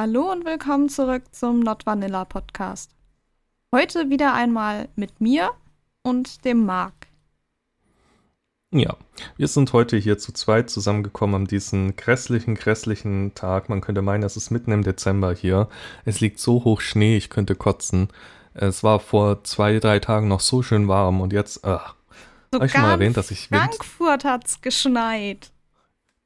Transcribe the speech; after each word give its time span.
Hallo 0.00 0.30
und 0.30 0.44
willkommen 0.44 0.88
zurück 0.88 1.24
zum 1.32 1.58
Not 1.58 1.84
Vanilla 1.84 2.24
Podcast. 2.24 2.92
Heute 3.74 4.10
wieder 4.10 4.32
einmal 4.32 4.88
mit 4.94 5.20
mir 5.20 5.50
und 6.04 6.44
dem 6.44 6.64
Marc. 6.64 7.08
Ja, 8.72 8.96
wir 9.36 9.48
sind 9.48 9.72
heute 9.72 9.96
hier 9.96 10.16
zu 10.16 10.30
zweit 10.30 10.70
zusammengekommen 10.70 11.34
an 11.34 11.44
diesem 11.46 11.96
grässlichen, 11.96 12.54
grässlichen 12.54 13.34
Tag. 13.34 13.68
Man 13.68 13.80
könnte 13.80 14.00
meinen, 14.00 14.22
es 14.22 14.36
ist 14.36 14.52
mitten 14.52 14.70
im 14.70 14.84
Dezember 14.84 15.34
hier. 15.34 15.68
Es 16.04 16.20
liegt 16.20 16.38
so 16.38 16.62
hoch 16.62 16.80
Schnee, 16.80 17.16
ich 17.16 17.28
könnte 17.28 17.56
kotzen. 17.56 18.06
Es 18.54 18.84
war 18.84 19.00
vor 19.00 19.42
zwei, 19.42 19.80
drei 19.80 19.98
Tagen 19.98 20.28
noch 20.28 20.38
so 20.38 20.62
schön 20.62 20.86
warm 20.86 21.20
und 21.20 21.32
jetzt, 21.32 21.64
ach, 21.64 21.96
habe 22.54 22.66
ich 22.66 22.70
schon 22.70 22.82
mal 22.82 22.92
erwähnt, 22.92 23.16
dass 23.16 23.32
ich 23.32 23.50
Wind 23.50 23.62
Frankfurt 23.62 24.24
hat's 24.24 24.60
geschneit. 24.60 25.50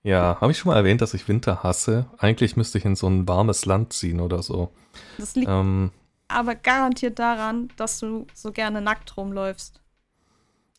Ja, 0.03 0.39
habe 0.41 0.53
ich 0.53 0.59
schon 0.59 0.71
mal 0.71 0.77
erwähnt, 0.77 1.01
dass 1.01 1.15
ich 1.15 1.29
Winter 1.29 1.63
hasse? 1.63 2.07
Eigentlich 2.19 2.57
müsste 2.57 2.79
ich 2.79 2.85
in 2.85 2.97
so 2.97 3.07
ein 3.07 3.29
warmes 3.29 3.67
Land 3.67 3.93
ziehen 3.93 4.21
oder 4.21 4.43
so. 4.43 4.71
Das 5.19 5.35
liegt 5.37 5.49
ähm, 5.49 5.93
aber 6.29 6.55
garantiert 6.55 7.19
daran, 7.19 7.69
dass 7.77 8.01
du 8.01 8.27
so 8.35 8.53
gerne 8.53 8.81
nackt 8.81 9.17
rumläufst. 9.17 9.81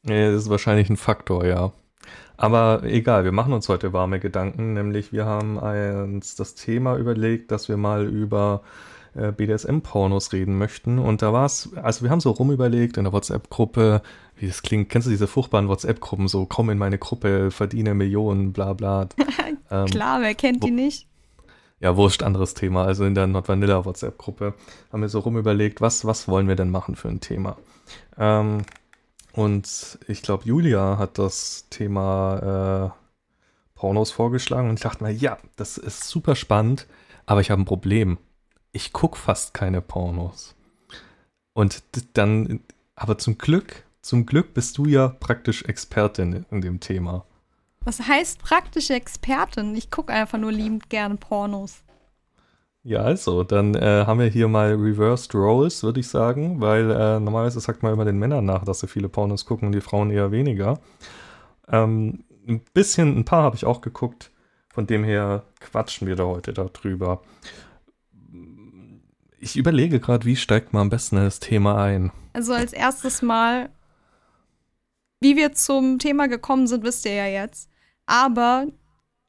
Ja, 0.04 0.32
das 0.32 0.44
ist 0.44 0.50
wahrscheinlich 0.50 0.90
ein 0.90 0.98
Faktor, 0.98 1.46
ja. 1.46 1.72
Aber 2.36 2.82
egal, 2.84 3.24
wir 3.24 3.32
machen 3.32 3.54
uns 3.54 3.70
heute 3.70 3.94
warme 3.94 4.20
Gedanken, 4.20 4.74
nämlich 4.74 5.14
wir 5.14 5.26
haben 5.26 5.58
uns 5.58 6.36
das 6.36 6.56
Thema 6.56 6.98
überlegt, 6.98 7.52
dass 7.52 7.70
wir 7.70 7.78
mal 7.78 8.06
über 8.08 8.64
äh, 9.16 9.32
BDSM-Pornos 9.32 10.34
reden 10.34 10.58
möchten. 10.58 11.00
Und 11.00 11.22
da 11.22 11.34
war 11.34 11.46
es, 11.46 11.70
also 11.76 12.04
wir 12.04 12.10
haben 12.10 12.20
so 12.20 12.32
rumüberlegt 12.32 12.98
in 12.98 13.04
der 13.04 13.14
WhatsApp-Gruppe, 13.14 14.02
wie 14.36 14.48
das 14.48 14.62
klingt, 14.62 14.90
kennst 14.90 15.08
du 15.08 15.12
diese 15.12 15.28
furchtbaren 15.28 15.68
WhatsApp-Gruppen, 15.68 16.28
so 16.28 16.46
komm 16.46 16.70
in 16.70 16.78
meine 16.78 16.98
Gruppe, 16.98 17.52
verdiene 17.52 17.94
Millionen, 17.94 18.54
bla 18.54 18.74
bla. 18.74 19.08
ähm, 19.72 19.86
Klar, 19.86 20.22
wer 20.22 20.36
kennt 20.36 20.64
die 20.64 20.72
nicht? 20.72 21.08
Ja, 21.80 21.98
wurscht, 21.98 22.24
anderes 22.24 22.54
Thema. 22.54 22.86
Also 22.86 23.04
in 23.04 23.14
der 23.14 23.28
Not 23.28 23.50
Vanilla 23.50 23.86
WhatsApp-Gruppe 23.86 24.54
haben 24.92 25.02
wir 25.02 25.10
so 25.10 25.20
rumüberlegt, 25.20 25.82
was, 25.82 26.06
was 26.06 26.28
wollen 26.28 26.48
wir 26.48 26.56
denn 26.56 26.70
machen 26.70 26.96
für 26.96 27.10
ein 27.10 27.20
Thema? 27.20 27.58
Ähm, 28.18 28.64
und 29.34 30.00
ich 30.08 30.22
glaube, 30.22 30.46
Julia 30.46 30.98
hat 30.98 31.18
das 31.18 31.68
Thema 31.70 32.94
äh, 32.94 33.78
Pornos 33.78 34.12
vorgeschlagen 34.12 34.70
und 34.70 34.76
ich 34.76 34.84
dachte 34.84 35.04
mir, 35.04 35.12
ja, 35.12 35.38
das 35.56 35.78
ist 35.78 36.06
super 36.06 36.36
spannend, 36.36 36.88
aber 37.26 37.42
ich 37.42 37.52
habe 37.52 37.62
ein 37.62 37.66
Problem. 37.66 38.18
Ich 38.74 38.92
gucke 38.92 39.18
fast 39.18 39.54
keine 39.54 39.82
Pornos. 39.82 40.56
Und 41.54 41.84
dann, 42.14 42.60
aber 42.96 43.20
zum 43.20 43.38
Glück, 43.38 43.84
zum 44.02 44.26
Glück 44.26 44.56
bist 44.56 44.80
du 44.80 44.86
ja 44.86 45.08
praktisch 45.08 45.64
Expertin 45.64 46.46
in 46.50 46.62
dem 46.62 46.80
Thema. 46.80 47.24
Was 47.82 48.00
heißt 48.00 48.40
praktische 48.40 48.96
Expertin? 48.96 49.76
Ich 49.76 49.92
gucke 49.92 50.12
einfach 50.12 50.40
nur 50.40 50.52
liebend 50.52 50.90
gerne 50.90 51.16
Pornos. 51.18 51.84
Ja, 52.82 53.02
also, 53.02 53.44
dann 53.44 53.76
äh, 53.76 54.06
haben 54.08 54.20
wir 54.20 54.26
hier 54.26 54.48
mal 54.48 54.74
Reversed 54.74 55.36
Roles, 55.36 55.84
würde 55.84 56.00
ich 56.00 56.08
sagen, 56.08 56.60
weil 56.60 56.90
äh, 56.90 57.20
normalerweise 57.20 57.60
sagt 57.60 57.84
man 57.84 57.94
immer 57.94 58.06
den 58.06 58.18
Männern 58.18 58.44
nach, 58.44 58.66
dass 58.66 58.80
sie 58.80 58.88
viele 58.88 59.08
Pornos 59.08 59.46
gucken 59.46 59.68
und 59.68 59.72
die 59.74 59.82
Frauen 59.82 60.10
eher 60.10 60.32
weniger. 60.32 60.80
Ähm, 61.70 62.24
ein 62.48 62.62
bisschen, 62.74 63.18
ein 63.18 63.24
paar 63.24 63.44
habe 63.44 63.56
ich 63.56 63.66
auch 63.66 63.82
geguckt, 63.82 64.32
von 64.74 64.88
dem 64.88 65.04
her 65.04 65.44
quatschen 65.60 66.08
wir 66.08 66.16
da 66.16 66.26
heute 66.26 66.52
darüber. 66.52 67.22
Ich 69.44 69.58
überlege 69.58 70.00
gerade, 70.00 70.26
wie 70.26 70.38
steigt 70.38 70.72
man 70.72 70.84
am 70.84 70.90
besten 70.90 71.18
in 71.18 71.26
das 71.26 71.42
Thema 71.42 71.84
ein? 71.84 72.14
Also 72.32 72.54
als 72.54 72.72
erstes 72.72 73.22
Mal, 73.22 73.70
wie 75.20 75.36
wir 75.36 75.52
zum 75.52 76.00
Thema 76.00 76.30
gekommen 76.30 76.66
sind, 76.66 76.86
wisst 76.86 77.04
ihr 77.06 77.16
ja 77.16 77.28
jetzt. 77.28 77.70
Aber 78.06 78.68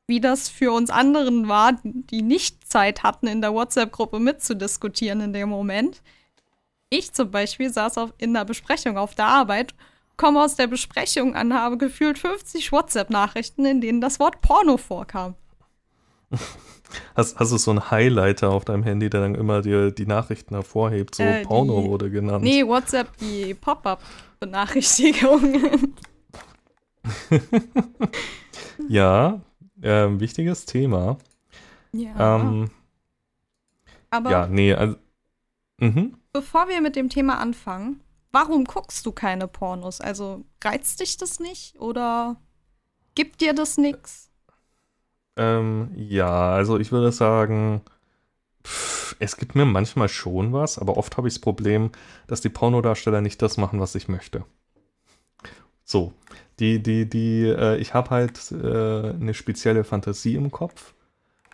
wie 0.07 0.21
das 0.21 0.49
für 0.49 0.71
uns 0.71 0.91
anderen 0.91 1.49
war, 1.49 1.81
die 1.83 2.23
nicht 2.23 2.71
Zeit 2.71 3.03
hatten, 3.03 3.27
in 3.27 3.41
der 3.41 3.55
WhatsApp-Gruppe 3.55 4.21
mitzudiskutieren 4.21 5.21
in 5.21 5.33
dem 5.33 5.49
Moment. 5.49 6.01
Ich 6.91 7.13
zum 7.13 7.33
Beispiel 7.33 7.73
saß 7.73 7.99
auf, 7.99 8.15
in 8.17 8.35
der 8.35 8.45
Besprechung 8.45 8.97
auf 8.97 9.17
der 9.17 9.27
Arbeit, 9.27 9.75
komme 10.17 10.41
aus 10.41 10.55
der 10.55 10.69
Besprechung 10.69 11.35
an, 11.35 11.53
habe 11.53 11.77
gefühlt 11.77 12.21
50 12.21 12.71
WhatsApp-Nachrichten, 12.71 13.65
in 13.65 13.81
denen 13.81 14.01
das 14.01 14.21
Wort 14.21 14.41
Porno 14.43 14.77
vorkam. 14.77 15.35
Hast, 17.17 17.39
hast 17.39 17.53
du 17.53 17.59
so 17.59 17.71
einen 17.71 17.91
Highlighter 17.91 18.51
auf 18.51 18.65
deinem 18.65 18.83
Handy, 18.83 19.11
der 19.11 19.21
dann 19.21 19.35
immer 19.35 19.63
dir 19.63 19.91
die 19.91 20.07
Nachrichten 20.07 20.55
hervorhebt? 20.55 21.15
So 21.15 21.23
äh, 21.23 21.45
Porno 21.45 21.81
die, 21.81 21.89
wurde 21.89 22.11
genannt. 22.11 22.45
Nee, 22.45 22.67
WhatsApp, 22.67 23.17
die 23.19 23.55
Pop-up-Benachrichtigungen. 23.55 25.95
ja, 28.89 29.41
äh, 29.83 30.09
wichtiges 30.19 30.65
Thema. 30.65 31.19
Ja. 31.93 32.37
Ähm, 32.37 32.71
Aber 34.11 34.31
ja, 34.31 34.47
nee, 34.47 34.75
also, 34.75 34.97
mhm. 35.79 36.17
bevor 36.33 36.69
wir 36.69 36.81
mit 36.81 36.97
dem 36.97 37.09
Thema 37.09 37.39
anfangen, 37.39 38.01
warum 38.33 38.65
guckst 38.65 39.07
du 39.07 39.13
keine 39.13 39.49
Pornos? 39.49 40.01
Also 40.01 40.45
reizt 40.63 41.01
dich 41.01 41.17
das 41.17 41.41
nicht 41.41 41.79
oder 41.79 42.37
gibt 43.15 43.41
dir 43.41 43.55
das 43.55 43.79
nichts? 43.79 44.24
Ähm, 45.37 45.91
ja, 45.97 46.53
also 46.53 46.79
ich 46.79 46.93
würde 46.93 47.13
sagen, 47.13 47.83
pff, 48.67 49.17
es 49.21 49.37
gibt 49.39 49.55
mir 49.57 49.67
manchmal 49.67 50.09
schon 50.09 50.53
was, 50.53 50.79
aber 50.79 50.97
oft 50.99 51.17
habe 51.19 51.29
ich 51.29 51.35
das 51.35 51.41
Problem, 51.43 51.93
dass 52.29 52.41
die 52.43 52.51
Pornodarsteller 52.51 53.23
nicht 53.23 53.43
das 53.43 53.57
machen, 53.59 53.81
was 53.81 53.95
ich 53.97 54.09
möchte. 54.09 54.45
So, 55.85 56.13
die, 56.59 56.83
die, 56.83 57.09
die, 57.09 57.43
äh, 57.47 57.77
ich 57.79 57.95
habe 57.95 58.11
halt 58.11 58.53
äh, 58.53 59.11
eine 59.11 59.35
spezielle 59.35 59.85
Fantasie 59.85 60.35
im 60.37 60.51
Kopf 60.51 60.95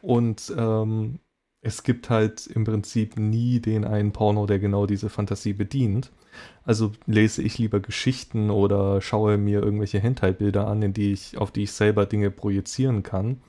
und 0.03 0.53
ähm, 0.57 1.21
es 1.63 1.83
gibt 1.83 2.11
halt 2.11 2.47
im 2.47 2.65
Prinzip 2.65 3.19
nie 3.19 3.61
den 3.61 3.85
einen 3.85 4.13
Porno, 4.13 4.47
der 4.47 4.59
genau 4.59 4.87
diese 4.87 5.11
Fantasie 5.11 5.53
bedient. 5.53 6.13
Also 6.65 6.93
lese 7.07 7.43
ich 7.43 7.59
lieber 7.59 7.81
Geschichten 7.81 8.51
oder 8.51 9.01
schaue 9.03 9.39
mir 9.39 9.63
irgendwelche 9.63 10.01
Hentai-Bilder 10.01 10.67
an, 10.67 10.83
in 10.83 10.95
die 10.95 11.13
ich, 11.13 11.39
auf 11.39 11.51
die 11.53 11.65
ich 11.65 11.73
selber 11.73 12.07
Dinge 12.07 12.31
projizieren 12.31 13.03
kann, 13.03 13.43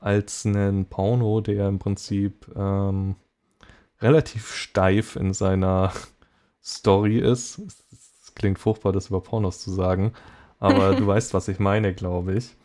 als 0.00 0.46
einen 0.46 0.86
Porno, 0.86 1.40
der 1.40 1.68
im 1.68 1.78
Prinzip 1.78 2.50
ähm, 2.56 3.16
relativ 4.00 4.52
steif 4.54 5.16
in 5.16 5.34
seiner 5.34 5.92
Story 6.62 7.18
ist. 7.18 7.58
Es 7.58 8.34
klingt 8.34 8.58
furchtbar, 8.58 8.92
das 8.92 9.08
über 9.08 9.20
Pornos 9.20 9.60
zu 9.60 9.70
sagen, 9.70 10.12
aber 10.58 10.94
du 10.94 11.06
weißt, 11.06 11.34
was 11.34 11.48
ich 11.48 11.58
meine, 11.58 11.94
glaube 11.94 12.34
ich. 12.34 12.56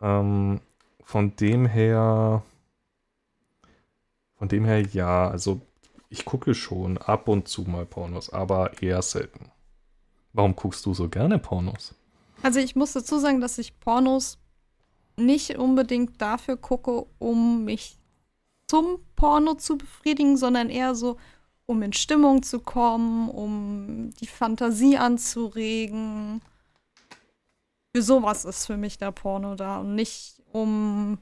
Ähm, 0.00 0.60
von 1.02 1.34
dem 1.36 1.66
her, 1.66 2.42
von 4.36 4.48
dem 4.48 4.64
her 4.64 4.80
ja, 4.86 5.28
also 5.28 5.60
ich 6.10 6.24
gucke 6.24 6.54
schon 6.54 6.96
ab 6.98 7.28
und 7.28 7.48
zu 7.48 7.62
mal 7.62 7.84
Pornos, 7.84 8.30
aber 8.30 8.80
eher 8.82 9.02
selten. 9.02 9.50
Warum 10.32 10.54
guckst 10.54 10.86
du 10.86 10.94
so 10.94 11.08
gerne 11.08 11.38
Pornos? 11.38 11.94
Also 12.42 12.60
ich 12.60 12.76
muss 12.76 12.92
dazu 12.92 13.18
sagen, 13.18 13.40
dass 13.40 13.58
ich 13.58 13.80
Pornos 13.80 14.38
nicht 15.18 15.58
unbedingt 15.58 16.20
dafür 16.20 16.56
gucke, 16.56 17.06
um 17.18 17.64
mich 17.64 17.98
zum 18.66 18.98
Porno 19.16 19.54
zu 19.54 19.78
befriedigen, 19.78 20.36
sondern 20.36 20.70
eher 20.70 20.94
so, 20.94 21.16
um 21.66 21.82
in 21.82 21.92
Stimmung 21.92 22.42
zu 22.42 22.60
kommen, 22.60 23.28
um 23.28 24.10
die 24.20 24.26
Fantasie 24.26 24.96
anzuregen 24.96 26.40
für 27.94 28.02
sowas 28.02 28.44
ist 28.44 28.66
für 28.66 28.76
mich 28.76 28.98
der 28.98 29.12
Porno 29.12 29.54
da 29.54 29.80
und 29.80 29.94
nicht 29.94 30.40
um 30.52 31.18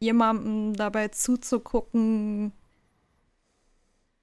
jemandem 0.00 0.74
dabei 0.74 1.08
zuzugucken, 1.08 2.52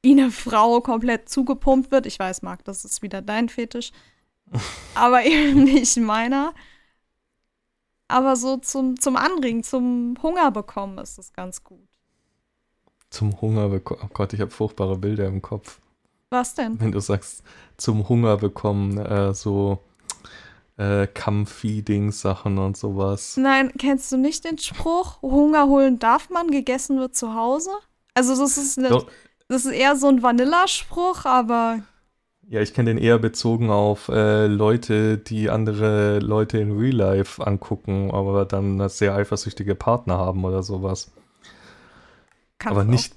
wie 0.02 0.12
eine 0.12 0.32
Frau 0.32 0.82
komplett 0.82 1.30
zugepumpt 1.30 1.92
wird. 1.92 2.06
Ich 2.06 2.20
weiß, 2.20 2.42
Marc, 2.42 2.64
das 2.66 2.84
ist 2.84 3.02
wieder 3.02 3.22
dein 3.22 3.48
Fetisch. 3.50 3.92
aber 4.96 5.24
eben 5.24 5.64
nicht 5.64 5.96
meiner. 5.98 6.54
Aber 8.08 8.36
so 8.36 8.58
zum, 8.58 9.00
zum 9.00 9.16
Anregen, 9.16 9.64
zum 9.64 10.16
Hunger 10.22 10.52
bekommen 10.52 10.98
ist 10.98 11.18
es 11.18 11.34
ganz 11.34 11.64
gut. 11.64 11.88
Zum 13.10 13.40
Hunger 13.42 13.70
bekommen. 13.70 14.02
Oh 14.04 14.10
Gott, 14.14 14.34
ich 14.34 14.42
habe 14.42 14.52
furchtbare 14.52 14.98
Bilder 14.98 15.28
im 15.28 15.42
Kopf. 15.42 15.80
Was 16.30 16.56
denn? 16.56 16.80
Wenn 16.80 16.92
du 16.92 17.00
sagst, 17.00 17.44
zum 17.78 18.08
Hunger 18.10 18.38
bekommen, 18.38 18.98
äh, 18.98 19.34
so 19.34 19.80
äh, 20.78 21.08
Kampffeeding-Sachen 21.08 22.58
und 22.58 22.78
sowas. 22.78 23.38
Nein, 23.38 23.72
kennst 23.78 24.12
du 24.12 24.18
nicht 24.18 24.44
den 24.46 24.58
Spruch, 24.58 25.22
Hunger 25.22 25.68
holen 25.68 26.00
darf 26.00 26.30
man, 26.30 26.52
gegessen 26.52 27.00
wird 27.00 27.16
zu 27.16 27.34
Hause? 27.34 27.72
Also 28.14 28.38
das 28.38 28.58
ist, 28.58 28.78
eine, 28.78 29.06
das 29.48 29.66
ist 29.66 29.72
eher 29.72 29.96
so 29.96 30.08
ein 30.08 30.22
Vanilla-Spruch, 30.22 31.26
aber... 31.26 31.84
Ja, 32.50 32.62
ich 32.62 32.74
kenne 32.74 32.92
den 32.92 32.98
eher 32.98 33.20
bezogen 33.20 33.70
auf 33.70 34.08
äh, 34.08 34.48
Leute, 34.48 35.18
die 35.18 35.50
andere 35.50 36.20
Leute 36.20 36.60
in 36.60 36.78
Real 36.78 36.96
Life 36.96 37.46
angucken, 37.46 38.12
aber 38.12 38.46
dann 38.46 38.88
sehr 38.90 39.16
eifersüchtige 39.16 39.76
Partner 39.76 40.18
haben 40.18 40.46
oder 40.46 40.64
sowas. 40.64 41.12
Kann 42.58 42.72
aber 42.72 42.86
nicht, 42.86 43.14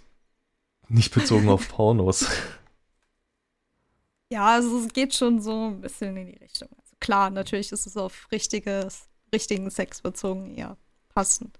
nicht 0.88 1.14
bezogen 1.14 1.48
auf 1.48 1.68
Pornos. 1.76 2.26
Ja, 4.32 4.46
also 4.46 4.80
es 4.80 4.92
geht 4.92 5.14
schon 5.14 5.40
so 5.40 5.68
ein 5.68 5.80
bisschen 5.80 6.16
in 6.16 6.26
die 6.26 6.38
Richtung 6.38 6.68
klar, 7.00 7.30
natürlich 7.30 7.72
ist 7.72 7.86
es 7.86 7.96
auf 7.96 8.28
richtiges, 8.30 9.08
richtigen 9.34 9.70
Sex 9.70 10.02
bezogen 10.02 10.54
eher 10.54 10.76
passend. 11.08 11.58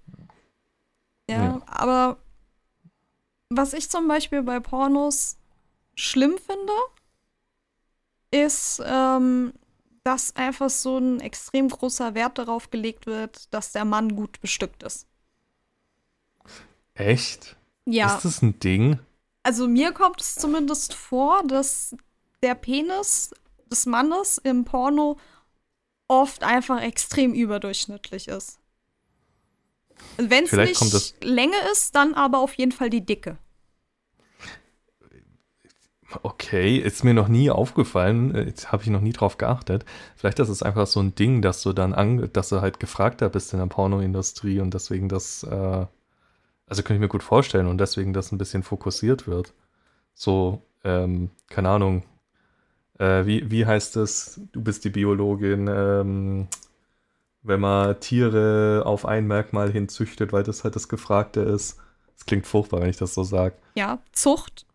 Ja, 1.29 1.43
ja, 1.43 1.61
aber 1.65 2.17
was 3.49 3.73
ich 3.73 3.89
zum 3.89 4.07
Beispiel 4.07 4.43
bei 4.43 4.59
Pornos 4.59 5.37
schlimm 5.95 6.37
finde, 6.37 6.73
ist, 8.31 8.81
ähm, 8.85 9.53
dass 10.03 10.35
einfach 10.35 10.69
so 10.69 10.97
ein 10.97 11.19
extrem 11.19 11.69
großer 11.69 12.15
Wert 12.15 12.37
darauf 12.37 12.71
gelegt 12.71 13.05
wird, 13.05 13.53
dass 13.53 13.71
der 13.71 13.85
Mann 13.85 14.15
gut 14.15 14.41
bestückt 14.41 14.83
ist. 14.83 15.05
Echt? 16.95 17.55
Ja. 17.85 18.15
Ist 18.15 18.25
das 18.25 18.41
ein 18.41 18.59
Ding? 18.59 18.99
Also 19.43 19.67
mir 19.67 19.91
kommt 19.91 20.21
es 20.21 20.35
zumindest 20.35 20.93
vor, 20.93 21.43
dass 21.47 21.95
der 22.43 22.55
Penis 22.55 23.31
des 23.69 23.85
Mannes 23.85 24.37
im 24.37 24.65
Porno 24.65 25.17
oft 26.07 26.43
einfach 26.43 26.81
extrem 26.81 27.33
überdurchschnittlich 27.33 28.27
ist. 28.27 28.59
Wenn 30.17 30.45
es 30.45 30.51
nicht 30.51 31.23
Länge 31.23 31.55
ist, 31.71 31.95
dann 31.95 32.13
aber 32.13 32.39
auf 32.39 32.53
jeden 32.55 32.71
Fall 32.71 32.89
die 32.89 33.05
Dicke. 33.05 33.37
Okay, 36.23 36.77
ist 36.77 37.03
mir 37.03 37.13
noch 37.13 37.27
nie 37.27 37.49
aufgefallen, 37.49 38.35
äh, 38.35 38.53
habe 38.67 38.83
ich 38.83 38.89
noch 38.89 39.01
nie 39.01 39.13
drauf 39.13 39.37
geachtet. 39.37 39.85
Vielleicht 40.15 40.39
ist 40.39 40.49
es 40.49 40.63
einfach 40.63 40.87
so 40.87 40.99
ein 40.99 41.15
Ding, 41.15 41.41
dass 41.41 41.61
du 41.61 41.73
dann 41.73 41.93
an, 41.93 42.29
dass 42.33 42.49
du 42.49 42.61
halt 42.61 42.79
gefragter 42.79 43.29
bist 43.29 43.53
in 43.53 43.59
der 43.59 43.67
Pornoindustrie 43.67 44.59
und 44.59 44.73
deswegen 44.73 45.09
das, 45.09 45.43
äh, 45.43 45.85
also 46.67 46.83
könnte 46.83 46.95
ich 46.95 46.99
mir 46.99 47.07
gut 47.07 47.23
vorstellen 47.23 47.67
und 47.67 47.77
deswegen 47.79 48.13
das 48.13 48.31
ein 48.31 48.37
bisschen 48.37 48.63
fokussiert 48.63 49.27
wird. 49.27 49.53
So, 50.13 50.61
ähm, 50.83 51.29
keine 51.49 51.69
Ahnung, 51.69 52.03
äh, 52.99 53.25
wie, 53.25 53.49
wie 53.49 53.65
heißt 53.65 53.97
es, 53.97 54.41
du 54.51 54.61
bist 54.61 54.83
die 54.85 54.89
Biologin, 54.89 55.67
ähm, 55.67 56.47
wenn 57.43 57.59
man 57.59 57.99
Tiere 57.99 58.83
auf 58.85 59.05
ein 59.05 59.27
Merkmal 59.27 59.71
hinzüchtet, 59.71 60.31
weil 60.31 60.43
das 60.43 60.63
halt 60.63 60.75
das 60.75 60.87
Gefragte 60.89 61.41
ist. 61.41 61.77
Das 62.15 62.25
klingt 62.27 62.45
furchtbar, 62.45 62.81
wenn 62.81 62.89
ich 62.89 62.97
das 62.97 63.15
so 63.15 63.23
sage. 63.23 63.55
Ja, 63.75 63.99
Zucht. 64.11 64.65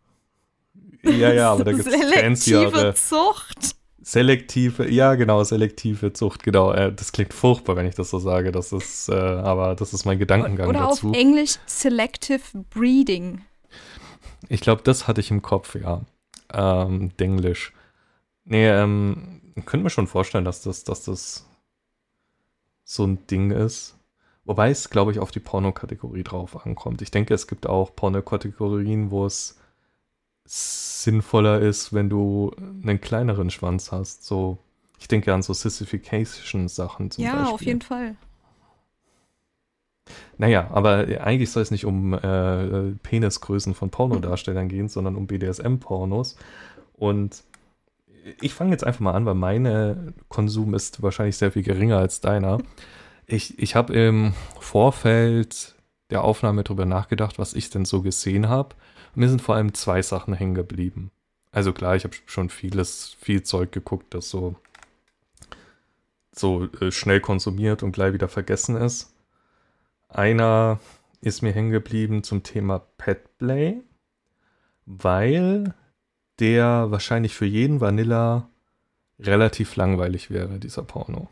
Ja, 1.07 1.33
ja, 1.33 1.51
aber 1.51 1.63
da 1.63 1.71
gibt 1.73 1.87
es 1.87 1.93
Selektive 1.93 2.93
Zucht. 2.95 3.75
selektive, 4.01 4.89
ja, 4.89 5.15
genau, 5.15 5.43
selektive 5.43 6.13
Zucht, 6.13 6.43
genau. 6.43 6.71
Äh, 6.71 6.93
das 6.93 7.11
klingt 7.11 7.33
furchtbar, 7.33 7.75
wenn 7.75 7.85
ich 7.87 7.95
das 7.95 8.09
so 8.09 8.19
sage. 8.19 8.51
Das 8.51 8.71
ist, 8.71 9.09
äh, 9.09 9.13
aber 9.13 9.75
das 9.75 9.93
ist 9.93 10.05
mein 10.05 10.19
Gedankengang 10.19 10.69
Oder 10.69 10.79
dazu. 10.79 11.09
auf 11.09 11.15
Englisch 11.15 11.55
Selective 11.65 12.41
Breeding. 12.69 13.41
Ich 14.49 14.61
glaube, 14.61 14.81
das 14.83 15.07
hatte 15.07 15.21
ich 15.21 15.31
im 15.31 15.41
Kopf, 15.41 15.75
ja. 15.75 16.01
Ähm, 16.53 17.11
Denglisch. 17.19 17.73
Nee, 18.45 18.67
ähm, 18.67 19.41
könnte 19.65 19.83
mir 19.83 19.89
schon 19.89 20.07
vorstellen, 20.07 20.45
dass 20.45 20.61
das, 20.61 20.83
dass 20.83 21.03
das 21.03 21.45
so 22.83 23.03
ein 23.03 23.27
Ding 23.27 23.51
ist. 23.51 23.95
Wobei 24.45 24.69
es, 24.69 24.89
glaube 24.89 25.11
ich, 25.11 25.19
auf 25.19 25.31
die 25.31 25.41
Pornokategorie 25.41 26.23
drauf 26.23 26.65
ankommt. 26.65 27.01
Ich 27.01 27.11
denke, 27.11 27.33
es 27.33 27.47
gibt 27.47 27.67
auch 27.67 27.93
Pornokategorien, 27.93 29.11
wo 29.11 29.25
es 29.25 29.59
sinnvoller 30.47 31.59
ist, 31.59 31.93
wenn 31.93 32.09
du 32.09 32.51
einen 32.83 33.01
kleineren 33.01 33.49
Schwanz 33.49 33.91
hast. 33.91 34.25
So, 34.25 34.57
ich 34.99 35.07
denke 35.07 35.33
an 35.33 35.41
so 35.41 35.53
Sissification-Sachen 35.53 37.11
zum 37.11 37.23
ja, 37.23 37.35
Beispiel. 37.35 37.53
auf 37.53 37.61
jeden 37.61 37.81
Fall. 37.81 38.15
Naja, 40.37 40.69
aber 40.71 41.05
eigentlich 41.21 41.51
soll 41.51 41.63
es 41.63 41.71
nicht 41.71 41.85
um 41.85 42.13
äh, 42.13 42.91
Penisgrößen 43.03 43.73
von 43.73 43.89
Pornodarstellern 43.89 44.69
gehen, 44.69 44.87
sondern 44.87 45.15
um 45.15 45.27
BDSM-Pornos. 45.27 46.37
Und 46.93 47.43
ich 48.41 48.53
fange 48.53 48.71
jetzt 48.71 48.85
einfach 48.85 49.01
mal 49.01 49.13
an, 49.13 49.25
weil 49.25 49.35
meine 49.35 50.13
Konsum 50.29 50.73
ist 50.73 51.01
wahrscheinlich 51.01 51.37
sehr 51.37 51.51
viel 51.51 51.63
geringer 51.63 51.97
als 51.97 52.21
deiner. 52.21 52.59
Ich, 53.25 53.59
ich 53.59 53.75
habe 53.75 53.93
im 53.93 54.33
Vorfeld 54.59 55.75
der 56.09 56.23
Aufnahme 56.23 56.63
darüber 56.63 56.85
nachgedacht, 56.85 57.37
was 57.37 57.53
ich 57.53 57.69
denn 57.69 57.85
so 57.85 58.01
gesehen 58.01 58.47
habe. 58.47 58.75
Mir 59.15 59.29
sind 59.29 59.41
vor 59.41 59.55
allem 59.55 59.73
zwei 59.73 60.01
Sachen 60.01 60.33
hängen 60.33 60.55
geblieben. 60.55 61.11
Also 61.51 61.73
klar, 61.73 61.95
ich 61.95 62.03
habe 62.03 62.15
schon 62.25 62.49
vieles, 62.49 63.15
viel 63.19 63.43
Zeug 63.43 63.71
geguckt, 63.71 64.13
das 64.13 64.29
so, 64.29 64.55
so 66.31 66.65
äh, 66.81 66.91
schnell 66.91 67.19
konsumiert 67.19 67.83
und 67.83 67.93
gleich 67.93 68.13
wieder 68.13 68.29
vergessen 68.29 68.75
ist. 68.75 69.13
Einer 70.09 70.79
ist 71.21 71.41
mir 71.41 71.51
hängen 71.51 71.71
geblieben 71.71 72.23
zum 72.23 72.43
Thema 72.43 72.79
Petplay, 72.97 73.81
weil 74.85 75.73
der 76.39 76.91
wahrscheinlich 76.91 77.33
für 77.33 77.45
jeden 77.45 77.81
Vanilla 77.81 78.49
relativ 79.19 79.75
langweilig 79.75 80.29
wäre, 80.29 80.59
dieser 80.59 80.83
Porno. 80.83 81.29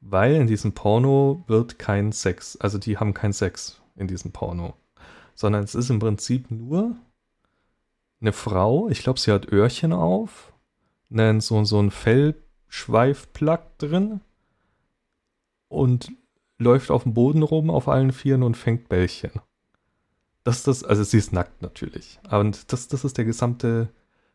Weil 0.00 0.34
in 0.34 0.46
diesem 0.46 0.72
Porno 0.72 1.44
wird 1.46 1.78
kein 1.78 2.12
Sex, 2.12 2.56
also 2.56 2.78
die 2.78 2.98
haben 2.98 3.14
keinen 3.14 3.32
Sex 3.32 3.80
in 3.96 4.06
diesem 4.06 4.32
Porno, 4.32 4.74
sondern 5.38 5.62
es 5.62 5.76
ist 5.76 5.88
im 5.88 6.00
Prinzip 6.00 6.50
nur 6.50 6.96
eine 8.20 8.32
Frau, 8.32 8.88
ich 8.88 9.04
glaube, 9.04 9.20
sie 9.20 9.30
hat 9.30 9.52
Öhrchen 9.52 9.92
auf, 9.92 10.52
einen, 11.12 11.40
so, 11.40 11.62
so 11.62 11.78
ein 11.80 11.92
Fellschweifplug 11.92 13.60
drin 13.78 14.20
und 15.68 16.10
läuft 16.58 16.90
auf 16.90 17.04
dem 17.04 17.14
Boden 17.14 17.44
rum 17.44 17.70
auf 17.70 17.86
allen 17.86 18.10
Vieren 18.10 18.42
und 18.42 18.56
fängt 18.56 18.88
Bällchen. 18.88 19.30
Das 20.42 20.56
ist 20.56 20.66
das, 20.66 20.82
also 20.82 21.04
sie 21.04 21.18
ist 21.18 21.32
nackt 21.32 21.62
natürlich. 21.62 22.18
Und 22.28 22.72
das, 22.72 22.88
das 22.88 23.04
ist 23.04 23.16
der 23.16 23.24
gesamte 23.24 23.90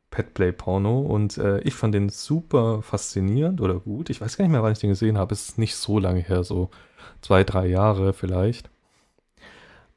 Petplay-Porno 0.10 1.02
und 1.02 1.38
äh, 1.38 1.60
ich 1.64 1.74
fand 1.74 1.96
den 1.96 2.08
super 2.08 2.82
faszinierend 2.82 3.60
oder 3.60 3.78
gut. 3.78 4.10
Ich 4.10 4.22
weiß 4.22 4.38
gar 4.38 4.46
nicht 4.46 4.54
mehr, 4.54 4.64
wann 4.64 4.72
ich 4.72 4.80
den 4.80 4.92
gesehen 4.92 5.18
habe. 5.18 5.34
Es 5.34 5.50
ist 5.50 5.58
nicht 5.58 5.76
so 5.76 6.00
lange 6.00 6.22
her, 6.22 6.46
so 6.46 6.70
zwei, 7.20 7.44
drei 7.44 7.68
Jahre 7.68 8.14
vielleicht. 8.14 8.70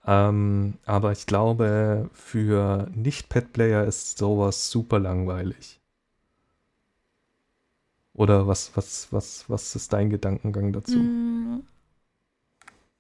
Ähm, 0.06 0.79
aber 0.87 1.12
ich 1.12 1.26
glaube, 1.26 2.08
für 2.14 2.88
Nicht-Pet-Player 2.94 3.85
ist 3.85 4.19
sowas 4.19 4.70
super 4.70 4.99
langweilig. 4.99 5.81
Oder 8.14 8.49
was, 8.49 8.76
was, 8.76 9.12
was, 9.12 9.49
was 9.49 9.76
ist 9.76 9.93
dein 9.93 10.11
Gedankengang 10.11 10.73
dazu? 10.73 10.99
Mm, 10.99 11.62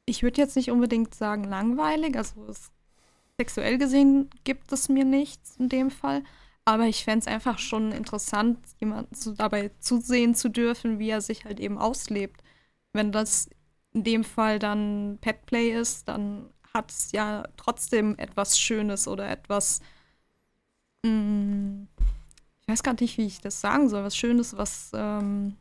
Ich 0.04 0.22
würde 0.22 0.40
jetzt 0.40 0.56
nicht 0.56 0.70
unbedingt 0.70 1.14
sagen 1.14 1.44
langweilig, 1.44 2.16
also 2.16 2.44
es, 2.48 2.70
sexuell 3.38 3.78
gesehen 3.78 4.30
gibt 4.44 4.72
es 4.72 4.88
mir 4.88 5.04
nichts 5.04 5.56
in 5.58 5.68
dem 5.68 5.90
Fall. 5.90 6.24
Aber 6.64 6.84
ich 6.86 7.04
fände 7.04 7.20
es 7.20 7.28
einfach 7.28 7.58
schon 7.58 7.92
interessant, 7.92 8.58
jemanden 8.80 9.14
zu, 9.14 9.34
dabei 9.34 9.70
zusehen 9.80 10.34
zu 10.34 10.50
dürfen, 10.50 10.98
wie 10.98 11.10
er 11.10 11.20
sich 11.22 11.44
halt 11.44 11.60
eben 11.60 11.78
auslebt. 11.78 12.42
Wenn 12.92 13.12
das 13.12 13.50
in 13.94 14.04
dem 14.04 14.24
Fall 14.24 14.58
dann 14.60 15.18
Petplay 15.20 15.70
ist, 15.72 16.08
dann 16.08 16.50
hat 16.76 16.90
es 16.90 17.12
ja 17.12 17.44
trotzdem 17.56 18.16
etwas 18.18 18.58
Schönes 18.58 19.08
oder 19.08 19.28
etwas, 19.28 19.80
mm, 21.02 21.84
ich 22.60 22.68
weiß 22.68 22.82
gar 22.82 22.94
nicht, 23.00 23.18
wie 23.18 23.26
ich 23.26 23.40
das 23.40 23.60
sagen 23.60 23.88
soll, 23.88 24.04
was 24.04 24.16
Schönes, 24.16 24.56
was, 24.56 24.90
ähm, 24.94 25.56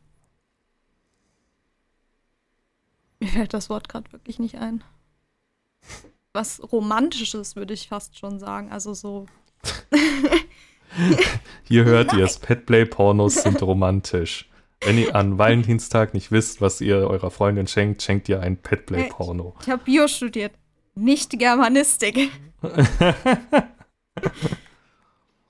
mir 3.18 3.28
fällt 3.28 3.54
das 3.54 3.70
Wort 3.70 3.88
gerade 3.88 4.12
wirklich 4.12 4.38
nicht 4.38 4.56
ein. 4.56 4.84
Was 6.32 6.60
Romantisches, 6.70 7.56
würde 7.56 7.72
ich 7.72 7.88
fast 7.88 8.18
schon 8.18 8.38
sagen. 8.38 8.70
Also 8.70 8.92
so. 8.92 9.26
Hier 11.64 11.84
hört 11.84 12.12
ihr 12.12 12.24
es, 12.24 12.38
Petplay-Pornos 12.38 13.42
sind 13.42 13.62
romantisch. 13.62 14.48
Wenn 14.82 14.98
ihr 14.98 15.16
an 15.16 15.38
Valentinstag 15.38 16.12
nicht 16.12 16.30
wisst, 16.30 16.60
was 16.60 16.80
ihr 16.80 17.08
eurer 17.08 17.30
Freundin 17.30 17.66
schenkt, 17.66 18.02
schenkt 18.02 18.28
ihr 18.28 18.40
ein 18.40 18.58
Petplay-Porno. 18.58 19.56
Ich 19.62 19.70
habe 19.70 19.82
Bio 19.82 20.06
studiert, 20.06 20.52
nicht 20.96 21.38
Germanistik. 21.38 22.30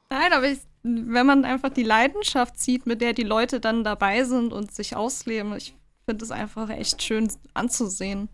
Nein, 0.09 0.33
aber 0.33 0.51
ich, 0.51 0.59
wenn 0.83 1.27
man 1.27 1.45
einfach 1.45 1.71
die 1.71 1.83
Leidenschaft 1.83 2.59
sieht, 2.59 2.87
mit 2.87 3.01
der 3.01 3.13
die 3.13 3.23
Leute 3.23 3.61
dann 3.61 3.85
dabei 3.85 4.25
sind 4.25 4.53
und 4.53 4.73
sich 4.73 4.97
ausleben, 4.97 5.57
ich 5.57 5.75
finde 6.05 6.25
es 6.25 6.31
einfach 6.31 6.69
echt 6.71 7.03
schön 7.03 7.31
anzusehen. 7.55 8.29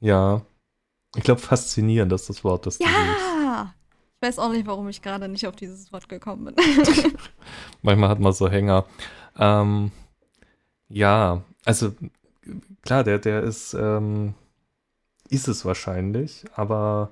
Ja. 0.00 0.42
Ich 1.16 1.24
glaube, 1.24 1.40
faszinierend 1.40 2.12
ist 2.12 2.28
das 2.28 2.44
Wort, 2.44 2.66
das 2.66 2.78
du 2.78 2.84
suchst. 2.84 2.96
Ja! 2.96 3.74
Ich 4.22 4.28
weiß 4.28 4.38
auch 4.38 4.52
nicht, 4.52 4.66
warum 4.66 4.88
ich 4.88 5.00
gerade 5.00 5.28
nicht 5.28 5.46
auf 5.46 5.56
dieses 5.56 5.92
Wort 5.92 6.08
gekommen 6.08 6.54
bin. 6.54 6.54
Manchmal 7.82 8.10
hat 8.10 8.20
man 8.20 8.34
so 8.34 8.50
Hänger. 8.50 8.84
Ähm, 9.38 9.92
ja, 10.88 11.42
also 11.64 11.94
klar, 12.82 13.02
der, 13.02 13.18
der 13.18 13.42
ist, 13.42 13.72
ähm, 13.72 14.34
ist 15.30 15.48
es 15.48 15.64
wahrscheinlich, 15.64 16.44
aber 16.54 17.10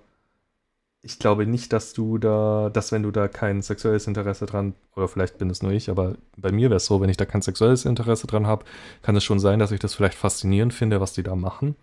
ich 1.03 1.19
glaube 1.19 1.47
nicht, 1.47 1.73
dass 1.73 1.93
du 1.93 2.19
da, 2.19 2.71
dass 2.73 2.91
wenn 2.93 3.05
du 3.05 3.11
da 3.11 3.29
kein 3.29 3.63
sexuelles 3.63 4.07
Interesse 4.07 4.47
dran, 4.47 4.75
oder 4.97 5.09
vielleicht 5.09 5.39
bin 5.39 5.49
es 5.49 5.63
nur 5.63 5.73
ich, 5.73 5.91
aber 5.91 6.17
bei 6.37 6.51
mir 6.51 6.71
wäre 6.71 6.79
es 6.79 6.87
so, 6.87 7.01
wenn 7.01 7.09
ich 7.09 7.17
da 7.17 7.25
kein 7.25 7.43
sexuelles 7.43 7.85
Interesse 7.85 8.27
dran 8.27 8.47
habe, 8.47 8.65
kann 9.03 9.17
es 9.17 9.25
schon 9.25 9.39
sein, 9.39 9.61
dass 9.61 9.71
ich 9.71 9.81
das 9.81 9.95
vielleicht 9.95 10.19
faszinierend 10.19 10.75
finde, 10.75 11.01
was 11.01 11.13
die 11.13 11.23
da 11.23 11.37
machen. 11.37 11.77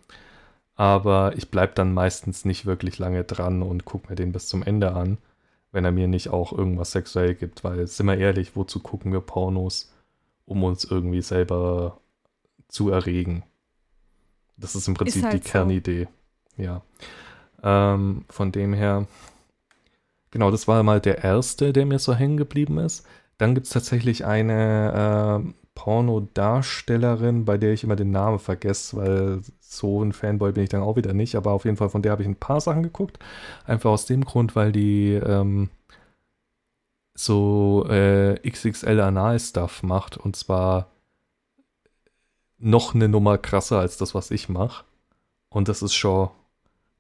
Aber 0.76 1.34
ich 1.38 1.50
bleibe 1.50 1.74
dann 1.74 1.94
meistens 1.94 2.44
nicht 2.44 2.66
wirklich 2.66 3.00
lange 3.00 3.24
dran 3.24 3.62
und 3.62 3.86
gucke 3.86 4.10
mir 4.10 4.16
den 4.16 4.34
bis 4.34 4.48
zum 4.48 4.62
Ende 4.64 4.92
an, 4.94 5.18
wenn 5.72 5.86
er 5.86 5.92
mir 5.92 6.08
nicht 6.08 6.30
auch 6.30 6.52
irgendwas 6.52 6.92
sexuell 6.92 7.36
gibt, 7.36 7.64
weil, 7.64 7.88
sind 7.88 8.08
wir 8.08 8.18
ehrlich, 8.18 8.56
wozu 8.56 8.82
gucken 8.82 9.14
wir 9.14 9.22
Pornos, 9.22 9.94
um 10.46 10.64
uns 10.66 10.84
irgendwie 10.84 11.22
selber 11.22 12.00
zu 12.68 12.90
erregen? 12.90 13.44
Das 14.58 14.76
ist 14.76 14.88
im 14.90 14.94
Prinzip 14.94 15.24
halt 15.24 15.34
die 15.34 15.40
so. 15.40 16.08
Ja. 16.58 16.82
Ähm, 17.64 18.26
von 18.30 18.52
dem 18.52 18.74
her, 18.74 19.08
genau, 20.32 20.52
das 20.52 20.68
war 20.68 20.84
mal 20.84 21.02
der 21.02 21.24
erste, 21.24 21.74
der 21.74 21.86
mir 21.86 22.00
so 22.00 22.14
hängen 22.14 22.38
geblieben 22.38 22.78
ist. 22.78 23.06
Dann 23.38 23.56
gibt 23.56 23.68
es 23.68 23.74
tatsächlich 23.74 24.26
eine 24.26 25.44
äh, 25.46 25.54
Pornodarstellerin, 25.76 27.46
bei 27.46 27.58
der 27.58 27.74
ich 27.74 27.84
immer 27.84 27.98
den 27.98 28.12
Namen 28.12 28.40
vergesse, 28.40 28.98
weil 28.98 29.42
so 29.60 30.04
ein 30.04 30.14
Fanboy 30.14 30.54
bin 30.54 30.64
ich 30.64 30.70
dann 30.70 30.82
auch 30.82 30.96
wieder 30.96 31.14
nicht. 31.14 31.36
Aber 31.36 31.52
auf 31.52 31.66
jeden 31.66 31.78
Fall 31.78 31.90
von 31.90 32.02
der 32.02 32.14
habe 32.14 32.22
ich 32.24 32.28
ein 32.28 32.38
paar 32.38 32.62
Sachen 32.62 32.84
geguckt. 32.84 33.20
Einfach 33.66 33.92
aus 33.92 34.06
dem 34.06 34.24
Grund, 34.24 34.56
weil 34.56 34.72
die 34.72 35.14
ähm, 35.14 35.70
so 37.14 37.86
äh, 37.90 38.40
XXL 38.50 39.00
Anal-Stuff 39.00 39.84
macht. 39.84 40.18
Und 40.18 40.36
zwar 40.36 40.88
noch 42.58 42.96
eine 42.96 43.10
Nummer 43.10 43.38
krasser 43.38 43.80
als 43.80 43.98
das, 43.98 44.16
was 44.16 44.32
ich 44.32 44.50
mache. 44.50 44.86
Und 45.50 45.68
das 45.68 45.82
ist 45.82 45.94
schon, 45.94 46.30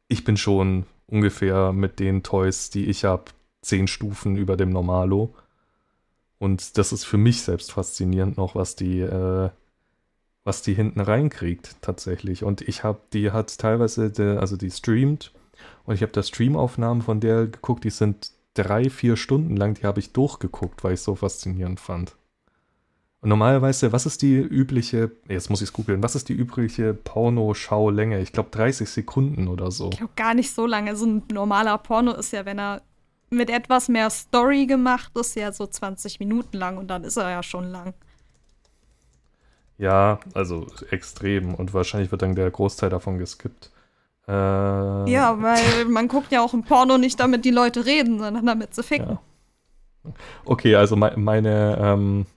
ich 0.07 0.23
bin 0.23 0.37
schon 0.37 0.85
ungefähr 1.07 1.73
mit 1.73 1.99
den 1.99 2.23
Toys, 2.23 2.69
die 2.69 2.85
ich 2.85 3.05
habe, 3.05 3.25
zehn 3.61 3.87
Stufen 3.87 4.35
über 4.35 4.57
dem 4.57 4.69
Normalo. 4.69 5.33
Und 6.37 6.77
das 6.77 6.91
ist 6.91 7.03
für 7.05 7.17
mich 7.17 7.41
selbst 7.41 7.71
faszinierend 7.71 8.37
noch, 8.37 8.55
was 8.55 8.75
die, 8.75 8.99
äh, 8.99 9.49
was 10.43 10.61
die 10.61 10.75
hinten 10.75 10.99
reinkriegt 10.99 11.77
tatsächlich. 11.81 12.43
Und 12.43 12.61
ich 12.61 12.83
habe, 12.83 12.99
die 13.13 13.31
hat 13.31 13.57
teilweise, 13.57 14.11
de, 14.11 14.37
also 14.37 14.57
die 14.57 14.69
streamt 14.69 15.31
und 15.85 15.95
ich 15.95 16.01
habe 16.01 16.11
da 16.11 16.21
Streamaufnahmen 16.21 17.01
von 17.01 17.19
der 17.19 17.47
geguckt, 17.47 17.83
die 17.83 17.89
sind 17.89 18.31
drei, 18.53 18.89
vier 18.89 19.17
Stunden 19.17 19.57
lang, 19.57 19.73
die 19.75 19.85
habe 19.85 19.99
ich 19.99 20.13
durchgeguckt, 20.13 20.83
weil 20.83 20.93
ich 20.93 20.99
es 20.99 21.05
so 21.05 21.15
faszinierend 21.15 21.79
fand. 21.79 22.15
Und 23.25 23.29
normalerweise, 23.29 23.91
was 23.91 24.05
ist 24.05 24.21
die 24.21 24.35
übliche, 24.35 25.09
jetzt 25.27 25.49
muss 25.49 25.59
ich 25.59 25.69
es 25.69 25.73
googeln, 25.73 26.03
was 26.03 26.13
ist 26.13 26.29
die 26.29 26.33
übliche 26.33 26.93
Porno-Schaulänge? 26.93 28.21
Ich 28.21 28.31
glaube 28.31 28.49
30 28.51 28.87
Sekunden 28.87 29.47
oder 29.47 29.71
so. 29.71 29.89
Ich 29.89 29.97
glaube 29.97 30.13
gar 30.15 30.35
nicht 30.35 30.53
so 30.53 30.67
lange. 30.67 30.95
So 30.95 31.07
ein 31.07 31.23
normaler 31.31 31.75
Porno 31.79 32.11
ist 32.11 32.33
ja, 32.33 32.45
wenn 32.45 32.59
er 32.59 32.83
mit 33.31 33.49
etwas 33.49 33.89
mehr 33.89 34.11
Story 34.11 34.67
gemacht 34.67 35.11
ist, 35.17 35.35
ja 35.35 35.51
so 35.51 35.65
20 35.65 36.19
Minuten 36.19 36.55
lang 36.55 36.77
und 36.77 36.87
dann 36.87 37.03
ist 37.03 37.17
er 37.17 37.31
ja 37.31 37.41
schon 37.41 37.71
lang. 37.71 37.95
Ja, 39.79 40.19
also 40.35 40.67
extrem. 40.91 41.55
Und 41.55 41.73
wahrscheinlich 41.73 42.11
wird 42.11 42.21
dann 42.21 42.35
der 42.35 42.51
Großteil 42.51 42.91
davon 42.91 43.17
geskippt. 43.17 43.71
Äh, 44.27 44.31
ja, 44.31 45.41
weil 45.41 45.85
man 45.85 46.07
guckt 46.09 46.31
ja 46.31 46.43
auch 46.43 46.53
im 46.53 46.61
Porno 46.61 46.99
nicht, 46.99 47.19
damit 47.19 47.43
die 47.43 47.49
Leute 47.49 47.87
reden, 47.87 48.19
sondern 48.19 48.45
damit 48.45 48.75
sie 48.75 48.83
ficken. 48.83 49.17
Ja. 50.03 50.13
Okay, 50.45 50.75
also 50.75 50.95
me 50.95 51.11
meine, 51.15 51.79
ähm, 51.81 52.27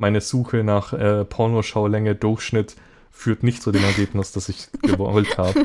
meine 0.00 0.20
Suche 0.20 0.64
nach 0.64 0.92
äh, 0.92 1.24
Pornoschaulänge 1.24 2.14
Durchschnitt 2.14 2.74
führt 3.10 3.42
nicht 3.42 3.62
zu 3.62 3.70
dem 3.70 3.84
Ergebnis, 3.84 4.32
das 4.32 4.48
ich 4.48 4.68
gewollt 4.82 5.36
habe. 5.36 5.62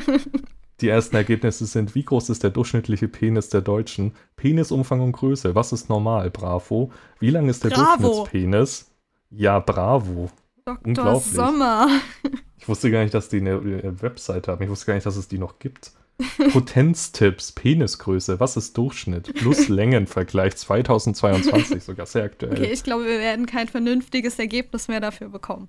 Die 0.82 0.88
ersten 0.88 1.16
Ergebnisse 1.16 1.64
sind, 1.64 1.94
wie 1.94 2.04
groß 2.04 2.28
ist 2.28 2.42
der 2.42 2.50
durchschnittliche 2.50 3.08
Penis 3.08 3.48
der 3.48 3.62
Deutschen? 3.62 4.14
Penisumfang 4.36 5.00
und 5.00 5.12
Größe, 5.12 5.54
was 5.54 5.72
ist 5.72 5.88
normal? 5.88 6.30
Bravo. 6.30 6.92
Wie 7.18 7.30
lang 7.30 7.48
ist 7.48 7.64
der 7.64 7.70
bravo. 7.70 8.02
Durchschnittspenis? 8.02 8.90
Ja, 9.30 9.58
bravo. 9.58 10.30
Dr. 10.66 10.78
Unglaublich. 10.84 11.32
Sommer. 11.32 11.88
Ich 12.58 12.68
wusste 12.68 12.90
gar 12.90 13.02
nicht, 13.02 13.14
dass 13.14 13.30
die 13.30 13.38
eine 13.38 13.52
äh, 13.52 14.02
Website 14.02 14.48
haben. 14.48 14.62
Ich 14.62 14.68
wusste 14.68 14.86
gar 14.86 14.94
nicht, 14.94 15.06
dass 15.06 15.16
es 15.16 15.28
die 15.28 15.38
noch 15.38 15.58
gibt. 15.58 15.92
Potenztipps, 16.52 17.52
Penisgröße, 17.52 18.40
was 18.40 18.56
ist 18.56 18.76
Durchschnitt? 18.78 19.34
Plus 19.34 19.68
Längenvergleich 19.68 20.56
2022, 20.56 21.84
sogar 21.84 22.06
sehr 22.06 22.24
aktuell. 22.24 22.52
Okay, 22.52 22.72
ich 22.72 22.82
glaube, 22.82 23.04
wir 23.04 23.18
werden 23.18 23.46
kein 23.46 23.68
vernünftiges 23.68 24.38
Ergebnis 24.38 24.88
mehr 24.88 25.00
dafür 25.00 25.28
bekommen. 25.28 25.68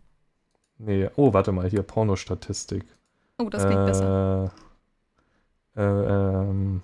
Nee, 0.78 1.10
oh, 1.16 1.34
warte 1.34 1.52
mal, 1.52 1.70
hier 1.70 1.84
Pornostatistik. 1.84 2.86
Oh, 3.40 3.50
das 3.50 3.66
klingt 3.66 3.82
äh, 3.82 3.86
besser. 3.86 4.52
Äh, 5.76 5.82
ähm, 5.82 6.82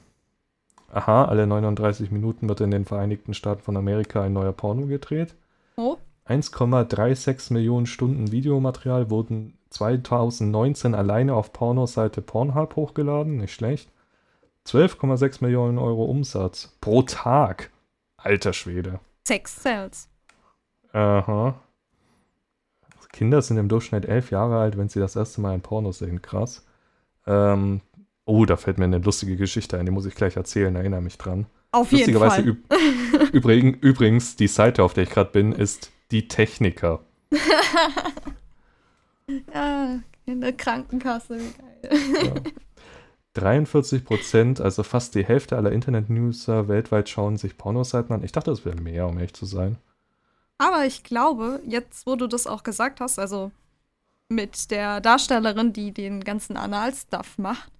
aha, 0.92 1.26
alle 1.26 1.48
39 1.48 2.12
Minuten 2.12 2.50
wird 2.50 2.62
in 2.62 2.72
den 2.72 2.86
Vereinigten 2.86 3.34
Staaten 3.34 3.62
von 3.62 3.78
Amerika 3.78 4.24
ein 4.24 4.34
neuer 4.34 4.54
Porno 4.54 4.88
gedreht. 4.88 5.36
Oh. 5.78 5.98
1,36 6.28 7.54
Millionen 7.54 7.86
Stunden 7.86 8.32
Videomaterial 8.32 9.10
wurden 9.10 9.58
2019 9.74 10.96
alleine 10.96 11.34
auf 11.34 11.52
Pornoseite 11.54 12.22
Pornhub 12.22 12.76
hochgeladen, 12.76 13.38
nicht 13.38 13.54
schlecht. 13.54 13.90
12,6 14.68 15.44
Millionen 15.44 15.78
Euro 15.78 16.06
Umsatz 16.06 16.78
pro 16.80 17.02
Tag. 17.02 17.72
Alter 18.18 18.54
Schwede. 18.54 19.00
Sex 19.26 19.62
Sales. 19.62 20.08
Aha. 20.94 21.56
Kinder 23.12 23.42
sind 23.42 23.58
im 23.58 23.70
Durchschnitt 23.70 24.06
elf 24.06 24.32
Jahre 24.32 24.60
alt, 24.60 24.78
wenn 24.78 24.90
sie 24.90 25.00
das 25.00 25.16
erste 25.16 25.42
Mal 25.42 25.54
ein 25.54 25.62
Porno 25.62 25.92
sehen. 25.92 26.22
Krass. 26.22 26.66
Ähm, 27.28 27.82
oh, 28.26 28.46
da 28.46 28.58
fällt 28.58 28.78
mir 28.78 28.86
eine 28.86 28.98
lustige 28.98 29.38
Geschichte 29.38 29.78
ein, 29.78 29.86
die 29.86 29.92
muss 29.92 30.06
ich 30.06 30.16
gleich 30.16 30.36
erzählen, 30.36 30.76
erinnere 30.76 31.02
mich 31.02 31.18
dran. 31.18 31.46
Auf 31.72 31.92
jeden 31.92 32.18
Fall. 32.18 32.46
Üb 32.46 32.64
übrigens, 33.32 33.78
übrigens, 33.82 34.36
die 34.36 34.48
Seite, 34.48 34.84
auf 34.84 34.94
der 34.94 35.04
ich 35.04 35.10
gerade 35.10 35.32
bin, 35.32 35.52
ist 35.54 35.92
die 36.12 36.28
Techniker. 36.28 37.02
Ja, 39.54 40.00
in 40.26 40.42
der 40.42 40.54
Krankenkasse, 40.54 41.40
wie 41.40 41.54
geil. 41.54 42.34
Ja. 42.36 42.52
43 43.34 44.06
Prozent, 44.06 44.62
also 44.62 44.84
fast 44.84 45.16
die 45.16 45.26
Hälfte 45.26 45.58
aller 45.58 45.72
Internet-User 45.72 46.68
weltweit 46.68 47.10
schauen 47.10 47.38
sich 47.38 47.58
Pornoseiten 47.58 48.14
an. 48.14 48.24
Ich 48.24 48.32
dachte, 48.32 48.52
es 48.52 48.64
wäre 48.64 48.76
mehr, 48.76 49.08
um 49.08 49.18
ehrlich 49.18 49.34
zu 49.34 49.46
sein. 49.46 49.78
Aber 50.60 50.86
ich 50.86 51.04
glaube, 51.04 51.60
jetzt, 51.68 52.06
wo 52.06 52.16
du 52.16 52.28
das 52.28 52.46
auch 52.46 52.64
gesagt 52.64 53.02
hast, 53.02 53.18
also 53.18 53.52
mit 54.30 54.70
der 54.72 55.02
Darstellerin, 55.02 55.74
die 55.74 55.92
den 55.92 56.24
ganzen 56.24 56.58
Anal-Stuff 56.58 57.38
macht, 57.38 57.72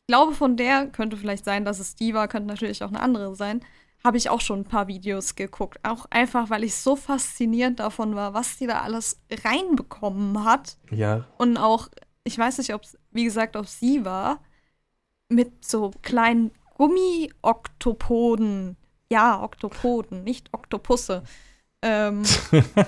ich 0.00 0.08
glaube, 0.08 0.34
von 0.34 0.56
der 0.56 0.86
könnte 0.86 1.16
vielleicht 1.16 1.44
sein, 1.44 1.64
dass 1.64 1.80
es 1.80 1.96
die 1.96 2.14
war, 2.14 2.28
könnte 2.28 2.48
natürlich 2.48 2.82
auch 2.82 2.88
eine 2.88 3.00
andere 3.00 3.34
sein 3.36 3.64
habe 4.04 4.18
ich 4.18 4.28
auch 4.28 4.40
schon 4.40 4.60
ein 4.60 4.64
paar 4.64 4.86
Videos 4.86 5.34
geguckt. 5.34 5.80
Auch 5.82 6.06
einfach, 6.10 6.50
weil 6.50 6.62
ich 6.62 6.76
so 6.76 6.94
fasziniert 6.94 7.80
davon 7.80 8.14
war, 8.14 8.34
was 8.34 8.58
die 8.58 8.66
da 8.66 8.82
alles 8.82 9.18
reinbekommen 9.44 10.44
hat. 10.44 10.76
Ja. 10.90 11.24
Und 11.38 11.56
auch, 11.56 11.88
ich 12.22 12.38
weiß 12.38 12.58
nicht, 12.58 12.74
ob 12.74 12.82
es, 12.82 12.98
wie 13.12 13.24
gesagt, 13.24 13.56
ob 13.56 13.66
sie 13.66 14.04
war, 14.04 14.40
mit 15.30 15.64
so 15.64 15.90
kleinen 16.02 16.50
Gummi-Oktopoden. 16.76 18.76
Ja, 19.10 19.42
Oktopoden, 19.42 20.22
nicht 20.22 20.52
Oktopusse. 20.52 21.22
Ähm, 21.80 22.24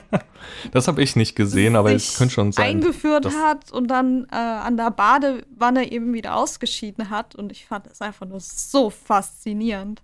das 0.72 0.88
habe 0.88 1.02
ich 1.02 1.16
nicht 1.16 1.34
gesehen, 1.34 1.76
aber 1.76 1.92
es 1.92 2.18
könnte 2.18 2.34
schon 2.34 2.52
sein. 2.52 2.76
Eingeführt 2.76 3.24
hat 3.26 3.72
und 3.72 3.88
dann 3.88 4.26
äh, 4.30 4.36
an 4.36 4.76
der 4.76 4.90
Badewanne 4.90 5.90
eben 5.90 6.12
wieder 6.12 6.36
ausgeschieden 6.36 7.08
hat. 7.08 7.34
Und 7.34 7.52
ich 7.52 7.64
fand 7.66 7.86
es 7.86 8.02
einfach 8.02 8.26
nur 8.26 8.40
so 8.40 8.90
faszinierend. 8.90 10.02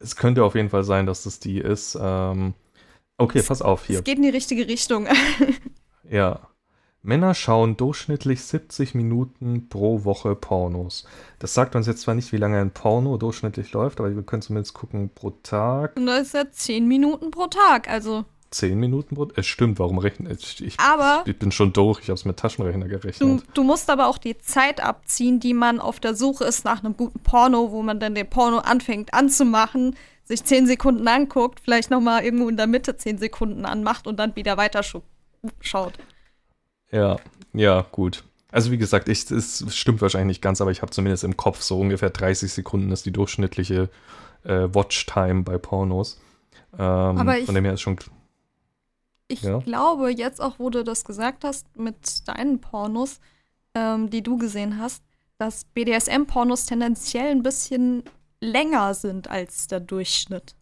Es 0.00 0.16
könnte 0.16 0.44
auf 0.44 0.54
jeden 0.54 0.70
Fall 0.70 0.82
sein, 0.82 1.06
dass 1.06 1.24
das 1.24 1.38
die 1.38 1.58
ist. 1.58 1.96
Ähm, 2.00 2.54
okay, 3.18 3.38
es, 3.38 3.46
pass 3.46 3.62
auf 3.62 3.86
hier. 3.86 3.98
Es 3.98 4.04
geht 4.04 4.16
in 4.16 4.22
die 4.22 4.30
richtige 4.30 4.66
Richtung. 4.66 5.06
ja. 6.10 6.40
Männer 7.02 7.34
schauen 7.34 7.78
durchschnittlich 7.78 8.42
70 8.42 8.94
Minuten 8.94 9.68
pro 9.70 10.04
Woche 10.04 10.34
Pornos. 10.34 11.06
Das 11.38 11.54
sagt 11.54 11.74
uns 11.74 11.86
jetzt 11.86 12.02
zwar 12.02 12.14
nicht, 12.14 12.30
wie 12.32 12.36
lange 12.36 12.58
ein 12.58 12.72
Porno 12.72 13.16
durchschnittlich 13.16 13.72
läuft, 13.72 14.00
aber 14.00 14.14
wir 14.14 14.22
können 14.22 14.42
zumindest 14.42 14.74
gucken 14.74 15.10
pro 15.14 15.30
Tag. 15.30 15.96
Und 15.96 16.06
das 16.06 16.28
ist 16.28 16.34
ja 16.34 16.50
10 16.50 16.86
Minuten 16.86 17.30
pro 17.30 17.46
Tag, 17.46 17.88
also. 17.88 18.24
10 18.50 18.78
Minuten 18.78 19.14
pro 19.14 19.28
Es 19.36 19.46
stimmt, 19.46 19.78
warum 19.78 19.98
rechne 19.98 20.32
ich? 20.32 20.60
Ich, 20.60 20.80
aber 20.80 21.22
ich 21.26 21.38
bin 21.38 21.52
schon 21.52 21.72
durch, 21.72 22.00
ich 22.00 22.08
habe 22.08 22.14
es 22.14 22.24
mit 22.24 22.36
Taschenrechner 22.36 22.88
gerechnet. 22.88 23.20
Du, 23.20 23.40
du, 23.54 23.62
musst 23.62 23.88
aber 23.90 24.08
auch 24.08 24.18
die 24.18 24.38
Zeit 24.38 24.82
abziehen, 24.82 25.38
die 25.38 25.54
man 25.54 25.80
auf 25.80 26.00
der 26.00 26.14
Suche 26.14 26.44
ist 26.44 26.64
nach 26.64 26.82
einem 26.82 26.96
guten 26.96 27.20
Porno, 27.20 27.70
wo 27.70 27.82
man 27.82 28.00
dann 28.00 28.14
den 28.14 28.28
Porno 28.28 28.58
anfängt 28.58 29.14
anzumachen, 29.14 29.94
sich 30.24 30.42
10 30.44 30.66
Sekunden 30.66 31.06
anguckt, 31.06 31.60
vielleicht 31.60 31.90
nochmal 31.90 32.24
irgendwo 32.24 32.48
in 32.48 32.56
der 32.56 32.66
Mitte 32.66 32.96
10 32.96 33.18
Sekunden 33.18 33.64
anmacht 33.64 34.06
und 34.06 34.18
dann 34.18 34.34
wieder 34.34 34.56
weiter 34.56 34.82
schaut. 34.82 35.94
Ja, 36.90 37.18
ja, 37.52 37.86
gut. 37.92 38.24
Also 38.52 38.72
wie 38.72 38.78
gesagt, 38.78 39.08
ich, 39.08 39.30
es 39.30 39.64
stimmt 39.68 40.02
wahrscheinlich 40.02 40.36
nicht 40.36 40.42
ganz, 40.42 40.60
aber 40.60 40.72
ich 40.72 40.82
habe 40.82 40.90
zumindest 40.90 41.22
im 41.22 41.36
Kopf 41.36 41.62
so 41.62 41.78
ungefähr 41.78 42.10
30 42.10 42.52
Sekunden 42.52 42.90
ist 42.90 43.06
die 43.06 43.12
durchschnittliche 43.12 43.88
äh, 44.42 44.68
Watchtime 44.72 45.42
bei 45.42 45.56
Pornos. 45.56 46.20
Ähm, 46.76 46.80
aber 46.80 47.38
ich, 47.38 47.46
von 47.46 47.54
dem 47.54 47.64
her 47.64 47.74
ist 47.74 47.80
schon 47.80 47.96
ich 49.30 49.42
ja. 49.42 49.58
glaube, 49.58 50.10
jetzt 50.10 50.40
auch, 50.40 50.58
wo 50.58 50.70
du 50.70 50.84
das 50.84 51.04
gesagt 51.04 51.44
hast 51.44 51.76
mit 51.76 52.26
deinen 52.28 52.60
Pornos, 52.60 53.20
ähm, 53.74 54.10
die 54.10 54.22
du 54.22 54.36
gesehen 54.36 54.78
hast, 54.78 55.02
dass 55.38 55.64
BDSM-Pornos 55.64 56.66
tendenziell 56.66 57.30
ein 57.30 57.42
bisschen 57.42 58.02
länger 58.40 58.94
sind 58.94 59.30
als 59.30 59.68
der 59.68 59.80
Durchschnitt. 59.80 60.54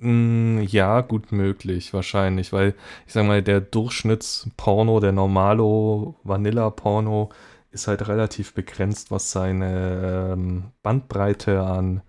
Mm, 0.00 0.60
ja, 0.62 1.00
gut 1.00 1.32
möglich, 1.32 1.92
wahrscheinlich, 1.94 2.52
weil 2.52 2.74
ich 3.06 3.12
sag 3.12 3.26
mal, 3.26 3.42
der 3.42 3.60
Durchschnittsporno, 3.60 5.00
der 5.00 5.12
Normalo 5.12 6.16
Vanilla-Porno 6.22 7.30
ist 7.70 7.88
halt 7.88 8.08
relativ 8.08 8.54
begrenzt, 8.54 9.10
was 9.10 9.30
seine 9.30 10.32
ähm, 10.32 10.72
Bandbreite 10.82 11.62
an 11.62 12.02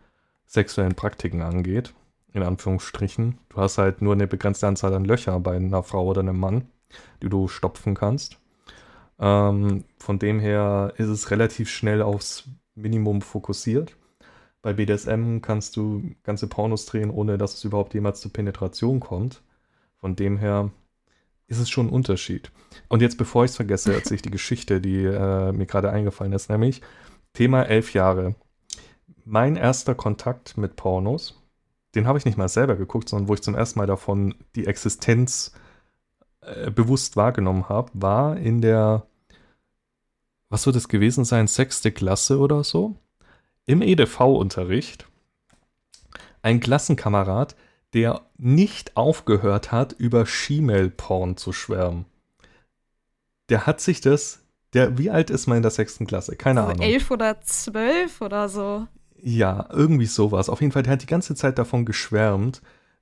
sexuellen 0.46 0.96
Praktiken 0.96 1.42
angeht 1.42 1.94
in 2.34 2.44
Anführungsstrichen. 2.44 3.38
Du 3.50 3.58
hast 3.58 3.78
halt 3.78 4.02
nur 4.02 4.14
eine 4.14 4.28
begrenzte 4.28 4.68
Anzahl 4.68 4.94
an 4.94 5.06
Löcher 5.06 5.40
bei 5.40 5.56
einer 5.56 5.84
Frau 5.84 6.06
oder 6.06 6.22
einem 6.22 6.40
Mann, 6.40 6.68
die 7.22 7.30
du 7.30 7.48
stopfen 7.48 7.96
kannst. 7.96 8.38
Ähm, 9.20 9.84
von 9.98 10.20
dem 10.20 10.40
her 10.40 10.94
ist 10.98 11.08
es 11.08 11.32
relativ 11.32 11.70
schnell 11.70 12.02
aufs 12.02 12.50
Minimum 12.76 13.22
fokussiert. 13.22 13.96
Bei 14.62 14.74
BDSM 14.74 15.40
kannst 15.42 15.76
du 15.78 16.12
ganze 16.24 16.48
Pornos 16.48 16.86
drehen, 16.86 17.10
ohne 17.10 17.38
dass 17.38 17.56
es 17.56 17.64
überhaupt 17.64 17.94
jemals 17.94 18.22
zur 18.22 18.34
Penetration 18.34 19.00
kommt. 19.00 19.42
Von 19.96 20.16
dem 20.16 20.38
her 20.38 20.72
ist 21.48 21.60
es 21.60 21.70
schon 21.70 21.88
ein 21.88 21.94
Unterschied. 21.94 22.52
Und 22.90 23.02
jetzt, 23.02 23.18
bevor 23.18 23.46
ich 23.46 23.52
es 23.52 23.56
vergesse, 23.56 23.94
erzähle 23.94 24.16
ich 24.16 24.22
die 24.22 24.32
Geschichte, 24.32 24.82
die 24.82 25.04
äh, 25.04 25.52
mir 25.52 25.66
gerade 25.66 25.90
eingefallen 25.90 26.34
ist, 26.34 26.50
nämlich 26.50 26.82
Thema 27.34 27.64
elf 27.64 27.94
Jahre. 27.94 28.36
Mein 29.24 29.56
erster 29.56 29.96
Kontakt 29.96 30.58
mit 30.58 30.76
Pornos, 30.76 31.42
den 31.98 32.08
habe 32.08 32.18
ich 32.18 32.26
nicht 32.26 32.38
mal 32.38 32.48
selber 32.48 32.76
geguckt, 32.76 33.10
sondern 33.10 33.28
wo 33.28 33.34
ich 33.34 33.42
zum 33.42 33.56
ersten 33.56 33.80
Mal 33.80 33.88
davon 33.88 34.36
die 34.56 34.68
Existenz 34.68 35.52
äh, 36.42 36.72
bewusst 36.72 37.18
wahrgenommen 37.18 37.70
habe, 37.70 37.92
war 37.94 38.38
in 38.38 38.62
der, 38.62 39.08
was 40.50 40.66
wird 40.66 40.76
es 40.76 40.88
gewesen 40.88 41.26
sein, 41.26 41.48
sechste 41.48 41.92
Klasse 41.92 42.40
oder 42.40 42.64
so? 42.64 42.96
Im 43.66 43.82
EDV-Unterricht. 43.82 45.08
Ein 46.42 46.60
Klassenkamerad, 46.60 47.56
der 47.94 48.22
nicht 48.38 48.96
aufgehört 48.96 49.72
hat, 49.72 49.94
über 49.94 50.26
She-Mail-Porn 50.26 51.36
zu 51.36 51.52
schwärmen. 51.52 52.06
Der 53.50 53.66
hat 53.66 53.82
sich 53.82 54.02
das, 54.02 54.46
der, 54.74 54.98
wie 54.98 55.10
alt 55.10 55.30
ist 55.30 55.48
man 55.48 55.58
in 55.58 55.64
der 55.64 55.72
sechsten 55.72 56.06
Klasse? 56.06 56.36
Keine 56.36 56.62
so 56.62 56.68
Ahnung. 56.68 56.82
Elf 56.82 57.10
oder 57.12 57.42
zwölf 57.42 58.22
oder 58.22 58.48
so. 58.50 58.88
Ja, 59.22 59.68
irgendwie 59.72 60.06
sowas. 60.06 60.50
Auf 60.50 60.62
jeden 60.62 60.72
Fall, 60.72 60.84
der 60.84 60.94
hat 60.94 61.02
die 61.02 61.08
ganze 61.08 61.36
Zeit 61.36 61.58
davon 61.58 61.86
geschwärmt, 61.86 62.62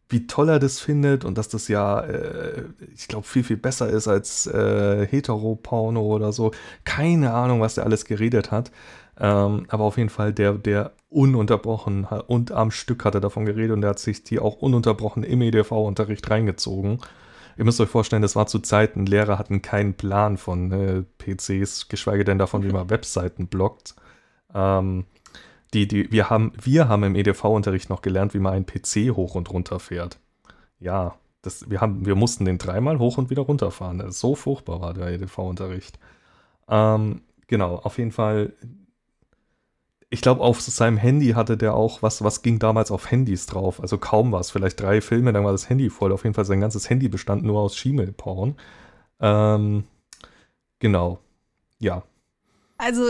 wie 0.10 0.28
toll 0.28 0.50
er 0.50 0.60
das 0.60 0.80
findet 0.80 1.26
und 1.26 1.38
dass 1.38 1.50
das 1.50 1.68
ja, 1.68 2.00
äh, 2.02 2.64
ich 2.94 3.08
glaube, 3.08 3.26
viel, 3.28 3.44
viel 3.44 3.58
besser 3.58 3.90
ist 3.90 4.08
als 4.08 4.48
äh, 4.48 5.06
Heteroporno 5.08 6.02
oder 6.02 6.32
so. 6.32 6.52
Keine 6.84 7.34
Ahnung, 7.34 7.62
was 7.62 7.76
der 7.76 7.86
alles 7.86 8.06
geredet 8.06 8.52
hat. 8.52 8.72
Ähm, 9.20 9.66
aber 9.70 9.84
auf 9.86 9.98
jeden 9.98 10.10
Fall, 10.10 10.34
der, 10.34 10.54
der 10.54 10.92
ununterbrochen 11.10 12.06
und 12.06 12.52
am 12.52 12.72
Stück 12.72 13.06
hat 13.06 13.16
er 13.16 13.22
davon 13.22 13.46
geredet 13.46 13.72
und 13.72 13.84
er 13.84 13.92
hat 13.92 14.00
sich 14.00 14.24
die 14.24 14.40
auch 14.40 14.58
ununterbrochen 14.58 15.24
im 15.24 15.42
EDV-Unterricht 15.42 16.30
reingezogen. 16.30 17.00
Ihr 17.58 17.64
müsst 17.64 17.80
euch 17.80 17.90
vorstellen, 17.90 18.22
das 18.22 18.36
war 18.36 18.48
zu 18.48 18.60
Zeiten, 18.60 19.06
Lehrer 19.06 19.40
hatten 19.40 19.62
keinen 19.62 19.94
Plan 19.94 20.38
von 20.38 20.72
äh, 20.72 21.04
PCs, 21.20 21.88
geschweige 21.88 22.26
denn 22.26 22.38
davon, 22.38 22.64
wie 22.64 22.72
man 22.72 22.90
Webseiten 22.90 23.48
blockt. 23.48 23.96
Ähm, 24.54 25.06
die, 25.74 25.88
die, 25.88 26.12
wir, 26.12 26.30
haben, 26.30 26.54
wir 26.62 26.88
haben 26.88 27.04
im 27.04 27.16
EDV-Unterricht 27.16 27.90
noch 27.90 28.02
gelernt, 28.02 28.34
wie 28.34 28.40
man 28.40 28.54
einen 28.54 28.66
PC 28.66 29.16
hoch 29.16 29.36
und 29.36 29.50
runter 29.52 29.80
fährt. 29.80 30.20
Ja, 30.80 31.16
das, 31.42 31.70
wir, 31.70 31.82
haben, 31.82 32.06
wir 32.06 32.16
mussten 32.16 32.46
den 32.46 32.58
dreimal 32.58 33.00
hoch 33.00 33.18
und 33.18 33.30
wieder 33.30 33.44
runterfahren. 33.44 34.12
So 34.12 34.36
furchtbar 34.36 34.82
war 34.82 34.94
der 34.94 35.08
EDV-Unterricht. 35.08 36.00
Ähm, 36.70 37.22
genau, 37.48 37.76
auf 37.76 37.98
jeden 37.98 38.12
Fall 38.12 38.54
ich 40.16 40.22
glaube, 40.22 40.42
auf 40.42 40.62
seinem 40.62 40.98
Handy 40.98 41.32
hatte 41.32 41.58
der 41.58 41.74
auch 41.74 42.02
was, 42.02 42.24
was 42.24 42.42
ging 42.42 42.58
damals 42.58 42.90
auf 42.90 43.12
Handys 43.12 43.48
drauf. 43.48 43.82
Also 43.82 43.98
kaum 43.98 44.32
was. 44.32 44.52
Vielleicht 44.52 44.80
drei 44.80 45.02
Filme, 45.02 45.34
dann 45.34 45.44
war 45.44 45.52
das 45.52 45.70
Handy 45.70 45.90
voll. 45.90 46.14
Auf 46.14 46.24
jeden 46.24 46.34
Fall 46.34 46.46
sein 46.46 46.62
ganzes 46.62 46.90
Handy 46.90 47.10
bestand 47.10 47.44
nur 47.44 47.60
aus 47.60 47.76
Schiemel-Porn. 47.76 48.56
Ähm, 49.20 49.84
genau. 50.80 51.20
Ja. 51.80 52.04
Also 52.78 53.04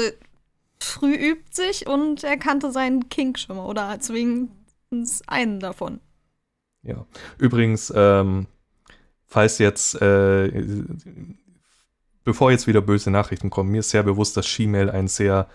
früh 0.80 1.16
übt 1.16 1.54
sich 1.54 1.88
und 1.88 2.24
er 2.24 2.38
kannte 2.38 2.72
seinen 2.72 3.10
Kink 3.10 3.40
schon 3.40 3.58
mal. 3.58 3.66
Oder 3.66 4.00
zumindest 4.00 5.28
einen 5.28 5.60
davon. 5.60 6.00
Ja. 6.84 7.06
Übrigens, 7.38 7.92
ähm, 7.96 8.48
falls 9.26 9.58
jetzt, 9.58 10.00
äh, 10.02 10.52
bevor 12.24 12.52
jetzt 12.52 12.68
wieder 12.68 12.82
böse 12.82 13.12
Nachrichten 13.12 13.50
kommen, 13.50 13.72
mir 13.72 13.80
ist 13.80 13.90
sehr 13.90 14.04
bewusst, 14.04 14.38
dass 14.38 14.48
She-Mail 14.48 14.90
ein 14.90 15.08
sehr 15.08 15.48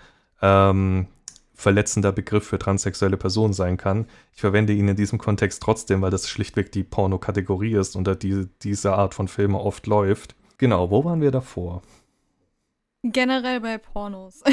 ähm, 0.42 1.06
verletzender 1.54 2.10
Begriff 2.10 2.46
für 2.46 2.58
transsexuelle 2.58 3.16
Personen 3.16 3.52
sein 3.52 3.76
kann. 3.76 4.06
Ich 4.34 4.40
verwende 4.40 4.72
ihn 4.72 4.88
in 4.88 4.96
diesem 4.96 5.18
Kontext 5.18 5.62
trotzdem, 5.62 6.00
weil 6.00 6.10
das 6.10 6.28
schlichtweg 6.28 6.72
die 6.72 6.82
Porno-Kategorie 6.82 7.74
ist, 7.74 7.96
unter 7.96 8.16
die 8.16 8.48
diese 8.62 8.94
Art 8.94 9.14
von 9.14 9.28
Filme 9.28 9.58
oft 9.60 9.86
läuft. 9.86 10.34
Genau, 10.58 10.90
wo 10.90 11.04
waren 11.04 11.20
wir 11.20 11.30
davor? 11.30 11.82
Generell 13.02 13.60
bei 13.60 13.78
Pornos. 13.78 14.42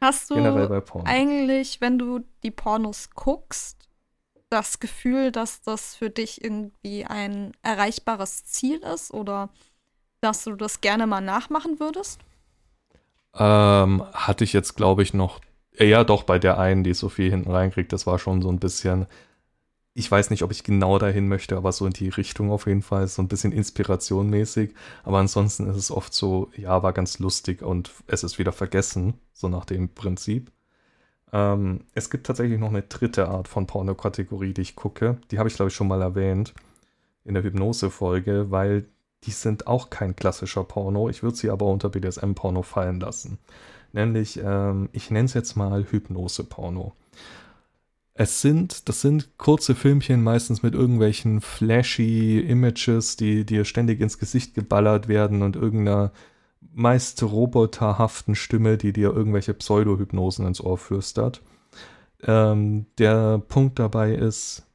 Hast 0.00 0.30
du 0.30 0.34
eigentlich, 1.04 1.80
wenn 1.80 1.98
du 1.98 2.24
die 2.42 2.50
Pornos 2.50 3.10
guckst, 3.14 3.88
das 4.50 4.80
Gefühl, 4.80 5.30
dass 5.30 5.62
das 5.62 5.94
für 5.94 6.10
dich 6.10 6.42
irgendwie 6.42 7.04
ein 7.04 7.52
erreichbares 7.62 8.44
Ziel 8.44 8.78
ist 8.78 9.14
oder 9.14 9.48
dass 10.20 10.44
du 10.44 10.56
das 10.56 10.80
gerne 10.80 11.06
mal 11.06 11.20
nachmachen 11.20 11.78
würdest? 11.80 12.20
Ähm, 13.34 14.02
hatte 14.12 14.44
ich 14.44 14.52
jetzt, 14.52 14.74
glaube 14.74 15.02
ich, 15.02 15.14
noch. 15.14 15.40
Ja, 15.78 16.04
doch, 16.04 16.24
bei 16.24 16.38
der 16.38 16.58
einen, 16.58 16.84
die 16.84 16.94
Sophie 16.94 17.30
hinten 17.30 17.50
reinkriegt, 17.50 17.92
das 17.92 18.06
war 18.06 18.18
schon 18.18 18.42
so 18.42 18.50
ein 18.50 18.58
bisschen. 18.58 19.06
Ich 19.94 20.10
weiß 20.10 20.30
nicht, 20.30 20.42
ob 20.42 20.50
ich 20.50 20.64
genau 20.64 20.98
dahin 20.98 21.28
möchte, 21.28 21.56
aber 21.56 21.70
so 21.72 21.84
in 21.86 21.92
die 21.92 22.08
Richtung 22.08 22.50
auf 22.50 22.66
jeden 22.66 22.82
Fall. 22.82 23.06
So 23.08 23.20
ein 23.20 23.28
bisschen 23.28 23.52
inspirationmäßig. 23.52 24.74
Aber 25.04 25.18
ansonsten 25.18 25.68
ist 25.68 25.76
es 25.76 25.90
oft 25.90 26.14
so, 26.14 26.50
ja, 26.56 26.82
war 26.82 26.92
ganz 26.94 27.18
lustig 27.18 27.62
und 27.62 27.90
es 28.06 28.24
ist 28.24 28.38
wieder 28.38 28.52
vergessen, 28.52 29.14
so 29.34 29.48
nach 29.48 29.66
dem 29.66 29.90
Prinzip. 29.90 30.50
Ähm, 31.32 31.84
es 31.94 32.10
gibt 32.10 32.26
tatsächlich 32.26 32.58
noch 32.58 32.68
eine 32.70 32.82
dritte 32.82 33.28
Art 33.28 33.48
von 33.48 33.66
Pornokategorie, 33.66 34.54
die 34.54 34.62
ich 34.62 34.76
gucke. 34.76 35.18
Die 35.30 35.38
habe 35.38 35.48
ich, 35.48 35.56
glaube 35.56 35.68
ich, 35.68 35.74
schon 35.74 35.88
mal 35.88 36.02
erwähnt 36.02 36.54
in 37.24 37.34
der 37.34 37.42
Hypnose-Folge, 37.42 38.50
weil 38.50 38.86
die 39.24 39.30
sind 39.30 39.66
auch 39.66 39.90
kein 39.90 40.16
klassischer 40.16 40.64
Porno. 40.64 41.08
Ich 41.08 41.22
würde 41.22 41.36
sie 41.36 41.50
aber 41.50 41.66
unter 41.66 41.90
BDSM-Porno 41.90 42.62
fallen 42.62 43.00
lassen. 43.00 43.38
Nämlich, 43.92 44.40
ähm, 44.42 44.88
ich 44.92 45.10
nenne 45.10 45.26
es 45.26 45.34
jetzt 45.34 45.54
mal 45.56 45.84
Hypnose-Porno. 45.90 46.92
Es 48.22 48.40
sind, 48.40 48.88
das 48.88 49.00
sind 49.00 49.36
kurze 49.36 49.74
Filmchen, 49.74 50.22
meistens 50.22 50.62
mit 50.62 50.74
irgendwelchen 50.74 51.40
flashy 51.40 52.38
Images, 52.38 53.16
die 53.16 53.44
dir 53.44 53.64
ständig 53.64 54.00
ins 54.00 54.16
Gesicht 54.16 54.54
geballert 54.54 55.08
werden 55.08 55.42
und 55.42 55.56
irgendeiner 55.56 56.12
meist 56.72 57.20
roboterhaften 57.20 58.36
Stimme, 58.36 58.78
die 58.78 58.92
dir 58.92 59.12
irgendwelche 59.12 59.54
Pseudo-Hypnosen 59.54 60.46
ins 60.46 60.60
Ohr 60.60 60.78
flüstert. 60.78 61.42
Ähm, 62.22 62.86
der 62.96 63.38
Punkt 63.38 63.80
dabei 63.80 64.14
ist, 64.14 64.68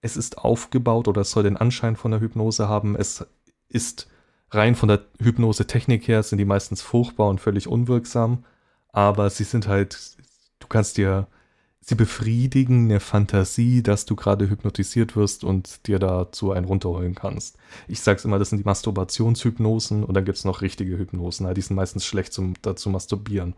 es 0.00 0.16
ist 0.16 0.38
aufgebaut 0.38 1.08
oder 1.08 1.22
es 1.22 1.32
soll 1.32 1.42
den 1.42 1.56
Anschein 1.56 1.96
von 1.96 2.12
der 2.12 2.20
Hypnose 2.20 2.68
haben. 2.68 2.94
Es 2.94 3.26
ist 3.68 4.06
rein 4.52 4.76
von 4.76 4.90
der 4.90 5.00
Hypnose-Technik 5.20 6.06
her, 6.06 6.22
sind 6.22 6.38
die 6.38 6.44
meistens 6.44 6.82
furchtbar 6.82 7.30
und 7.30 7.40
völlig 7.40 7.66
unwirksam, 7.66 8.44
aber 8.92 9.28
sie 9.28 9.42
sind 9.42 9.66
halt, 9.66 10.16
du 10.60 10.68
kannst 10.68 10.98
dir, 10.98 11.26
sie 11.88 11.94
befriedigen 11.94 12.86
eine 12.86 12.98
Fantasie, 12.98 13.80
dass 13.80 14.06
du 14.06 14.16
gerade 14.16 14.50
hypnotisiert 14.50 15.14
wirst 15.14 15.44
und 15.44 15.86
dir 15.86 16.00
dazu 16.00 16.50
einen 16.50 16.66
runterholen 16.66 17.14
kannst. 17.14 17.58
Ich 17.86 18.00
sag's 18.00 18.24
immer, 18.24 18.40
das 18.40 18.50
sind 18.50 18.58
die 18.58 18.64
Masturbationshypnosen 18.64 20.02
und 20.02 20.14
dann 20.14 20.24
gibt's 20.24 20.44
noch 20.44 20.62
richtige 20.62 20.98
Hypnosen, 20.98 21.52
die 21.54 21.60
sind 21.60 21.76
meistens 21.76 22.04
schlecht 22.04 22.32
zum 22.32 22.54
dazu 22.62 22.90
masturbieren, 22.90 23.54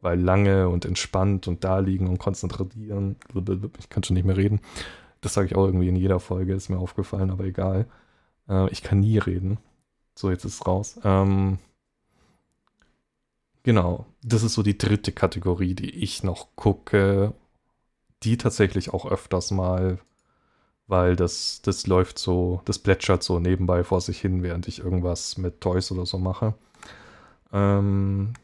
weil 0.00 0.20
lange 0.20 0.68
und 0.68 0.86
entspannt 0.86 1.46
und 1.46 1.62
da 1.62 1.78
liegen 1.78 2.08
und 2.08 2.18
konzentrieren, 2.18 3.14
ich 3.78 3.88
kann 3.88 4.02
schon 4.02 4.14
nicht 4.14 4.26
mehr 4.26 4.36
reden. 4.36 4.60
Das 5.20 5.34
sage 5.34 5.46
ich 5.46 5.54
auch 5.54 5.66
irgendwie 5.66 5.88
in 5.88 5.96
jeder 5.96 6.18
Folge, 6.18 6.54
ist 6.54 6.68
mir 6.68 6.78
aufgefallen, 6.78 7.30
aber 7.30 7.44
egal. 7.44 7.86
Äh, 8.48 8.70
ich 8.70 8.82
kann 8.82 9.00
nie 9.00 9.18
reden. 9.18 9.58
So, 10.16 10.30
jetzt 10.30 10.44
ist 10.44 10.54
es 10.54 10.66
raus. 10.66 10.98
Ähm, 11.04 11.58
genau, 13.62 14.06
das 14.22 14.42
ist 14.42 14.54
so 14.54 14.62
die 14.62 14.78
dritte 14.78 15.12
Kategorie, 15.12 15.74
die 15.74 15.90
ich 15.90 16.22
noch 16.22 16.48
gucke. 16.56 17.34
Die 18.22 18.36
tatsächlich 18.36 18.92
auch 18.92 19.06
öfters 19.06 19.50
mal, 19.50 19.98
weil 20.86 21.16
das, 21.16 21.62
das 21.62 21.86
läuft 21.86 22.18
so, 22.18 22.60
das 22.64 22.78
plätschert 22.78 23.22
so 23.22 23.38
nebenbei 23.38 23.84
vor 23.84 24.00
sich 24.00 24.20
hin, 24.20 24.42
während 24.42 24.68
ich 24.68 24.80
irgendwas 24.80 25.38
mit 25.38 25.60
Toys 25.60 25.92
oder 25.92 26.06
so 26.06 26.18
mache. 26.18 26.54
Ähm, 27.52 28.34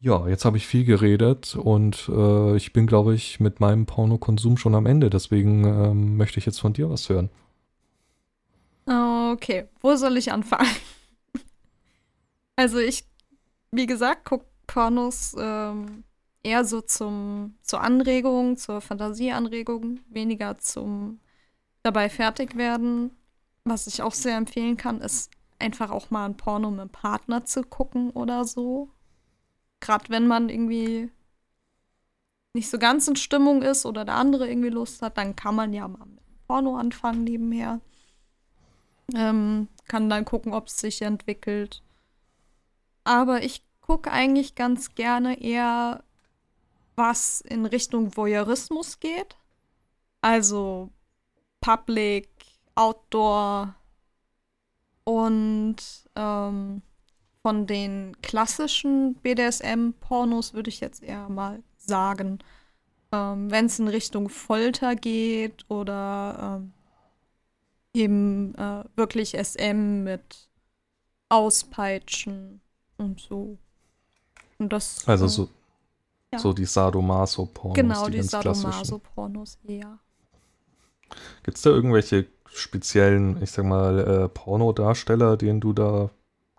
ja, 0.00 0.26
jetzt 0.26 0.44
habe 0.44 0.56
ich 0.56 0.66
viel 0.66 0.84
geredet 0.84 1.54
und 1.54 2.08
äh, 2.08 2.56
ich 2.56 2.72
bin, 2.72 2.86
glaube 2.86 3.14
ich, 3.14 3.38
mit 3.38 3.60
meinem 3.60 3.86
Pornokonsum 3.86 4.56
schon 4.56 4.74
am 4.74 4.86
Ende. 4.86 5.10
Deswegen 5.10 5.64
ähm, 5.64 6.16
möchte 6.16 6.38
ich 6.38 6.46
jetzt 6.46 6.60
von 6.60 6.72
dir 6.72 6.90
was 6.90 7.08
hören. 7.08 7.30
Okay, 9.32 9.66
wo 9.80 9.96
soll 9.96 10.16
ich 10.18 10.30
anfangen? 10.30 10.68
also 12.56 12.78
ich, 12.78 13.04
wie 13.70 13.86
gesagt, 13.86 14.24
gucke 14.24 14.44
Pornos 14.66 15.34
ähm, 15.38 16.04
eher 16.42 16.64
so 16.64 16.80
zum, 16.80 17.56
zur 17.62 17.80
Anregung, 17.82 18.56
zur 18.56 18.80
Fantasieanregung, 18.80 20.00
weniger 20.08 20.58
zum 20.58 21.20
dabei 21.82 22.08
fertig 22.08 22.56
werden. 22.56 23.10
Was 23.64 23.86
ich 23.86 24.02
auch 24.02 24.14
sehr 24.14 24.36
empfehlen 24.36 24.76
kann, 24.76 25.00
ist 25.00 25.30
einfach 25.58 25.90
auch 25.90 26.10
mal 26.10 26.26
ein 26.26 26.36
Porno 26.36 26.70
mit 26.70 26.80
einem 26.80 26.90
Partner 26.90 27.44
zu 27.44 27.62
gucken 27.62 28.10
oder 28.10 28.44
so. 28.44 28.90
Gerade 29.80 30.08
wenn 30.08 30.26
man 30.26 30.48
irgendwie 30.48 31.10
nicht 32.54 32.70
so 32.70 32.78
ganz 32.78 33.08
in 33.08 33.16
Stimmung 33.16 33.62
ist 33.62 33.86
oder 33.86 34.04
der 34.04 34.16
andere 34.16 34.48
irgendwie 34.48 34.68
Lust 34.68 35.02
hat, 35.02 35.16
dann 35.16 35.36
kann 35.36 35.54
man 35.54 35.72
ja 35.72 35.88
mal 35.88 36.06
mit 36.06 36.22
Porno 36.46 36.76
anfangen 36.76 37.24
nebenher. 37.24 37.80
Ähm, 39.14 39.68
kann 39.88 40.10
dann 40.10 40.24
gucken, 40.24 40.52
ob 40.52 40.66
es 40.66 40.78
sich 40.78 41.02
entwickelt. 41.02 41.82
Aber 43.04 43.42
ich 43.42 43.64
gucke 43.80 44.10
eigentlich 44.10 44.54
ganz 44.54 44.94
gerne 44.94 45.40
eher, 45.40 46.04
was 46.96 47.40
in 47.42 47.66
Richtung 47.66 48.16
Voyeurismus 48.16 49.00
geht. 49.00 49.36
Also 50.20 50.90
Public, 51.60 52.28
Outdoor 52.74 53.74
und 55.04 55.76
ähm, 56.14 56.82
von 57.42 57.66
den 57.66 58.16
klassischen 58.22 59.14
BDSM-Pornos 59.14 60.54
würde 60.54 60.70
ich 60.70 60.80
jetzt 60.80 61.02
eher 61.02 61.28
mal 61.28 61.62
sagen, 61.76 62.38
ähm, 63.10 63.50
wenn 63.50 63.66
es 63.66 63.78
in 63.78 63.88
Richtung 63.88 64.28
Folter 64.28 64.94
geht 64.94 65.68
oder 65.68 66.60
ähm, 66.60 66.72
eben 67.94 68.54
äh, 68.54 68.84
wirklich 68.96 69.34
SM 69.36 70.04
mit 70.04 70.48
Auspeitschen 71.28 72.60
und 72.96 73.20
so. 73.20 73.58
Und 74.58 74.72
das. 74.72 75.06
Also 75.08 75.26
so, 75.26 75.48
ja. 76.32 76.38
so 76.38 76.52
die 76.52 76.64
Sadomaso-Pornos. 76.64 77.76
Genau, 77.76 78.06
die, 78.06 78.18
die. 78.18 78.22
Sadomaso-Pornos 78.22 79.58
eher. 79.64 79.98
Gibt 81.42 81.56
es 81.56 81.62
da 81.62 81.70
irgendwelche 81.70 82.26
speziellen, 82.46 83.42
ich 83.42 83.50
sag 83.50 83.64
mal, 83.64 83.98
äh, 83.98 84.28
Pornodarsteller, 84.28 85.36
denen 85.36 85.60
du 85.60 85.72
da, 85.72 86.10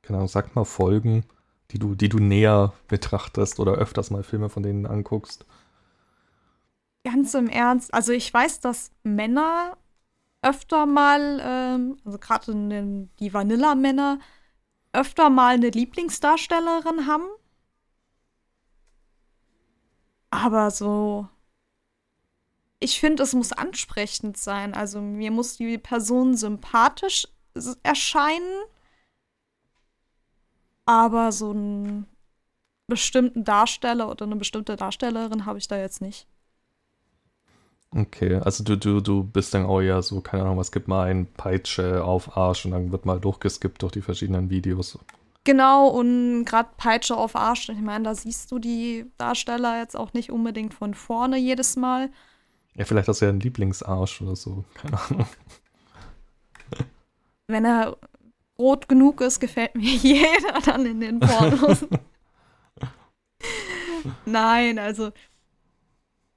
keine 0.02 0.18
Ahnung, 0.18 0.28
sag 0.28 0.56
mal, 0.56 0.66
folgen, 0.66 1.26
die 1.72 1.80
du, 1.80 1.96
die 1.96 2.10
du 2.10 2.20
näher 2.20 2.74
betrachtest 2.88 3.60
oder 3.60 3.74
öfters 3.74 4.12
mal 4.12 4.24
Filme 4.24 4.50
von 4.50 4.64
denen 4.64 4.86
anguckst? 4.86 5.46
Ganz 7.04 7.34
im 7.34 7.48
Ernst, 7.48 7.94
also 7.94 8.14
ich 8.14 8.34
weiß, 8.34 8.60
dass 8.62 8.92
Männer 9.04 9.78
öfter 10.42 10.86
mal, 10.86 11.42
ähm, 11.44 11.98
also 12.06 12.18
gerade 12.20 13.08
die 13.20 13.34
Vanilla-Männer, 13.34 14.20
öfter 14.92 15.30
mal 15.30 15.56
eine 15.56 15.70
Lieblingsdarstellerin 15.70 17.08
haben. 17.08 17.26
Aber 20.34 20.72
so, 20.72 21.28
ich 22.80 23.00
finde, 23.00 23.22
es 23.22 23.34
muss 23.34 23.52
ansprechend 23.52 24.36
sein. 24.36 24.74
Also 24.74 25.00
mir 25.00 25.30
muss 25.30 25.58
die 25.58 25.78
Person 25.78 26.36
sympathisch 26.36 27.28
erscheinen. 27.84 28.64
Aber 30.86 31.32
so 31.32 31.52
einen 31.52 32.08
bestimmten 32.88 33.44
Darsteller 33.44 34.10
oder 34.10 34.26
eine 34.26 34.36
bestimmte 34.36 34.76
Darstellerin 34.76 35.46
habe 35.46 35.60
ich 35.60 35.68
da 35.68 35.78
jetzt 35.78 36.02
nicht. 36.02 36.28
Okay, 37.92 38.38
also 38.38 38.64
du, 38.64 38.76
du, 38.76 39.02
du 39.02 39.24
bist 39.24 39.54
dann 39.54 39.68
auch 39.68 39.82
ja 39.82 40.02
so, 40.02 40.22
keine 40.22 40.46
Ahnung, 40.46 40.58
was 40.58 40.72
gibt 40.72 40.88
mal 40.88 41.12
ein 41.12 41.28
Peitsche 41.32 42.04
auf 42.04 42.36
Arsch 42.36 42.66
und 42.66 42.72
dann 42.72 42.92
wird 42.92 43.06
mal 43.06 43.20
durchgeskippt 43.20 43.84
durch 43.84 43.92
die 43.92 44.02
verschiedenen 44.02 44.50
Videos. 44.50 44.98
Genau, 45.46 45.90
und 45.90 46.46
gerade 46.46 46.70
Peitsche 46.78 47.18
auf 47.18 47.36
Arsch, 47.36 47.68
ich 47.68 47.82
meine, 47.82 48.06
da 48.06 48.16
siehst 48.16 48.50
du 48.52 48.60
die 48.60 49.12
Darsteller 49.18 49.80
jetzt 49.80 49.98
auch 49.98 50.14
nicht 50.14 50.32
unbedingt 50.32 50.74
von 50.74 50.94
vorne 50.94 51.38
jedes 51.38 51.76
Mal. 51.76 52.10
Ja, 52.76 52.86
vielleicht 52.86 53.08
hast 53.10 53.22
du 53.22 53.26
ja 53.26 53.30
einen 53.30 53.42
Lieblingsarsch 53.42 54.22
oder 54.22 54.36
so, 54.36 54.64
keine 54.74 55.00
Ahnung. 55.02 55.28
Wenn 57.48 57.66
er 57.66 57.98
rot 58.58 58.88
genug 58.88 59.20
ist, 59.22 59.40
gefällt 59.42 59.76
mir 59.76 59.84
jeder 59.96 60.60
dann 60.66 60.86
in 60.86 61.02
den 61.02 61.20
Pornos. 61.20 61.86
Nein, 64.26 64.80
also 64.80 65.12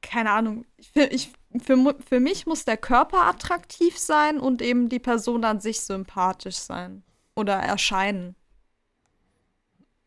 keine 0.03 0.31
Ahnung. 0.31 0.65
Ich, 0.77 0.91
fi- 0.91 1.09
ich, 1.11 1.33
für, 1.63 1.95
für 2.07 2.21
mich 2.21 2.47
muss 2.47 2.65
der 2.65 2.77
Körper 2.77 3.27
attraktiv 3.27 3.99
sein 3.99 4.39
und 4.39 4.63
eben 4.63 4.89
die 4.89 4.99
Person 4.99 5.45
an 5.45 5.61
sich 5.61 5.81
sympathisch 5.81 6.57
sein 6.57 7.03
oder 7.35 7.55
erscheinen. 7.55 8.37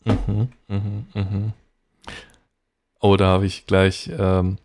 Mhm, 0.09 0.49
mhm, 0.67 1.05
mhm. 1.13 1.53
Oh, 2.99 3.15
da 3.15 3.27
habe 3.27 3.45
ich 3.45 3.65
gleich 3.65 4.09
ähm, 4.17 4.57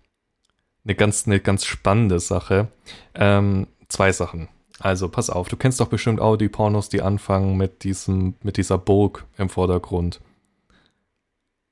eine 0.85 0.95
ganz, 0.95 1.27
eine 1.27 1.41
ganz 1.41 1.65
spannende 1.65 2.19
Sache. 2.21 2.69
Ähm, 3.15 3.67
zwei 3.89 4.13
Sachen. 4.13 4.49
Also, 4.81 5.09
pass 5.09 5.31
auf, 5.31 5.49
du 5.49 5.57
kennst 5.57 5.81
doch 5.81 5.89
bestimmt 5.89 6.21
auch 6.21 6.37
die 6.37 6.49
Pornos, 6.49 6.89
die 6.89 7.01
anfangen 7.01 7.57
mit 7.57 7.85
diesem, 7.85 8.35
mit 8.43 8.57
dieser 8.57 8.77
Burg 8.77 9.25
im 9.39 9.49
Vordergrund. 9.49 10.21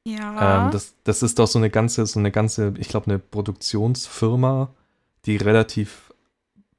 Ja. 0.05 0.67
Ähm, 0.67 0.71
das, 0.71 0.95
das 1.05 1.23
ist 1.23 1.39
doch 1.39 1.47
so 1.47 1.59
eine 1.59 1.71
ganze, 1.71 2.07
so 2.07 2.19
eine 2.19 2.31
ganze, 2.31 2.75
ich 2.79 2.89
glaube, 2.89 3.07
eine 3.07 3.19
Produktionsfirma, 3.19 4.71
die 5.27 5.37
relativ 5.37 6.13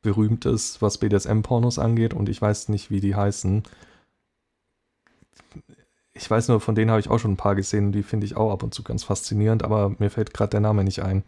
berühmt 0.02 0.46
ist, 0.46 0.82
was 0.82 0.98
BDSM-Pornos 0.98 1.80
angeht 1.80 2.14
und 2.14 2.30
ich 2.30 2.42
weiß 2.42 2.70
nicht, 2.70 2.90
wie 2.90 3.00
die 3.00 3.16
heißen. 3.16 3.64
Ich 6.16 6.30
weiß 6.30 6.48
nur, 6.48 6.62
von 6.62 6.76
denen 6.76 6.92
habe 6.92 7.00
ich 7.00 7.10
auch 7.10 7.18
schon 7.20 7.32
ein 7.32 7.38
paar 7.38 7.56
gesehen, 7.56 7.92
die 7.92 8.04
finde 8.04 8.26
ich 8.26 8.36
auch 8.36 8.52
ab 8.52 8.62
und 8.64 8.74
zu 8.74 8.84
ganz 8.84 9.04
faszinierend, 9.04 9.64
aber 9.64 9.96
mir 9.98 10.12
fällt 10.12 10.34
gerade 10.34 10.52
der 10.52 10.60
Name 10.60 10.84
nicht 10.84 11.02
ein. 11.02 11.24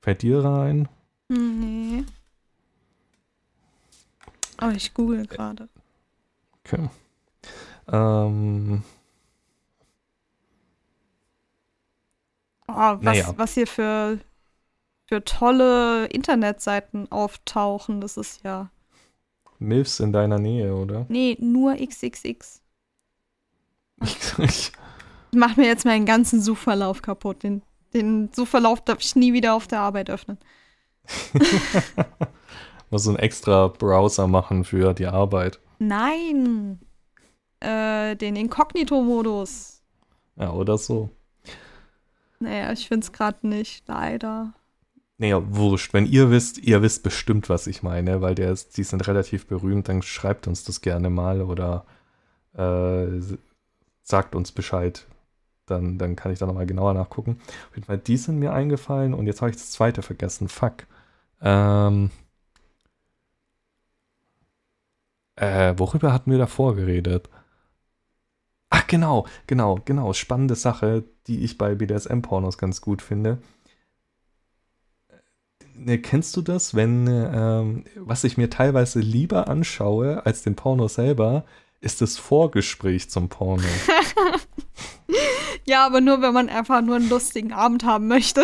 Fällt 0.00 0.22
dir 0.22 0.44
rein? 0.44 0.88
Nee. 1.28 2.04
Aber 4.56 4.72
ich 4.72 4.92
google 4.94 5.26
gerade. 5.26 5.68
Okay. 6.64 6.88
Ähm, 7.90 8.82
Oh, 12.70 12.74
was, 12.74 13.02
Naja. 13.02 13.34
was 13.36 13.54
hier 13.54 13.66
für, 13.66 14.18
für 15.06 15.24
tolle 15.24 16.06
Internetseiten 16.06 17.10
auftauchen, 17.10 18.00
das 18.00 18.16
ist 18.16 18.44
ja. 18.44 18.70
Milfs 19.58 20.00
in 20.00 20.12
deiner 20.12 20.38
Nähe, 20.38 20.74
oder? 20.74 21.06
Nee, 21.08 21.36
nur 21.40 21.76
XXX. 21.76 22.57
Ich, 24.38 24.72
Macht 25.34 25.56
mir 25.56 25.66
jetzt 25.66 25.84
meinen 25.84 26.06
ganzen 26.06 26.40
Suchverlauf 26.40 27.02
kaputt. 27.02 27.42
Den, 27.42 27.62
den 27.92 28.30
Suchverlauf 28.32 28.80
darf 28.80 28.98
ich 29.00 29.16
nie 29.16 29.32
wieder 29.32 29.54
auf 29.54 29.66
der 29.66 29.80
Arbeit 29.80 30.10
öffnen. 30.10 30.38
muss 32.90 33.04
so 33.04 33.10
einen 33.10 33.18
extra 33.18 33.68
Browser 33.68 34.26
machen 34.26 34.64
für 34.64 34.94
die 34.94 35.06
Arbeit. 35.06 35.60
Nein! 35.78 36.80
Äh, 37.60 38.16
den 38.16 38.36
Inkognito-Modus. 38.36 39.82
Ja, 40.36 40.52
oder 40.52 40.78
so. 40.78 41.10
Naja, 42.40 42.72
ich 42.72 42.86
find's 42.86 43.12
gerade 43.12 43.46
nicht, 43.46 43.86
leider. 43.88 44.54
Naja, 45.18 45.42
wurscht. 45.44 45.92
Wenn 45.92 46.06
ihr 46.06 46.30
wisst, 46.30 46.58
ihr 46.58 46.80
wisst 46.82 47.02
bestimmt, 47.02 47.48
was 47.48 47.66
ich 47.66 47.82
meine, 47.82 48.20
weil 48.20 48.36
der 48.36 48.52
ist, 48.52 48.76
die 48.76 48.84
sind 48.84 49.06
relativ 49.08 49.46
berühmt, 49.46 49.88
dann 49.88 50.02
schreibt 50.02 50.46
uns 50.46 50.62
das 50.62 50.80
gerne 50.80 51.10
mal 51.10 51.42
oder 51.42 51.84
äh, 52.56 53.20
sagt 54.08 54.34
uns 54.34 54.52
Bescheid. 54.52 55.06
Dann, 55.66 55.98
dann 55.98 56.16
kann 56.16 56.32
ich 56.32 56.38
da 56.38 56.46
nochmal 56.46 56.66
genauer 56.66 56.94
nachgucken. 56.94 57.38
Auf 57.68 57.76
jeden 57.76 57.86
Fall, 57.86 57.98
die 57.98 58.16
sind 58.16 58.38
mir 58.38 58.52
eingefallen 58.52 59.12
und 59.14 59.26
jetzt 59.26 59.42
habe 59.42 59.50
ich 59.50 59.56
das 59.56 59.70
zweite 59.70 60.02
vergessen. 60.02 60.48
Fuck. 60.48 60.86
Ähm, 61.42 62.10
äh, 65.36 65.74
worüber 65.76 66.12
hatten 66.12 66.30
wir 66.30 66.38
davor 66.38 66.74
geredet? 66.74 67.28
Ach, 68.70 68.86
genau, 68.86 69.26
genau, 69.46 69.78
genau. 69.84 70.12
Spannende 70.12 70.54
Sache, 70.54 71.04
die 71.26 71.44
ich 71.44 71.58
bei 71.58 71.74
BDSM-Pornos 71.74 72.58
ganz 72.58 72.80
gut 72.80 73.02
finde. 73.02 73.38
Ne, 75.74 75.98
kennst 75.98 76.36
du 76.36 76.42
das, 76.42 76.74
wenn, 76.74 77.06
ähm, 77.06 77.84
was 77.96 78.24
ich 78.24 78.36
mir 78.36 78.50
teilweise 78.50 79.00
lieber 79.00 79.48
anschaue 79.48 80.26
als 80.26 80.42
den 80.42 80.56
Porno 80.56 80.88
selber, 80.88 81.44
ist 81.80 82.00
das 82.00 82.16
Vorgespräch 82.18 83.08
zum 83.10 83.28
Porno. 83.28 83.62
Ja, 85.64 85.84
aber 85.86 86.00
nur, 86.00 86.22
wenn 86.22 86.32
man 86.32 86.48
einfach 86.48 86.80
nur 86.80 86.96
einen 86.96 87.10
lustigen 87.10 87.52
Abend 87.52 87.84
haben 87.84 88.08
möchte. 88.08 88.42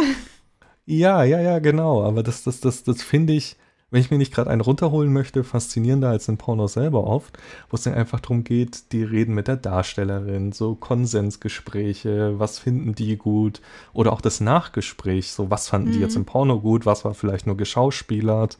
ja, 0.84 1.24
ja, 1.24 1.40
ja, 1.40 1.58
genau. 1.58 2.02
Aber 2.02 2.22
das, 2.22 2.42
das, 2.42 2.60
das, 2.60 2.82
das 2.84 3.02
finde 3.02 3.32
ich, 3.32 3.56
wenn 3.90 4.00
ich 4.02 4.10
mir 4.10 4.18
nicht 4.18 4.32
gerade 4.34 4.50
einen 4.50 4.60
runterholen 4.60 5.10
möchte, 5.12 5.42
faszinierender 5.42 6.10
als 6.10 6.26
den 6.26 6.36
Porno 6.36 6.66
selber 6.66 7.06
oft, 7.06 7.38
wo 7.70 7.76
es 7.76 7.82
dann 7.84 7.94
einfach 7.94 8.20
darum 8.20 8.44
geht, 8.44 8.92
die 8.92 9.02
reden 9.04 9.34
mit 9.34 9.48
der 9.48 9.56
Darstellerin, 9.56 10.52
so 10.52 10.74
Konsensgespräche, 10.74 12.38
was 12.38 12.58
finden 12.58 12.94
die 12.94 13.16
gut 13.16 13.62
oder 13.94 14.12
auch 14.12 14.20
das 14.20 14.40
Nachgespräch, 14.40 15.30
so 15.32 15.48
was 15.50 15.68
fanden 15.68 15.92
die 15.92 15.98
Mhm. 15.98 16.02
jetzt 16.02 16.16
im 16.16 16.26
Porno 16.26 16.60
gut, 16.60 16.84
was 16.84 17.04
war 17.06 17.14
vielleicht 17.14 17.46
nur 17.46 17.56
geschauspielert, 17.56 18.58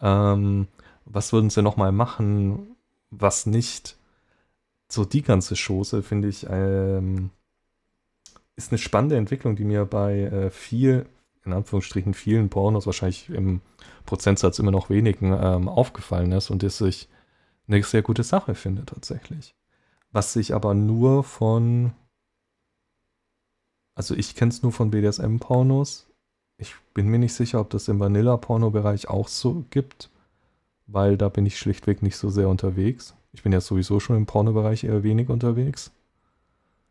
ähm, 0.00 0.68
was 1.04 1.32
würden 1.34 1.50
sie 1.50 1.62
nochmal 1.62 1.92
machen, 1.92 2.76
was 3.10 3.44
nicht. 3.44 3.95
So 4.88 5.04
die 5.04 5.22
ganze 5.22 5.54
Chose 5.56 6.02
finde 6.02 6.28
ich 6.28 6.46
ähm, 6.48 7.30
ist 8.56 8.72
eine 8.72 8.78
spannende 8.78 9.16
Entwicklung, 9.16 9.54
die 9.54 9.64
mir 9.64 9.84
bei 9.84 10.22
äh, 10.22 10.50
viel, 10.50 11.06
in 11.44 11.52
Anführungsstrichen 11.52 12.14
vielen 12.14 12.48
Pornos, 12.48 12.86
wahrscheinlich 12.86 13.28
im 13.28 13.60
Prozentsatz 14.06 14.58
immer 14.58 14.70
noch 14.70 14.90
wenigen, 14.90 15.32
ähm, 15.32 15.68
aufgefallen 15.68 16.32
ist 16.32 16.50
und 16.50 16.62
das 16.62 16.80
ich 16.80 17.08
eine 17.68 17.82
sehr 17.82 18.02
gute 18.02 18.22
Sache 18.22 18.54
finde 18.54 18.84
tatsächlich. 18.84 19.54
Was 20.10 20.34
ich 20.36 20.54
aber 20.54 20.72
nur 20.74 21.24
von, 21.24 21.92
also 23.94 24.14
ich 24.14 24.34
kenne 24.34 24.50
es 24.50 24.62
nur 24.62 24.72
von 24.72 24.90
BDSM-Pornos. 24.90 26.06
Ich 26.58 26.74
bin 26.94 27.08
mir 27.08 27.18
nicht 27.18 27.34
sicher, 27.34 27.60
ob 27.60 27.68
das 27.70 27.88
im 27.88 28.00
Vanilla-Porno-Bereich 28.00 29.08
auch 29.08 29.28
so 29.28 29.64
gibt, 29.68 30.10
weil 30.86 31.18
da 31.18 31.28
bin 31.28 31.44
ich 31.44 31.58
schlichtweg 31.58 32.02
nicht 32.02 32.16
so 32.16 32.30
sehr 32.30 32.48
unterwegs. 32.48 33.14
Ich 33.36 33.42
bin 33.42 33.52
ja 33.52 33.60
sowieso 33.60 34.00
schon 34.00 34.16
im 34.16 34.24
Pornobereich 34.24 34.84
eher 34.84 35.02
wenig 35.02 35.28
unterwegs. 35.28 35.92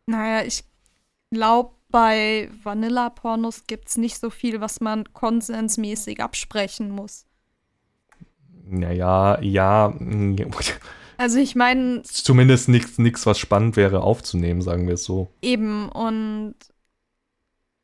Naja, 0.06 0.46
ich 0.46 0.62
glaube, 1.32 1.74
bei 1.90 2.48
Vanilla-Pornos 2.62 3.66
gibt 3.66 3.88
es 3.88 3.96
nicht 3.96 4.18
so 4.20 4.30
viel, 4.30 4.60
was 4.60 4.80
man 4.80 5.12
konsensmäßig 5.12 6.22
absprechen 6.22 6.90
muss. 6.90 7.26
Naja, 8.64 9.40
ja. 9.42 9.92
Also 11.18 11.38
ich 11.38 11.56
meine. 11.56 12.02
Zumindest 12.04 12.68
nichts, 12.68 13.26
was 13.26 13.40
spannend 13.40 13.76
wäre 13.76 14.02
aufzunehmen, 14.02 14.62
sagen 14.62 14.86
wir 14.86 14.94
es 14.94 15.04
so. 15.04 15.28
Eben, 15.42 15.88
und 15.88 16.54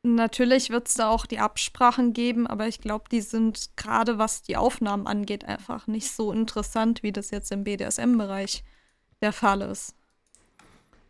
natürlich 0.03 0.69
wird 0.69 0.87
es 0.87 0.93
da 0.93 1.09
auch 1.09 1.25
die 1.25 1.39
Absprachen 1.39 2.13
geben, 2.13 2.45
aber 2.45 2.67
ich 2.67 2.79
glaube, 2.79 3.05
die 3.11 3.21
sind 3.21 3.71
gerade 3.77 4.17
was 4.17 4.43
die 4.43 4.57
Aufnahmen 4.57 5.07
angeht, 5.07 5.45
einfach 5.45 5.87
nicht 5.87 6.11
so 6.11 6.31
interessant, 6.31 7.03
wie 7.03 7.11
das 7.11 7.31
jetzt 7.31 7.51
im 7.51 7.63
BDSM-Bereich 7.63 8.63
der 9.21 9.33
Fall 9.33 9.61
ist. 9.61 9.95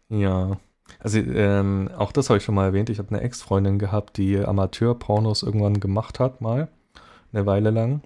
Ja. 0.10 0.58
Also 1.00 1.18
ähm, 1.20 1.90
auch 1.98 2.12
das 2.12 2.30
habe 2.30 2.38
ich 2.38 2.44
schon 2.44 2.56
mal 2.56 2.66
erwähnt. 2.66 2.90
Ich 2.90 3.00
habe 3.00 3.10
eine 3.10 3.22
Ex-Freundin 3.22 3.80
gehabt, 3.80 4.18
die 4.18 4.38
Amateur-Pornos 4.38 5.44
irgendwann 5.44 5.80
gemacht 5.80 6.20
hat, 6.20 6.42
mal 6.42 6.70
eine 7.32 7.46
Weile 7.46 7.72
lang. 7.72 8.02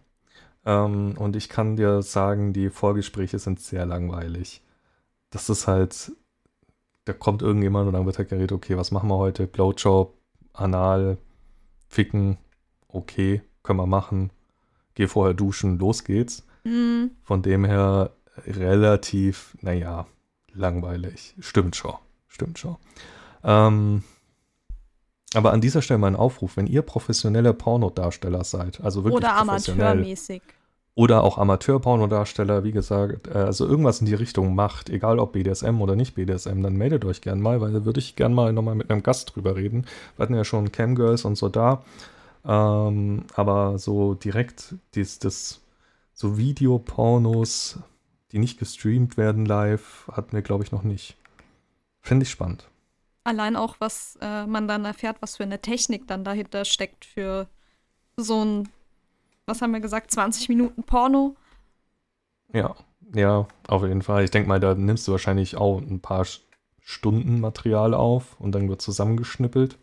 Ähm, 0.65 1.15
und 1.17 1.35
ich 1.35 1.49
kann 1.49 1.75
dir 1.75 2.01
sagen, 2.01 2.53
die 2.53 2.69
Vorgespräche 2.69 3.39
sind 3.39 3.59
sehr 3.59 3.85
langweilig. 3.85 4.61
Das 5.31 5.49
ist 5.49 5.67
halt, 5.67 6.11
da 7.05 7.13
kommt 7.13 7.41
irgendjemand 7.41 7.87
und 7.87 7.93
dann 7.93 8.05
wird 8.05 8.17
halt 8.17 8.29
geredet, 8.29 8.51
okay, 8.51 8.77
was 8.77 8.91
machen 8.91 9.09
wir 9.09 9.17
heute? 9.17 9.47
Blowjob, 9.47 10.16
Anal, 10.57 11.17
Ficken, 11.87 12.37
okay, 12.87 13.41
können 13.63 13.79
wir 13.79 13.87
machen. 13.87 14.31
Geh 14.95 15.07
vorher 15.07 15.33
duschen, 15.33 15.77
los 15.79 16.03
geht's. 16.03 16.45
Mhm. 16.63 17.11
Von 17.23 17.41
dem 17.41 17.65
her 17.65 18.11
relativ, 18.45 19.55
naja, 19.61 20.07
langweilig. 20.53 21.35
Stimmt 21.39 21.75
schon. 21.75 21.95
Stimmt 22.27 22.59
schon. 22.59 22.77
Ähm, 23.43 24.03
aber 25.33 25.51
an 25.51 25.61
dieser 25.61 25.81
Stelle 25.81 25.97
mein 25.97 26.15
Aufruf, 26.15 26.57
wenn 26.57 26.67
ihr 26.67 26.81
professionelle 26.81 27.53
Pornodarsteller 27.53 28.43
seid, 28.43 28.81
also 28.81 29.03
wirklich 29.03 29.17
oder 29.17 29.35
amateurmäßig 29.35 30.41
oder 30.97 31.23
auch 31.23 31.37
Amateur-Pornodarsteller, 31.37 32.63
wie 32.63 32.71
gesagt, 32.71 33.27
äh, 33.27 33.33
also 33.37 33.67
irgendwas 33.67 33.99
in 33.99 34.07
die 34.07 34.15
Richtung 34.15 34.55
macht, 34.55 34.89
egal 34.89 35.19
ob 35.19 35.33
BDSM 35.33 35.79
oder 35.79 35.95
nicht 35.95 36.15
BDSM, 36.15 36.63
dann 36.63 36.73
meldet 36.73 37.05
euch 37.05 37.21
gern 37.21 37.39
mal, 37.39 37.61
weil 37.61 37.71
da 37.71 37.85
würde 37.85 37.99
ich 37.99 38.15
gern 38.15 38.33
mal 38.33 38.51
nochmal 38.51 38.73
mit 38.73 38.89
einem 38.89 39.03
Gast 39.03 39.35
drüber 39.35 39.55
reden. 39.55 39.85
Wir 40.15 40.23
hatten 40.23 40.33
ja 40.33 40.43
schon 40.43 40.71
Camgirls 40.71 41.23
und 41.23 41.37
so 41.37 41.49
da, 41.49 41.83
ähm, 42.43 43.25
aber 43.35 43.77
so 43.77 44.15
direkt 44.15 44.73
dies, 44.95 45.19
das, 45.19 45.61
so 46.13 46.35
Videopornos, 46.39 47.77
die 48.31 48.39
nicht 48.39 48.57
gestreamt 48.57 49.17
werden 49.17 49.45
live, 49.45 50.09
hatten 50.11 50.31
wir, 50.31 50.41
glaube 50.41 50.63
ich, 50.63 50.71
noch 50.71 50.81
nicht. 50.81 51.15
Finde 52.01 52.23
ich 52.23 52.31
spannend. 52.31 52.67
Allein 53.23 53.55
auch, 53.55 53.75
was 53.77 54.17
äh, 54.19 54.47
man 54.47 54.67
dann 54.67 54.83
erfährt, 54.83 55.17
was 55.19 55.37
für 55.37 55.43
eine 55.43 55.61
Technik 55.61 56.07
dann 56.07 56.23
dahinter 56.23 56.65
steckt 56.65 57.05
für 57.05 57.47
so 58.15 58.43
ein 58.43 58.69
was 59.47 59.61
haben 59.61 59.71
wir 59.71 59.79
gesagt, 59.79 60.11
20 60.11 60.49
Minuten 60.49 60.83
Porno. 60.83 61.35
Ja, 62.53 62.75
ja, 63.15 63.47
auf 63.67 63.83
jeden 63.83 64.01
Fall. 64.01 64.23
Ich 64.23 64.31
denke 64.31 64.49
mal, 64.49 64.59
da 64.59 64.75
nimmst 64.75 65.07
du 65.07 65.13
wahrscheinlich 65.13 65.55
auch 65.55 65.79
ein 65.79 66.01
paar 66.01 66.25
Stunden 66.81 67.39
Material 67.39 67.93
auf 67.93 68.39
und 68.39 68.53
dann 68.53 68.69
wird 68.69 68.81
zusammengeschnippelt. 68.81 69.77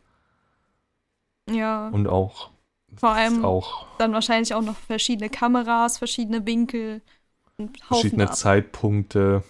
Ja. 1.50 1.88
Und 1.88 2.06
auch. 2.06 2.50
Vor 2.96 3.10
allem 3.10 3.44
auch 3.44 3.86
dann 3.98 4.12
wahrscheinlich 4.12 4.54
auch 4.54 4.62
noch 4.62 4.76
verschiedene 4.76 5.28
Kameras, 5.28 5.98
verschiedene 5.98 6.46
Winkel 6.46 7.02
und 7.56 7.80
verschiedene 7.80 8.28
ab. 8.28 8.36
Zeitpunkte. 8.36 9.42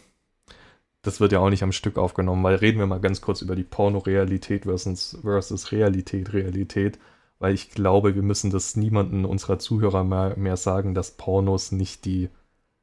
Das 1.02 1.20
wird 1.20 1.32
ja 1.32 1.40
auch 1.40 1.50
nicht 1.50 1.62
am 1.62 1.72
Stück 1.72 1.98
aufgenommen, 1.98 2.42
weil 2.42 2.56
reden 2.56 2.78
wir 2.78 2.86
mal 2.86 3.00
ganz 3.00 3.20
kurz 3.20 3.42
über 3.42 3.54
die 3.54 3.64
Porno-Realität 3.64 4.64
versus, 4.64 5.18
versus 5.20 5.72
Realität, 5.72 6.32
Realität 6.32 6.98
weil 7.44 7.52
ich 7.52 7.72
glaube, 7.72 8.14
wir 8.14 8.22
müssen 8.22 8.50
das 8.50 8.74
niemanden 8.74 9.26
unserer 9.26 9.58
Zuhörer 9.58 10.02
mehr, 10.02 10.34
mehr 10.38 10.56
sagen, 10.56 10.94
dass 10.94 11.10
Pornos 11.10 11.72
nicht 11.72 12.06
die 12.06 12.30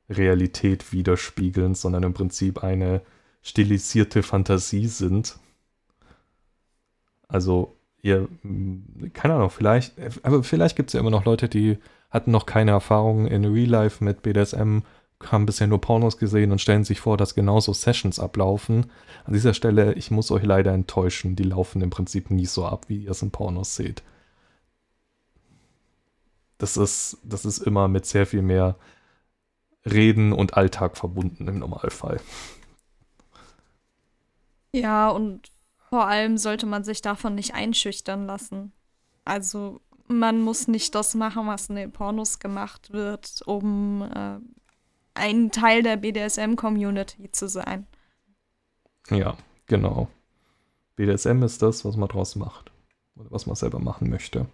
Realität 0.08 0.93
widerspiegeln, 0.93 1.74
sondern 1.74 2.04
im 2.04 2.13
Prinzip 2.13 2.63
eine 2.63 3.02
stilisierte 3.41 4.21
Fantasie 4.21 4.86
sind. 4.86 5.39
Also, 7.28 7.76
ihr, 8.04 8.28
keine 9.13 9.34
Ahnung, 9.34 9.50
vielleicht, 9.50 9.95
aber 10.21 10.43
vielleicht 10.43 10.76
gibt 10.76 10.89
es 10.89 10.93
ja 10.93 11.00
immer 11.00 11.10
noch 11.10 11.26
Leute, 11.26 11.50
die 11.50 11.80
hatten 12.12 12.30
noch 12.30 12.45
keine 12.45 12.69
Erfahrung 12.69 13.26
in 13.26 13.45
Real 13.45 13.67
Life 13.67 14.04
mit 14.04 14.21
BDSM, 14.21 14.82
haben 15.24 15.47
bisher 15.47 15.65
nur 15.65 15.82
Pornos 15.82 16.19
gesehen 16.19 16.52
und 16.52 16.62
stellen 16.62 16.84
sich 16.84 17.00
vor, 17.00 17.17
dass 17.17 17.34
genauso 17.34 17.74
Sessions 17.74 18.19
ablaufen. 18.19 18.91
An 19.26 19.34
dieser 19.34 19.56
Stelle, 19.56 19.93
ich 19.93 20.12
muss 20.12 20.30
euch 20.30 20.43
leider 20.43 20.71
enttäuschen, 20.71 21.36
die 21.36 21.45
laufen 21.45 21.82
im 21.82 21.89
Prinzip 21.89 22.30
nie 22.30 22.45
so 22.45 22.67
ab, 22.67 22.89
wie 22.89 23.06
ihr 23.06 23.10
es 23.10 23.24
in 23.24 23.32
Pornos 23.32 23.76
seht 23.76 24.04
das 26.62 26.78
ist, 26.78 27.17
das 27.24 27.43
ist 27.43 27.60
immer 27.60 27.88
mit 27.88 28.06
sehr 28.06 28.28
viel 28.28 28.43
mehr 28.43 28.78
Reden 29.84 30.32
und 30.32 30.54
Alltag 30.54 30.95
verbunden 30.95 31.47
im 31.47 31.60
Normalfall. 31.60 32.21
Ja, 34.71 35.10
und 35.10 35.52
vor 35.89 36.08
allem 36.08 36.38
sollte 36.38 36.67
man 36.67 36.84
sich 36.84 37.02
davon 37.02 37.34
nicht 37.34 37.56
einschüchtern 37.56 38.28
lassen. 38.28 38.71
Also 39.26 39.82
man 40.08 40.41
muss 40.41 40.67
nicht 40.67 40.93
das 40.93 41.15
machen, 41.15 41.47
was 41.47 41.69
in 41.69 41.76
den 41.76 41.91
Pornos 41.91 42.38
gemacht 42.38 42.93
wird, 42.93 43.41
um 43.45 44.04
äh, 44.04 44.38
ein 45.15 45.52
Teil 45.52 45.82
der 45.82 45.97
BDSM-Community 45.97 47.32
zu 47.32 47.50
sein. 47.50 47.88
Ja, 49.10 49.36
genau. 49.65 50.10
BDSM 50.95 51.41
ist 51.41 51.62
das, 51.63 51.84
was 51.86 51.97
man 51.97 52.08
draus 52.08 52.36
macht. 52.36 52.71
Oder 53.15 53.32
was 53.32 53.47
man 53.47 53.56
selber 53.56 53.80
machen 53.80 54.10
möchte. 54.10 54.45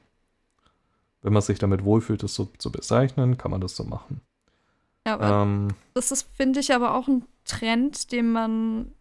Wenn 1.22 1.34
man 1.34 1.42
sich 1.42 1.60
damit 1.60 1.84
wohlfühlt, 1.84 2.24
es 2.24 2.36
so 2.36 2.46
zu 2.58 2.72
bezeichnen, 2.72 3.38
kann 3.38 3.52
man 3.52 3.62
das 3.62 3.76
so 3.76 3.84
machen. 3.84 4.22
Ja, 5.06 5.44
ähm, 5.44 5.70
das 5.94 6.12
ist, 6.12 6.28
finde 6.36 6.60
ich, 6.60 6.74
aber 6.74 6.96
auch 6.96 7.08
ein 7.08 7.26
Trend, 7.46 8.12
den 8.12 8.32
man 8.32 8.92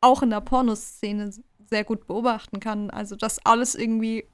auch 0.00 0.22
in 0.22 0.30
der 0.30 0.40
Pornoszene 0.40 1.32
sehr 1.70 1.84
gut 1.84 2.06
beobachten 2.06 2.60
kann. 2.60 2.90
Also, 2.90 3.16
dass 3.16 3.44
alles 3.46 3.74
irgendwie 3.74 4.24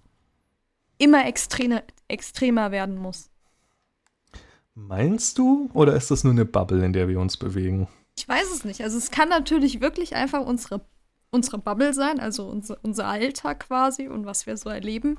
immer 0.99 1.27
extreme, 1.27 1.85
extremer 2.09 2.71
werden 2.71 2.97
muss. 2.97 3.31
Meinst 4.75 5.39
du? 5.39 5.71
Oder 5.75 5.95
ist 5.95 6.11
das 6.11 6.25
nur 6.25 6.33
eine 6.33 6.45
Bubble, 6.45 6.85
in 6.85 6.93
der 6.93 7.09
wir 7.09 7.21
uns 7.21 7.37
bewegen? 7.37 7.89
Ich 8.17 8.29
weiß 8.29 8.51
es 8.53 8.65
nicht. 8.65 8.83
Also 8.83 8.97
es 8.97 9.11
kann 9.11 9.29
natürlich 9.29 9.81
wirklich 9.81 10.15
einfach 10.15 10.45
unsere, 10.45 10.81
unsere 11.31 11.59
Bubble 11.59 11.95
sein, 11.95 12.21
also 12.21 12.49
unser, 12.49 12.79
unser 12.83 13.07
Alltag 13.07 13.61
quasi 13.61 14.09
und 14.09 14.25
was 14.25 14.47
wir 14.47 14.57
so 14.57 14.71
erleben. 14.71 15.19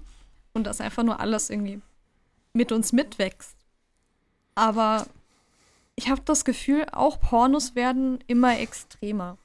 Und 0.54 0.66
das 0.66 0.82
einfach 0.82 1.04
nur 1.04 1.20
alles 1.20 1.50
irgendwie 1.50 1.82
mit 2.54 2.72
uns 2.72 2.94
mitwächst. 2.94 3.56
Aber 4.56 5.06
ich 5.96 6.10
habe 6.10 6.22
das 6.26 6.46
Gefühl, 6.46 6.86
auch 6.92 7.20
Pornos 7.20 7.76
werden 7.76 8.20
immer 8.28 8.60
extremer. 8.60 9.38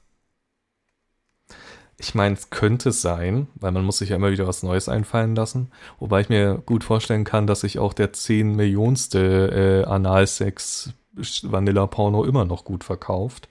Ich 1.97 2.13
meine, 2.13 2.35
es 2.35 2.49
könnte 2.49 2.91
sein, 2.91 3.47
weil 3.55 3.71
man 3.71 3.85
muss 3.85 3.99
sich 3.99 4.09
ja 4.09 4.17
immer 4.17 4.31
wieder 4.31 4.47
was 4.47 4.63
Neues 4.63 4.89
einfallen 4.89 5.35
lassen. 5.35 5.71
Wobei 5.99 6.21
ich 6.21 6.29
mir 6.29 6.61
gut 6.65 6.83
vorstellen 6.83 7.23
kann, 7.23 7.47
dass 7.47 7.61
sich 7.61 7.79
auch 7.79 7.93
der 7.93 8.11
10 8.11 8.55
Millionste 8.55 9.83
äh, 9.85 9.89
Analsex 9.89 10.93
Vanilla-Porno 11.13 12.25
immer 12.25 12.43
noch 12.43 12.65
gut 12.65 12.83
verkauft. 12.83 13.47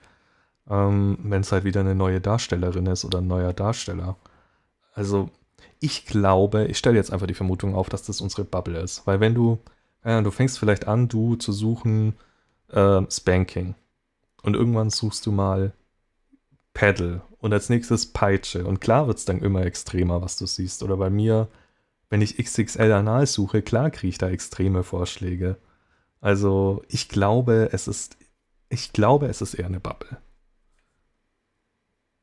Ähm, 0.69 1.17
Wenn 1.23 1.41
es 1.41 1.51
halt 1.51 1.63
wieder 1.63 1.81
eine 1.81 1.95
neue 1.95 2.21
Darstellerin 2.21 2.85
ist 2.85 3.05
oder 3.05 3.19
ein 3.19 3.27
neuer 3.27 3.53
Darsteller. 3.53 4.15
Also 4.93 5.29
ich 5.85 6.07
glaube, 6.07 6.65
ich 6.65 6.79
stelle 6.79 6.95
jetzt 6.95 7.13
einfach 7.13 7.27
die 7.27 7.35
Vermutung 7.35 7.75
auf, 7.75 7.89
dass 7.89 8.01
das 8.01 8.19
unsere 8.19 8.43
Bubble 8.43 8.79
ist. 8.79 9.05
Weil 9.05 9.19
wenn 9.19 9.35
du, 9.35 9.59
ja, 10.03 10.19
du 10.21 10.31
fängst 10.31 10.57
vielleicht 10.57 10.87
an, 10.87 11.07
du 11.07 11.35
zu 11.35 11.51
suchen 11.51 12.15
äh, 12.71 13.01
Spanking. 13.07 13.75
Und 14.41 14.55
irgendwann 14.55 14.89
suchst 14.89 15.27
du 15.27 15.31
mal 15.31 15.73
Paddle 16.73 17.21
und 17.37 17.53
als 17.53 17.69
nächstes 17.69 18.07
Peitsche. 18.07 18.65
Und 18.65 18.81
klar 18.81 19.05
wird 19.07 19.19
es 19.19 19.25
dann 19.25 19.43
immer 19.43 19.63
extremer, 19.63 20.23
was 20.23 20.37
du 20.37 20.47
siehst. 20.47 20.81
Oder 20.81 20.97
bei 20.97 21.11
mir, 21.11 21.49
wenn 22.09 22.23
ich 22.23 22.37
XXL 22.37 22.91
Anal 22.91 23.27
suche, 23.27 23.61
klar 23.61 23.91
kriege 23.91 24.09
ich 24.09 24.17
da 24.17 24.29
extreme 24.29 24.83
Vorschläge. 24.83 25.57
Also 26.19 26.83
ich 26.87 27.09
glaube, 27.09 27.69
es 27.71 27.87
ist, 27.87 28.17
ich 28.69 28.91
glaube, 28.91 29.27
es 29.27 29.41
ist 29.41 29.53
eher 29.53 29.67
eine 29.67 29.79
Bubble. 29.79 30.17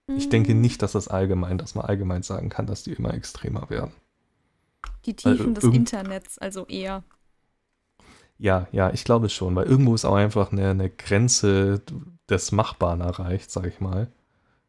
Ich 0.09 0.29
denke 0.29 0.55
nicht, 0.55 0.83
dass 0.83 0.93
das 0.93 1.09
allgemein, 1.09 1.59
dass 1.59 1.75
man 1.75 1.85
allgemein 1.85 2.23
sagen 2.23 2.49
kann, 2.49 2.67
dass 2.67 2.83
die 2.83 2.93
immer 2.93 3.15
extremer 3.15 3.71
werden. 3.71 3.93
Die 5.05 5.15
Tiefen 5.15 5.55
also, 5.57 5.69
des 5.69 5.77
Internets, 5.77 6.39
also 6.39 6.67
eher. 6.67 7.05
Ja, 8.39 8.67
ja, 8.73 8.91
ich 8.91 9.05
glaube 9.05 9.29
schon, 9.29 9.55
weil 9.55 9.67
irgendwo 9.67 9.95
ist 9.95 10.05
auch 10.05 10.17
einfach 10.17 10.53
eine, 10.53 10.71
eine 10.71 10.91
Grenze 10.91 11.81
des 12.29 12.53
Machbaren 12.53 13.01
erreicht, 13.01 13.51
sag 13.51 13.67
ich 13.67 13.81
mal. 13.81 14.09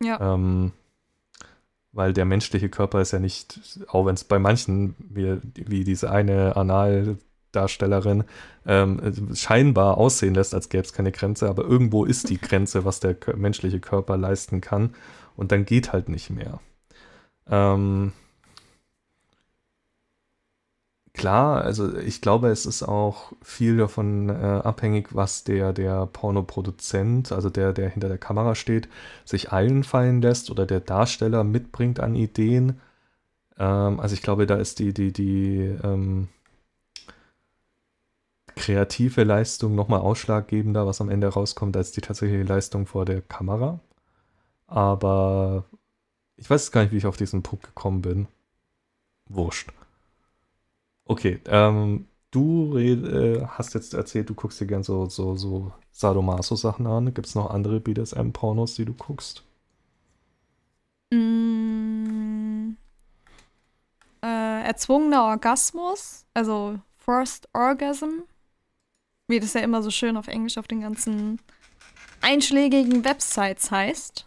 Ja. 0.01 0.35
Ähm, 0.35 0.71
weil 1.91 2.13
der 2.13 2.25
menschliche 2.25 2.69
Körper 2.69 3.01
ist 3.01 3.11
ja 3.11 3.19
nicht, 3.19 3.59
auch 3.87 4.05
wenn 4.05 4.15
es 4.15 4.23
bei 4.23 4.39
manchen, 4.39 4.95
wie, 4.99 5.39
wie 5.55 5.83
diese 5.83 6.11
eine 6.11 6.55
Analdarstellerin, 6.55 8.23
ähm, 8.65 9.29
scheinbar 9.35 9.97
aussehen 9.97 10.33
lässt, 10.33 10.53
als 10.53 10.69
gäbe 10.69 10.83
es 10.83 10.93
keine 10.93 11.11
Grenze, 11.11 11.49
aber 11.49 11.63
irgendwo 11.63 12.05
ist 12.05 12.29
die 12.29 12.37
Grenze, 12.41 12.85
was 12.85 12.99
der 12.99 13.15
menschliche 13.35 13.79
Körper 13.79 14.17
leisten 14.17 14.61
kann 14.61 14.95
und 15.35 15.51
dann 15.51 15.65
geht 15.65 15.93
halt 15.93 16.09
nicht 16.09 16.29
mehr. 16.29 16.59
Ähm, 17.47 18.13
klar, 21.13 21.63
also 21.63 21.95
ich 21.97 22.21
glaube, 22.21 22.49
es 22.49 22.65
ist 22.65 22.83
auch 22.83 23.33
viel 23.41 23.77
davon 23.77 24.29
äh, 24.29 24.33
abhängig, 24.33 25.15
was 25.15 25.43
der, 25.43 25.73
der 25.73 26.05
Pornoproduzent, 26.07 27.31
also 27.31 27.49
der, 27.49 27.73
der 27.73 27.89
hinter 27.89 28.07
der 28.09 28.17
Kamera 28.17 28.55
steht, 28.55 28.89
sich 29.25 29.51
einfallen 29.51 30.21
lässt 30.21 30.49
oder 30.51 30.65
der 30.65 30.79
Darsteller 30.79 31.43
mitbringt 31.43 31.99
an 31.99 32.15
Ideen. 32.15 32.81
Ähm, 33.57 33.99
also 33.99 34.13
ich 34.15 34.21
glaube, 34.21 34.47
da 34.47 34.55
ist 34.55 34.79
die, 34.79 34.93
die, 34.93 35.13
die 35.13 35.77
ähm, 35.83 36.29
kreative 38.55 39.23
Leistung 39.23 39.75
nochmal 39.75 40.01
ausschlaggebender, 40.01 40.85
was 40.85 41.01
am 41.01 41.09
Ende 41.09 41.27
rauskommt, 41.27 41.75
als 41.77 41.91
die 41.91 42.01
tatsächliche 42.01 42.43
Leistung 42.43 42.85
vor 42.85 43.05
der 43.05 43.21
Kamera. 43.21 43.79
Aber 44.67 45.65
ich 46.37 46.49
weiß 46.49 46.71
gar 46.71 46.81
nicht, 46.81 46.91
wie 46.91 46.97
ich 46.97 47.05
auf 47.05 47.17
diesen 47.17 47.43
Punkt 47.43 47.65
gekommen 47.65 48.01
bin. 48.01 48.27
Wurscht. 49.29 49.71
Okay, 51.05 51.39
ähm, 51.47 52.07
du 52.31 52.77
äh, 52.77 53.45
hast 53.45 53.73
jetzt 53.73 53.93
erzählt, 53.93 54.29
du 54.29 54.33
guckst 54.33 54.59
dir 54.59 54.67
gern 54.67 54.83
so, 54.83 55.07
so, 55.07 55.35
so 55.35 55.71
Sadomaso-Sachen 55.91 56.87
an. 56.87 57.13
Gibt 57.13 57.27
es 57.27 57.35
noch 57.35 57.49
andere 57.49 57.79
BDSM-Pornos, 57.79 58.75
die 58.75 58.85
du 58.85 58.93
guckst? 58.93 59.43
Mm, 61.11 62.75
äh, 64.23 64.63
erzwungener 64.65 65.23
Orgasmus, 65.23 66.25
also 66.33 66.79
First 66.97 67.47
Orgasm, 67.53 68.23
wie 69.27 69.39
das 69.39 69.53
ja 69.53 69.61
immer 69.61 69.83
so 69.83 69.91
schön 69.91 70.17
auf 70.17 70.27
Englisch 70.27 70.57
auf 70.57 70.67
den 70.67 70.81
ganzen 70.81 71.39
einschlägigen 72.21 73.03
Websites 73.05 73.69
heißt. 73.69 74.25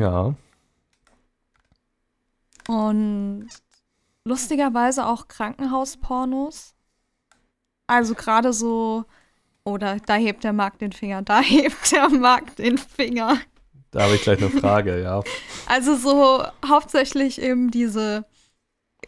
Ja. 0.00 0.34
Und 2.68 3.48
lustigerweise 4.24 5.06
auch 5.06 5.28
Krankenhauspornos. 5.28 6.74
Also 7.86 8.14
gerade 8.14 8.52
so, 8.52 9.04
oder 9.64 9.98
da 10.04 10.14
hebt 10.14 10.44
der 10.44 10.52
Markt 10.52 10.80
den 10.80 10.92
Finger, 10.92 11.22
da 11.22 11.40
hebt 11.42 11.92
der 11.92 12.08
Markt 12.08 12.58
den 12.58 12.78
Finger. 12.78 13.38
Da 13.92 14.02
habe 14.02 14.16
ich 14.16 14.22
gleich 14.22 14.38
eine 14.38 14.50
Frage, 14.50 15.02
ja. 15.02 15.22
Also 15.66 15.96
so 15.96 16.44
hauptsächlich 16.66 17.40
eben 17.40 17.70
diese 17.70 18.26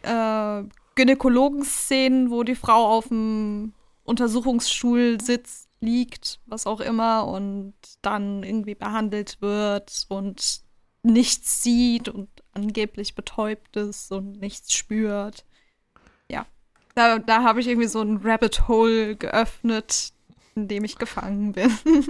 äh, 0.01 0.63
Gynäkologen-Szenen, 0.95 2.31
wo 2.31 2.43
die 2.43 2.55
Frau 2.55 2.87
auf 2.87 3.09
dem 3.09 3.73
Untersuchungsstuhl 4.03 5.21
sitzt, 5.21 5.69
liegt, 5.81 6.39
was 6.45 6.65
auch 6.65 6.79
immer, 6.79 7.27
und 7.27 7.73
dann 8.01 8.43
irgendwie 8.43 8.75
behandelt 8.75 9.41
wird 9.41 10.05
und 10.09 10.63
nichts 11.03 11.63
sieht 11.63 12.09
und 12.09 12.29
angeblich 12.53 13.15
betäubt 13.15 13.77
ist 13.77 14.11
und 14.11 14.39
nichts 14.39 14.73
spürt. 14.73 15.45
Ja. 16.29 16.45
Da, 16.95 17.19
da 17.19 17.43
habe 17.43 17.59
ich 17.59 17.67
irgendwie 17.67 17.87
so 17.87 18.01
ein 18.01 18.17
Rabbit 18.17 18.67
Hole 18.67 19.15
geöffnet, 19.15 20.13
in 20.55 20.67
dem 20.67 20.83
ich 20.83 20.97
gefangen 20.97 21.53
bin. 21.53 21.71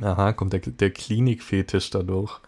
Aha, 0.00 0.32
kommt 0.32 0.52
der, 0.52 0.60
der 0.60 0.90
Klinikfetisch 0.90 1.90
dadurch. 1.90 2.40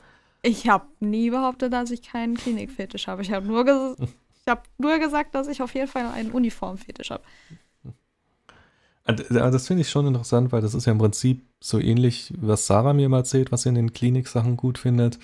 Ich 0.42 0.68
habe 0.68 0.86
nie 1.00 1.30
behauptet, 1.30 1.72
dass 1.72 1.90
ich 1.90 2.02
keinen 2.02 2.36
Klinikfetisch 2.36 3.08
habe. 3.08 3.22
Ich 3.22 3.32
habe 3.32 3.46
nur, 3.46 3.64
ges 3.64 3.96
hab 4.48 4.66
nur 4.78 4.98
gesagt, 4.98 5.34
dass 5.34 5.48
ich 5.48 5.60
auf 5.60 5.74
jeden 5.74 5.88
Fall 5.88 6.06
einen 6.06 6.30
Uniformfetisch 6.30 7.10
habe. 7.10 7.22
Das 9.12 9.66
finde 9.66 9.82
ich 9.82 9.90
schon 9.90 10.06
interessant, 10.06 10.52
weil 10.52 10.60
das 10.60 10.74
ist 10.74 10.86
ja 10.86 10.92
im 10.92 10.98
Prinzip 10.98 11.42
so 11.60 11.78
ähnlich, 11.78 12.32
was 12.38 12.66
Sarah 12.66 12.92
mir 12.92 13.08
mal 13.08 13.18
erzählt, 13.18 13.52
was 13.52 13.62
sie 13.62 13.68
in 13.70 13.74
den 13.74 13.92
Kliniksachen 13.92 14.56
gut 14.56 14.78
findet 14.78 15.18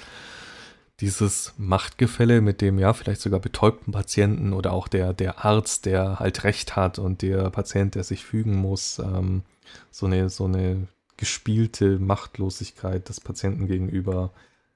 dieses 1.01 1.53
Machtgefälle 1.59 2.41
mit 2.41 2.61
dem 2.61 2.79
ja 2.79 2.93
vielleicht 2.95 3.21
sogar 3.21 3.41
betäubten 3.41 3.93
Patienten 3.93 4.53
oder 4.53 4.73
auch 4.73 4.89
der, 4.89 5.13
der 5.13 5.45
Arzt, 5.45 5.85
der 5.85 6.19
halt 6.19 6.45
Recht 6.45 6.75
hat 6.75 6.99
und 6.99 7.23
der 7.23 7.51
Patient, 7.51 7.95
der 7.95 8.05
sich 8.05 8.25
fügen 8.25 8.57
muss, 8.57 8.99
ähm, 8.99 9.43
so, 9.91 10.07
eine, 10.07 10.31
so 10.31 10.45
eine 10.45 10.89
gespielte 11.17 11.99
Machtlosigkeit 11.99 13.09
des 13.09 13.21
Patienten 13.21 13.67
gegenüber. 13.67 14.31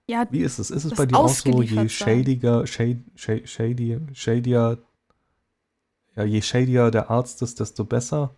Ja, 0.08 0.26
Wie 0.30 0.40
ist 0.40 0.58
es? 0.58 0.70
Ist 0.70 0.84
es 0.84 0.94
bei 0.94 1.06
dir 1.06 1.16
auch 1.16 1.28
so, 1.28 1.62
je 1.62 1.88
shadiger, 1.88 2.66
shade, 2.66 3.00
shade, 3.14 3.46
shady, 3.46 3.98
shadier, 4.12 4.78
ja, 6.16 6.24
je 6.24 6.42
shadier 6.42 6.90
der 6.90 7.10
Arzt 7.10 7.40
ist, 7.40 7.60
desto 7.60 7.84
besser? 7.84 8.30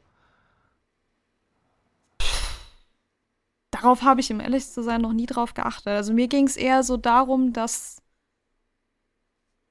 Darauf 3.83 4.03
habe 4.03 4.21
ich, 4.21 4.31
im 4.31 4.41
ehrlich 4.41 4.69
zu 4.69 4.83
sein, 4.83 5.01
noch 5.01 5.13
nie 5.13 5.27
drauf 5.27 5.55
geachtet. 5.55 5.89
Also 5.89 6.13
mir 6.13 6.29
ging 6.29 6.47
es 6.47 6.57
eher 6.57 6.83
so 6.83 6.97
darum, 6.97 7.53
dass 7.53 8.03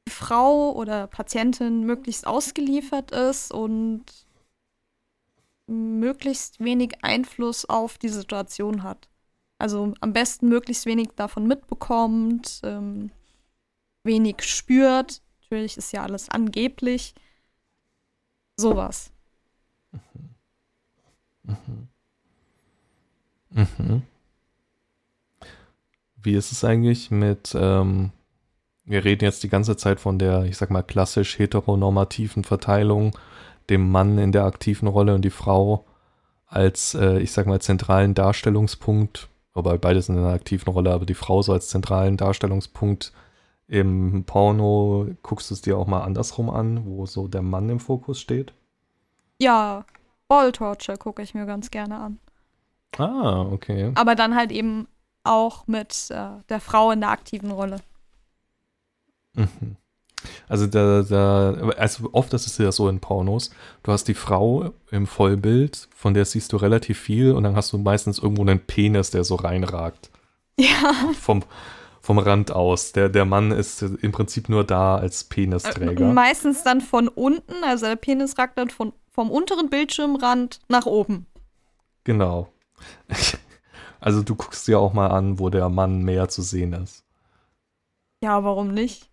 die 0.08 0.12
Frau 0.12 0.72
oder 0.74 1.08
Patientin 1.08 1.86
möglichst 1.86 2.28
ausgeliefert 2.28 3.12
ist 3.12 3.52
und 3.52 4.04
möglichst 5.68 6.60
wenig 6.60 7.04
Einfluss 7.04 7.66
auf 7.66 7.98
die 7.98 8.10
Situation 8.10 8.84
hat. 8.84 9.10
Also 9.58 9.94
am 10.02 10.12
besten 10.12 10.50
möglichst 10.50 10.86
wenig 10.86 11.10
davon 11.16 11.48
mitbekommt, 11.48 12.62
ähm, 12.64 13.12
wenig 14.04 14.42
spürt. 14.42 15.22
Natürlich 15.42 15.78
ist 15.78 15.94
ja 15.94 16.04
alles 16.04 16.30
angeblich. 16.30 17.14
Sowas. 18.58 19.12
Mhm. 19.92 20.36
Mhm. 21.44 21.92
Mhm. 23.52 24.04
Wie 26.24 26.34
ist 26.34 26.52
es 26.52 26.64
eigentlich 26.64 27.12
mit, 27.12 27.56
ähm, 27.56 28.12
wir 28.86 29.04
reden 29.04 29.26
jetzt 29.26 29.44
die 29.44 29.50
ganze 29.50 29.76
Zeit 29.76 30.00
von 30.00 30.20
der, 30.20 30.46
ich 30.46 30.58
sag 30.58 30.70
mal, 30.70 30.84
klassisch 30.84 31.40
heteronormativen 31.40 32.44
Verteilung, 32.44 33.18
dem 33.70 33.90
Mann 33.90 34.18
in 34.18 34.32
der 34.32 34.46
aktiven 34.46 34.88
Rolle 34.88 35.16
und 35.16 35.24
die 35.24 35.30
Frau 35.30 35.86
als, 36.46 36.94
äh, 36.96 37.20
ich 37.20 37.32
sag 37.32 37.48
mal, 37.48 37.62
zentralen 37.62 38.14
Darstellungspunkt, 38.14 39.30
wobei 39.54 39.78
beides 39.78 40.10
in 40.10 40.18
einer 40.18 40.34
aktiven 40.34 40.72
Rolle, 40.72 40.92
aber 40.92 41.06
die 41.06 41.14
Frau 41.14 41.42
so 41.42 41.54
als 41.54 41.70
zentralen 41.70 42.18
Darstellungspunkt 42.18 43.14
im 43.68 44.26
Porno, 44.26 45.08
guckst 45.24 45.50
du 45.50 45.54
es 45.54 45.62
dir 45.62 45.78
auch 45.78 45.88
mal 45.88 46.02
andersrum 46.02 46.50
an, 46.50 46.86
wo 46.86 47.06
so 47.06 47.30
der 47.30 47.42
Mann 47.42 47.70
im 47.70 47.80
Fokus 47.80 48.20
steht? 48.20 48.54
Ja, 49.40 49.86
Ball 50.28 50.52
Torture 50.52 50.98
gucke 50.98 51.22
ich 51.22 51.34
mir 51.34 51.46
ganz 51.46 51.72
gerne 51.72 51.98
an. 51.98 52.20
Ah, 52.98 53.42
okay. 53.52 53.92
Aber 53.96 54.16
dann 54.16 54.36
halt 54.36 54.52
eben 54.52 54.88
auch 55.24 55.68
mit 55.68 56.08
äh, 56.10 56.42
der 56.50 56.60
Frau 56.60 56.92
in 56.92 57.02
der 57.02 57.10
aktiven 57.10 57.52
Rolle. 57.52 57.78
Mhm. 59.34 59.78
Also 60.48 60.68
da, 60.68 61.02
da, 61.02 61.54
also 61.78 62.10
oft 62.12 62.34
ist 62.34 62.46
es 62.46 62.58
ja 62.58 62.72
so 62.72 62.88
in 62.90 63.00
Pornos, 63.00 63.52
du 63.84 63.92
hast 63.92 64.08
die 64.08 64.14
Frau 64.14 64.72
im 64.92 65.08
Vollbild, 65.08 65.88
von 65.96 66.14
der 66.14 66.26
siehst 66.26 66.54
du 66.54 66.58
relativ 66.58 67.00
viel 67.00 67.32
und 67.32 67.44
dann 67.44 67.56
hast 67.56 67.74
du 67.74 67.78
meistens 67.78 68.20
irgendwo 68.20 68.44
einen 68.44 68.60
Penis, 68.60 69.10
der 69.12 69.24
so 69.24 69.36
reinragt. 69.36 70.12
Ja. 70.60 70.94
Vom, 71.20 71.44
vom 72.02 72.20
Rand 72.20 72.52
aus. 72.52 72.92
Der, 72.92 73.10
der 73.10 73.26
Mann 73.26 73.52
ist 73.52 73.82
im 73.82 74.12
Prinzip 74.12 74.50
nur 74.50 74.64
da 74.64 74.98
als 74.98 75.24
Penisträger. 75.24 76.10
Äh, 76.10 76.14
meistens 76.14 76.64
dann 76.64 76.82
von 76.82 77.08
unten, 77.08 77.64
also 77.64 77.88
der 77.88 77.96
Penis 77.96 78.38
ragt 78.38 78.58
dann 78.58 78.70
von, 78.70 78.94
vom 79.10 79.32
unteren 79.32 79.70
Bildschirmrand 79.70 80.60
nach 80.68 80.86
oben. 80.86 81.26
Genau. 82.04 82.50
Also 84.04 84.24
du 84.24 84.36
guckst 84.36 84.68
dir 84.68 84.80
auch 84.80 84.94
mal 84.94 85.12
an, 85.12 85.38
wo 85.38 85.52
der 85.52 85.70
Mann 85.70 86.02
mehr 86.02 86.28
zu 86.28 86.42
sehen 86.42 86.74
ist. 86.74 87.06
Ja, 88.24 88.44
warum 88.44 88.74
nicht? 88.74 89.12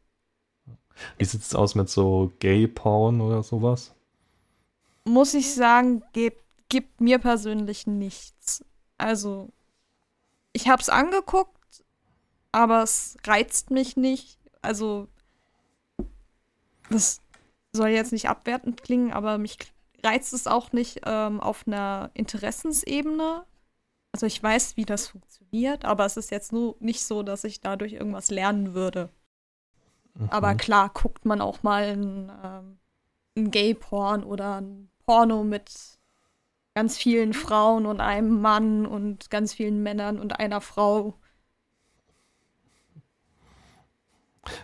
Wie 1.19 1.27
sieht 1.27 1.43
es 1.43 1.55
aus 1.55 1.75
mit 1.75 1.91
so 1.91 2.33
Gay-Porn 2.41 3.21
oder 3.21 3.43
sowas? 3.43 3.95
Muss 5.05 5.35
ich 5.35 5.55
sagen, 5.55 6.03
gibt, 6.15 6.43
gibt 6.71 7.03
mir 7.03 7.19
persönlich 7.19 7.87
nichts. 7.87 8.65
Also, 8.97 9.51
ich 10.55 10.69
habe 10.69 10.83
es 10.83 10.89
angeguckt, 10.89 11.85
aber 12.51 12.83
es 12.83 13.17
reizt 13.27 13.71
mich 13.71 13.97
nicht. 13.97 14.39
Also, 14.63 15.07
das 16.91 17.21
soll 17.73 17.89
jetzt 17.89 18.13
nicht 18.13 18.29
abwertend 18.29 18.83
klingen, 18.83 19.13
aber 19.13 19.39
mich 19.39 19.59
reizt 20.03 20.33
es 20.33 20.47
auch 20.47 20.73
nicht 20.73 21.03
ähm, 21.05 21.41
auf 21.41 21.67
einer 21.67 22.11
Interessensebene. 22.15 23.45
Also 24.13 24.27
ich 24.27 24.43
weiß, 24.43 24.77
wie 24.77 24.85
das 24.85 25.09
funktioniert, 25.09 25.85
aber 25.85 26.07
es 26.07 26.17
ist 26.17 26.31
jetzt 26.31 26.53
nur 26.53 26.77
nicht 26.81 27.05
so, 27.05 27.23
dass 27.23 27.45
ich 27.45 27.61
dadurch 27.61 27.93
irgendwas 27.93 28.31
lernen 28.31 28.75
würde. 28.75 29.11
Mhm. 30.15 30.29
Aber 30.31 30.55
klar, 30.55 30.91
guckt 30.93 31.25
man 31.25 31.41
auch 31.41 31.63
mal 31.63 31.85
ein, 31.85 32.33
ähm, 32.45 32.79
ein 33.37 33.51
Gay-Porn 33.51 34.25
oder 34.25 34.61
ein 34.61 34.91
Porno 35.05 35.45
mit 35.45 35.71
ganz 36.75 36.97
vielen 36.97 37.33
Frauen 37.33 37.87
und 37.87 38.01
einem 38.01 38.41
Mann 38.41 38.87
und 38.87 39.31
ganz 39.31 39.53
vielen 39.53 39.83
Männern 39.83 40.19
und 40.19 40.39
einer 40.39 40.61
Frau. 40.61 41.15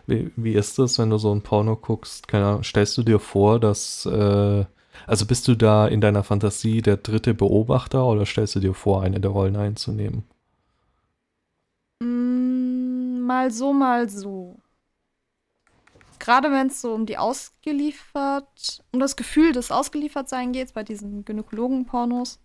Wie, 0.06 0.32
wie 0.36 0.54
ist 0.54 0.78
das, 0.78 0.98
wenn 0.98 1.10
du 1.10 1.18
so 1.18 1.34
ein 1.34 1.42
Porno 1.42 1.76
guckst? 1.76 2.26
stellst 2.62 2.96
du 2.96 3.02
dir 3.02 3.18
vor, 3.18 3.60
dass 3.60 4.06
äh, 4.06 4.64
also 5.06 5.26
bist 5.26 5.48
du 5.48 5.54
da 5.54 5.86
in 5.86 6.00
deiner 6.00 6.22
Fantasie 6.22 6.82
der 6.82 6.96
dritte 6.96 7.34
Beobachter 7.34 8.06
oder 8.06 8.26
stellst 8.26 8.54
du 8.56 8.60
dir 8.60 8.74
vor, 8.74 9.02
eine 9.02 9.20
der 9.20 9.30
Rollen 9.30 9.56
einzunehmen? 9.56 10.24
Mm, 12.00 13.20
mal 13.20 13.50
so, 13.50 13.72
mal 13.72 14.08
so. 14.08 14.56
gerade 16.18 16.50
wenn 16.50 16.68
es 16.68 16.80
so 16.80 16.94
um 16.94 17.06
die 17.06 17.18
ausgeliefert, 17.18 18.82
um 18.92 19.00
das 19.00 19.16
Gefühl 19.16 19.52
des 19.52 19.70
Ausgeliefertsein 19.70 20.52
geht, 20.52 20.72
bei 20.74 20.82
diesen 20.82 21.24
Gynäkologen-Pornos, 21.24 22.38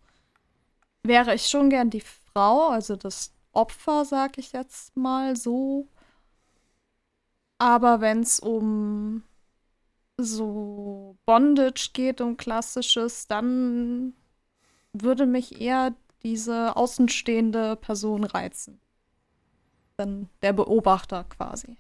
wäre 1.04 1.34
ich 1.36 1.48
schon 1.48 1.70
gern 1.70 1.90
die 1.90 2.04
Frau, 2.34 2.70
also 2.70 2.96
das 2.96 3.34
Opfer, 3.52 4.06
sag 4.06 4.38
ich 4.38 4.52
jetzt 4.52 4.96
mal 4.96 5.36
so. 5.36 5.88
Aber 7.58 8.02
wenn 8.02 8.22
es 8.22 8.40
um 8.40 9.24
so 10.24 11.18
Bondage 11.26 11.92
geht, 11.94 12.22
um 12.22 12.38
klassisches, 12.38 13.28
dann 13.28 14.14
würde 14.94 15.26
mich 15.26 15.62
eher 15.62 15.96
diese 16.24 16.76
außenstehende 16.76 17.76
Person 17.78 18.24
reizen. 18.24 18.82
Dann 19.98 20.30
der 20.42 20.54
Beobachter 20.54 21.26
quasi. 21.26 21.78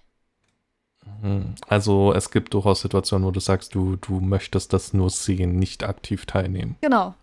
Mhm. 1.22 1.56
Also 1.68 2.14
es 2.14 2.32
gibt 2.32 2.54
durchaus 2.54 2.82
Situationen, 2.82 3.26
wo 3.28 3.32
du 3.32 3.40
sagst, 3.42 3.76
du, 3.76 3.96
du 3.98 4.20
möchtest 4.22 4.74
das 4.74 4.94
nur 4.94 5.10
sehen, 5.10 5.58
nicht 5.60 5.84
aktiv 5.84 6.26
teilnehmen. 6.26 6.78
Genau. 6.82 7.16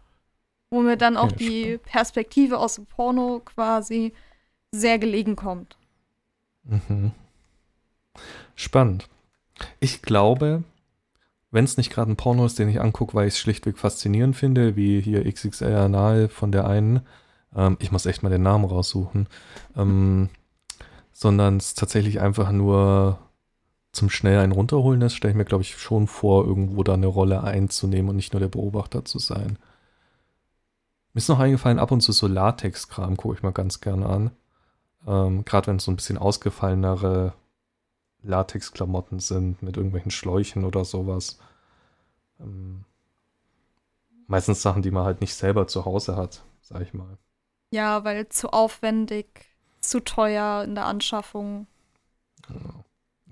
Wo 0.70 0.82
mir 0.82 0.96
dann 0.96 1.16
auch 1.16 1.32
Okay, 1.32 1.36
die 1.38 1.78
spannend. 1.78 1.82
Perspektive 1.84 2.58
aus 2.58 2.76
dem 2.76 2.86
Porno 2.86 3.40
quasi 3.44 4.12
sehr 4.72 4.98
gelegen 4.98 5.36
kommt. 5.36 5.76
Mhm. 6.64 7.12
Spannend. 8.54 9.08
Ich 9.80 10.02
glaube, 10.02 10.64
wenn 11.50 11.64
es 11.64 11.76
nicht 11.76 11.90
gerade 11.90 12.10
ein 12.10 12.16
Porno 12.16 12.44
ist, 12.44 12.58
den 12.58 12.68
ich 12.68 12.80
angucke, 12.80 13.14
weil 13.14 13.28
ich 13.28 13.34
es 13.34 13.40
schlichtweg 13.40 13.78
faszinierend 13.78 14.36
finde, 14.36 14.76
wie 14.76 15.00
hier 15.00 15.30
XXL 15.30 15.74
Anal 15.74 16.28
von 16.28 16.52
der 16.52 16.66
einen, 16.66 17.00
ähm, 17.54 17.76
ich 17.80 17.92
muss 17.92 18.06
echt 18.06 18.22
mal 18.22 18.30
den 18.30 18.42
Namen 18.42 18.64
raussuchen, 18.64 19.28
ähm, 19.76 20.28
sondern 21.12 21.56
es 21.56 21.74
tatsächlich 21.74 22.20
einfach 22.20 22.52
nur 22.52 23.18
zum 23.92 24.10
schnell 24.10 24.38
einen 24.38 24.52
runterholen 24.52 25.00
ist, 25.00 25.14
stelle 25.14 25.32
ich 25.32 25.36
mir, 25.36 25.46
glaube 25.46 25.62
ich, 25.62 25.76
schon 25.78 26.06
vor, 26.06 26.44
irgendwo 26.44 26.82
da 26.82 26.94
eine 26.94 27.06
Rolle 27.06 27.42
einzunehmen 27.42 28.10
und 28.10 28.16
nicht 28.16 28.32
nur 28.34 28.40
der 28.40 28.48
Beobachter 28.48 29.04
zu 29.04 29.18
sein. 29.18 29.58
Mir 31.14 31.18
ist 31.18 31.30
noch 31.30 31.38
eingefallen, 31.38 31.78
ab 31.78 31.92
und 31.92 32.02
zu 32.02 32.12
so 32.12 32.26
Latex-Kram 32.26 33.16
gucke 33.16 33.36
ich 33.36 33.42
mal 33.42 33.52
ganz 33.52 33.80
gerne 33.80 34.06
an. 34.06 34.30
Ähm, 35.06 35.46
Gerade 35.46 35.68
wenn 35.68 35.76
es 35.76 35.84
so 35.84 35.90
ein 35.90 35.96
bisschen 35.96 36.18
ausgefallenere 36.18 37.32
Latex-Klamotten 38.26 39.20
sind 39.20 39.62
mit 39.62 39.76
irgendwelchen 39.76 40.10
Schläuchen 40.10 40.64
oder 40.64 40.84
sowas. 40.84 41.38
Ähm, 42.40 42.84
meistens 44.26 44.62
Sachen, 44.62 44.82
die 44.82 44.90
man 44.90 45.04
halt 45.04 45.20
nicht 45.20 45.34
selber 45.34 45.66
zu 45.68 45.84
Hause 45.84 46.16
hat, 46.16 46.42
sag 46.60 46.82
ich 46.82 46.94
mal. 46.94 47.18
Ja, 47.70 48.04
weil 48.04 48.28
zu 48.28 48.50
aufwendig, 48.50 49.26
zu 49.80 50.00
teuer 50.00 50.64
in 50.64 50.74
der 50.74 50.86
Anschaffung. 50.86 51.66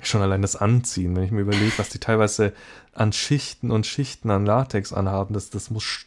Schon 0.01 0.22
allein 0.22 0.42
das 0.42 0.57
Anziehen, 0.57 1.14
wenn 1.14 1.24
ich 1.24 1.30
mir 1.30 1.42
überlege, 1.42 1.78
was 1.78 1.88
die 1.88 2.01
teilweise 2.01 2.53
an 2.92 3.12
Schichten 3.12 3.70
und 3.70 3.86
Schichten 3.86 4.30
an 4.30 4.45
Latex 4.45 4.92
anhaben, 4.92 5.34
das, 5.34 5.51
das 5.51 5.70
muss 5.70 6.07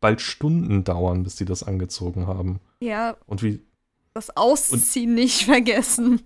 bald 0.00 0.20
Stunden 0.20 0.84
dauern, 0.84 1.22
bis 1.22 1.36
die 1.36 1.44
das 1.44 1.62
angezogen 1.62 2.26
haben. 2.26 2.60
Ja, 2.80 3.16
Und 3.26 3.42
wie 3.42 3.62
das 4.14 4.34
Ausziehen 4.34 5.14
nicht 5.14 5.44
vergessen. 5.44 6.22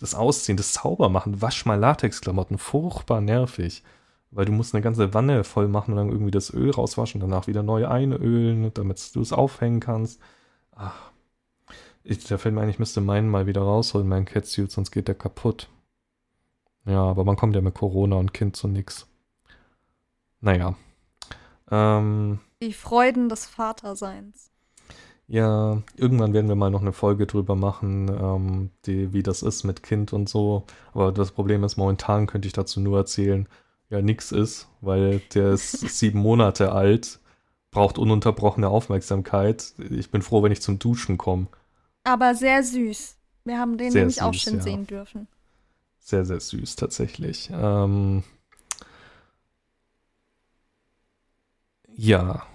Das 0.00 0.14
Ausziehen, 0.14 0.56
das 0.56 0.72
Saubermachen, 0.74 1.42
wasch 1.42 1.66
mal 1.66 1.78
Latexklamotten, 1.78 2.58
furchtbar 2.58 3.20
nervig. 3.20 3.82
Weil 4.30 4.46
du 4.46 4.52
musst 4.52 4.74
eine 4.74 4.82
ganze 4.82 5.14
Wanne 5.14 5.44
voll 5.44 5.68
machen 5.68 5.92
und 5.92 5.96
dann 5.98 6.08
irgendwie 6.08 6.32
das 6.32 6.52
Öl 6.52 6.70
rauswaschen, 6.70 7.20
danach 7.20 7.46
wieder 7.46 7.62
neu 7.62 7.86
einölen, 7.86 8.72
damit 8.74 9.14
du 9.14 9.20
es 9.20 9.32
aufhängen 9.32 9.80
kannst. 9.80 10.20
Ach. 10.74 11.12
Ich, 12.02 12.24
da 12.24 12.36
fällt 12.36 12.54
mir 12.54 12.60
ein, 12.60 12.68
ich 12.68 12.78
müsste 12.78 13.00
meinen 13.00 13.30
mal 13.30 13.46
wieder 13.46 13.62
rausholen, 13.62 14.08
meinen 14.08 14.26
Catsuit, 14.26 14.70
sonst 14.70 14.90
geht 14.90 15.08
der 15.08 15.14
kaputt. 15.14 15.68
Ja, 16.84 17.02
aber 17.02 17.24
man 17.24 17.36
kommt 17.36 17.54
ja 17.54 17.62
mit 17.62 17.74
Corona 17.74 18.16
und 18.16 18.34
Kind 18.34 18.56
zu 18.56 18.68
nix. 18.68 19.06
Naja. 20.40 20.74
Ähm, 21.70 22.40
Die 22.62 22.74
Freuden 22.74 23.28
des 23.30 23.46
Vaterseins. 23.46 24.50
Ja, 25.26 25.82
irgendwann 25.96 26.34
werden 26.34 26.48
wir 26.48 26.54
mal 26.54 26.70
noch 26.70 26.82
eine 26.82 26.92
Folge 26.92 27.26
drüber 27.26 27.54
machen, 27.56 28.08
ähm, 28.08 28.70
die, 28.86 29.12
wie 29.14 29.22
das 29.22 29.42
ist 29.42 29.64
mit 29.64 29.82
Kind 29.82 30.12
und 30.12 30.28
so. 30.28 30.64
Aber 30.92 31.12
das 31.12 31.32
Problem 31.32 31.64
ist, 31.64 31.76
momentan 31.78 32.26
könnte 32.26 32.46
ich 32.46 32.52
dazu 32.52 32.80
nur 32.80 32.98
erzählen, 32.98 33.48
ja, 33.90 34.02
nix 34.02 34.32
ist, 34.32 34.68
weil 34.80 35.20
der 35.34 35.52
ist 35.52 35.72
sieben 35.98 36.18
Monate 36.20 36.72
alt, 36.72 37.20
braucht 37.70 37.98
ununterbrochene 37.98 38.68
Aufmerksamkeit. 38.68 39.74
Ich 39.90 40.10
bin 40.10 40.22
froh, 40.22 40.42
wenn 40.42 40.52
ich 40.52 40.62
zum 40.62 40.78
Duschen 40.78 41.16
komme. 41.18 41.46
Aber 42.04 42.34
sehr 42.34 42.62
süß. 42.62 43.16
Wir 43.44 43.58
haben 43.58 43.78
den 43.78 43.90
Sehr 43.90 44.02
nämlich 44.02 44.22
auch 44.22 44.34
süß, 44.34 44.42
schon 44.42 44.54
ja. 44.56 44.60
sehen 44.60 44.86
dürfen. 44.86 45.28
Sehr, 45.98 46.24
sehr 46.24 46.40
süß 46.40 46.76
tatsächlich. 46.76 47.50
Ähm, 47.52 48.22
ja, 51.96 52.46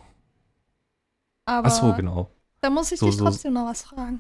Aber 1.46 1.68
ach 1.68 1.72
so, 1.72 1.94
genau. 1.94 2.30
Da 2.62 2.70
muss 2.70 2.92
ich 2.92 3.00
So, 3.00 3.06
dich 3.08 3.18
so- 3.18 3.26
trotzdem 3.26 3.54
noch 3.54 3.66
was 3.68 3.84
fragen. 3.84 4.20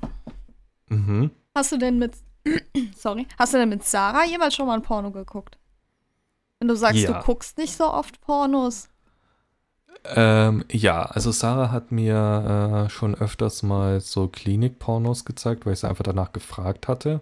Mhm. 0.87 1.31
Hast 1.55 1.71
du 1.71 1.77
denn 1.77 1.97
mit 1.99 2.13
sorry, 2.97 3.27
hast 3.37 3.53
du 3.53 3.57
denn 3.57 3.69
mit 3.69 3.83
Sarah 3.83 4.25
jemals 4.25 4.55
schon 4.55 4.65
mal 4.67 4.73
ein 4.75 4.81
Porno 4.81 5.11
geguckt? 5.11 5.57
Wenn 6.59 6.67
du 6.67 6.75
sagst, 6.75 6.99
Ja. 7.01 7.19
du 7.19 7.25
guckst 7.25 7.57
nicht 7.57 7.75
so 7.75 7.85
oft 7.91 8.19
Pornos. 8.21 8.89
Ähm, 10.05 10.63
ja, 10.71 11.03
also 11.03 11.31
Sarah 11.31 11.71
hat 11.71 11.91
mir 11.91 12.85
äh, 12.87 12.89
schon 12.89 13.15
öfters 13.15 13.63
mal 13.63 13.99
so 13.99 14.27
Klinik-Pornos 14.29 15.25
gezeigt, 15.25 15.65
weil 15.65 15.73
ich 15.73 15.79
sie 15.79 15.89
einfach 15.89 16.03
danach 16.03 16.31
gefragt 16.31 16.87
hatte. 16.87 17.19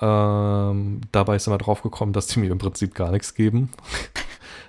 Ähm, 0.00 1.00
dabei 1.12 1.36
ist 1.36 1.46
immer 1.46 1.58
drauf 1.58 1.82
gekommen, 1.82 2.12
dass 2.12 2.26
die 2.26 2.40
mir 2.40 2.50
im 2.50 2.58
Prinzip 2.58 2.94
gar 2.94 3.10
nichts 3.10 3.34
geben. 3.34 3.70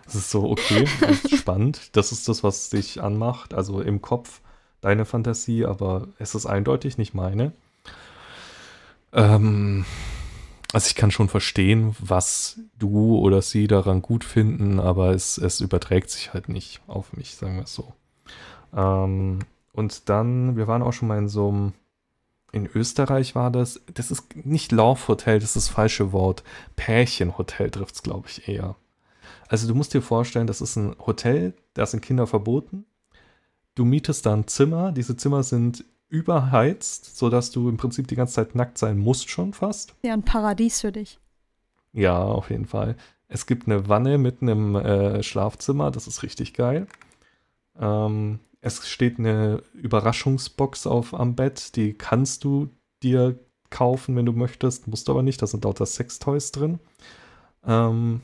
Das 0.06 0.16
ist 0.16 0.32
so, 0.32 0.50
okay, 0.50 0.88
das 1.02 1.26
ist 1.26 1.36
spannend. 1.40 1.90
Das 1.98 2.14
ist 2.14 2.30
das, 2.30 2.42
was 2.42 2.70
dich 2.70 3.04
anmacht, 3.04 3.54
also 3.54 3.82
im 3.82 4.02
Kopf 4.02 4.40
deine 4.82 5.06
Fantasie, 5.06 5.66
aber 5.66 6.08
es 6.20 6.36
ist 6.36 6.46
eindeutig 6.46 6.98
nicht 6.98 7.14
meine. 7.14 7.52
Ähm, 9.14 9.86
also 10.74 10.88
ich 10.88 10.96
kann 10.96 11.12
schon 11.12 11.30
verstehen, 11.30 11.96
was 12.00 12.60
du 12.78 13.18
oder 13.18 13.42
sie 13.42 13.68
daran 13.68 14.02
gut 14.02 14.24
finden, 14.24 14.80
aber 14.80 15.12
es, 15.12 15.38
es 15.38 15.62
überträgt 15.62 16.10
sich 16.10 16.34
halt 16.34 16.50
nicht 16.50 16.82
auf 16.88 17.14
mich, 17.14 17.36
sagen 17.36 17.56
wir 17.56 17.64
es 17.64 17.74
so. 17.74 17.94
Ähm, 18.76 19.40
und 19.74 20.10
dann, 20.10 20.58
wir 20.58 20.68
waren 20.68 20.82
auch 20.82 20.94
schon 20.94 21.08
mal 21.08 21.18
in 21.18 21.30
so 21.30 21.50
einem, 21.50 21.74
in 22.52 22.68
Österreich 22.68 23.36
war 23.36 23.52
das, 23.52 23.82
das 23.94 24.12
ist 24.12 24.46
nicht 24.46 24.72
Love 24.72 25.08
Hotel, 25.08 25.40
das 25.40 25.56
ist 25.56 25.68
das 25.68 25.68
falsche 25.70 26.12
Wort. 26.12 26.44
Pärchenhotel 26.76 27.70
trifft 27.72 27.96
es, 27.96 28.04
glaube 28.04 28.28
ich, 28.28 28.48
eher. 28.48 28.76
Also 29.48 29.68
du 29.68 29.76
musst 29.76 29.94
dir 29.94 30.02
vorstellen, 30.02 30.48
das 30.48 30.62
ist 30.62 30.76
ein 30.76 30.96
Hotel, 31.06 31.54
da 31.74 31.86
sind 31.86 32.02
Kinder 32.02 32.28
verboten. 32.28 32.86
Du 33.78 33.86
mietest 33.86 34.26
da 34.26 34.34
ein 34.34 34.48
Zimmer, 34.48 34.92
diese 34.92 35.18
Zimmer 35.18 35.44
sind 35.44 35.86
überheizt, 36.10 37.16
sodass 37.16 37.52
du 37.52 37.70
im 37.70 37.78
Prinzip 37.78 38.08
die 38.08 38.16
ganze 38.16 38.34
Zeit 38.34 38.56
nackt 38.56 38.80
sein 38.80 38.98
musst 38.98 39.30
schon 39.30 39.54
fast. 39.54 39.94
Ja, 40.02 40.14
ein 40.14 40.24
Paradies 40.24 40.82
für 40.82 40.92
dich. 40.92 41.20
Ja, 41.94 42.20
auf 42.24 42.50
jeden 42.50 42.66
Fall. 42.66 42.96
Es 43.28 43.46
gibt 43.46 43.68
eine 43.68 43.88
Wanne 43.88 44.18
mitten 44.18 44.48
im 44.48 44.76
äh, 44.76 45.22
Schlafzimmer, 45.22 45.92
das 45.92 46.08
ist 46.08 46.24
richtig 46.24 46.56
geil. 46.56 46.88
Ähm, 47.80 48.40
es 48.62 48.88
steht 48.88 49.20
eine 49.20 49.62
Überraschungsbox 49.76 50.88
auf 50.88 51.14
am 51.14 51.36
Bett, 51.36 51.76
die 51.76 51.94
kannst 51.94 52.46
du 52.46 52.70
dir 53.04 53.38
kaufen, 53.70 54.16
wenn 54.16 54.26
du 54.26 54.34
möchtest, 54.34 54.88
musst 54.88 55.08
du 55.08 55.12
aber 55.12 55.22
nicht, 55.22 55.40
da 55.40 55.46
sind 55.46 55.66
lauter 55.66 55.86
Sextoys 55.86 56.52
drin. 56.52 56.80
Ähm, 57.64 58.22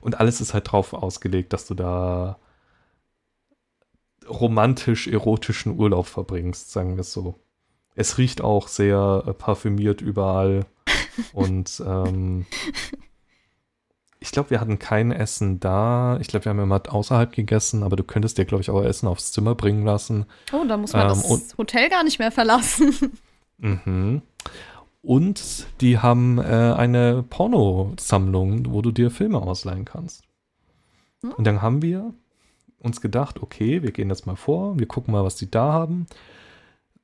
und 0.00 0.20
alles 0.20 0.40
ist 0.40 0.54
halt 0.54 0.72
drauf 0.72 0.94
ausgelegt, 0.94 1.52
dass 1.52 1.66
du 1.66 1.74
da 1.74 2.38
romantisch-erotischen 4.30 5.78
Urlaub 5.78 6.06
verbringst, 6.06 6.70
sagen 6.70 6.96
wir 6.96 7.02
es 7.02 7.12
so. 7.12 7.34
Es 7.94 8.18
riecht 8.18 8.40
auch 8.40 8.68
sehr 8.68 9.24
äh, 9.26 9.32
parfümiert 9.32 10.00
überall. 10.00 10.66
Und 11.32 11.82
ähm, 11.86 12.46
ich 14.20 14.30
glaube, 14.32 14.50
wir 14.50 14.60
hatten 14.60 14.78
kein 14.78 15.12
Essen 15.12 15.60
da. 15.60 16.18
Ich 16.20 16.28
glaube, 16.28 16.44
wir 16.44 16.50
haben 16.50 16.60
immer 16.60 16.82
außerhalb 16.88 17.32
gegessen, 17.32 17.82
aber 17.82 17.96
du 17.96 18.04
könntest 18.04 18.38
dir, 18.38 18.44
glaube 18.44 18.62
ich, 18.62 18.70
auch 18.70 18.82
Essen 18.82 19.08
aufs 19.08 19.32
Zimmer 19.32 19.54
bringen 19.54 19.84
lassen. 19.84 20.26
Oh, 20.52 20.64
da 20.66 20.76
muss 20.76 20.92
man 20.92 21.02
Ähm, 21.02 21.08
das 21.08 21.56
Hotel 21.58 21.88
gar 21.88 22.04
nicht 22.04 22.18
mehr 22.18 22.30
verlassen. 22.30 22.94
Mhm. 23.62 24.22
Und 25.02 25.66
die 25.82 25.98
haben 25.98 26.38
äh, 26.38 26.42
eine 26.42 27.22
Pornosammlung, 27.28 28.72
wo 28.72 28.80
du 28.80 28.90
dir 28.90 29.10
Filme 29.10 29.36
ausleihen 29.36 29.84
kannst. 29.84 30.24
Hm. 31.22 31.32
Und 31.32 31.46
dann 31.46 31.60
haben 31.60 31.82
wir 31.82 32.14
uns 32.80 33.00
gedacht, 33.00 33.42
okay, 33.42 33.82
wir 33.82 33.92
gehen 33.92 34.08
jetzt 34.10 34.26
mal 34.26 34.36
vor, 34.36 34.78
wir 34.78 34.86
gucken 34.86 35.12
mal, 35.12 35.24
was 35.24 35.36
die 35.36 35.50
da 35.50 35.72
haben. 35.72 36.06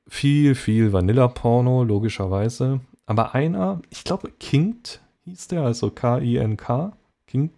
Viel, 0.07 0.55
viel 0.55 0.93
Vanilla-Porno, 0.93 1.83
logischerweise. 1.83 2.81
Aber 3.05 3.33
einer, 3.35 3.81
ich 3.89 4.03
glaube, 4.03 4.31
Kinkt 4.39 5.01
hieß 5.25 5.47
der, 5.47 5.61
also 5.61 5.89
K-I-N-K. 5.91 6.93
Kinkt, 7.27 7.55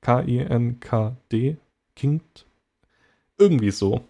K-I-N-K-D. 0.00 1.56
Kinkt. 1.94 2.46
Irgendwie 3.38 3.70
so. 3.70 4.02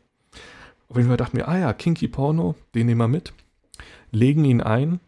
Auf 0.88 0.96
jeden 0.96 1.08
Fall 1.08 1.16
dachten 1.16 1.36
wir, 1.36 1.48
ah 1.48 1.58
ja, 1.58 1.72
Kinky 1.72 2.08
Porno, 2.08 2.54
den 2.74 2.86
nehmen 2.86 3.00
wir 3.00 3.08
mit. 3.08 3.32
Legen 4.10 4.44
ihn 4.44 4.60
ein. 4.60 5.00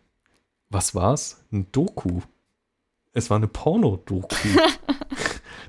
Was 0.71 0.95
war's? 0.95 1.45
Ein 1.53 1.67
Doku. 1.73 2.21
Es 3.13 3.31
war 3.31 3.37
eine 3.37 3.49
Porno-Doku. 3.49 4.49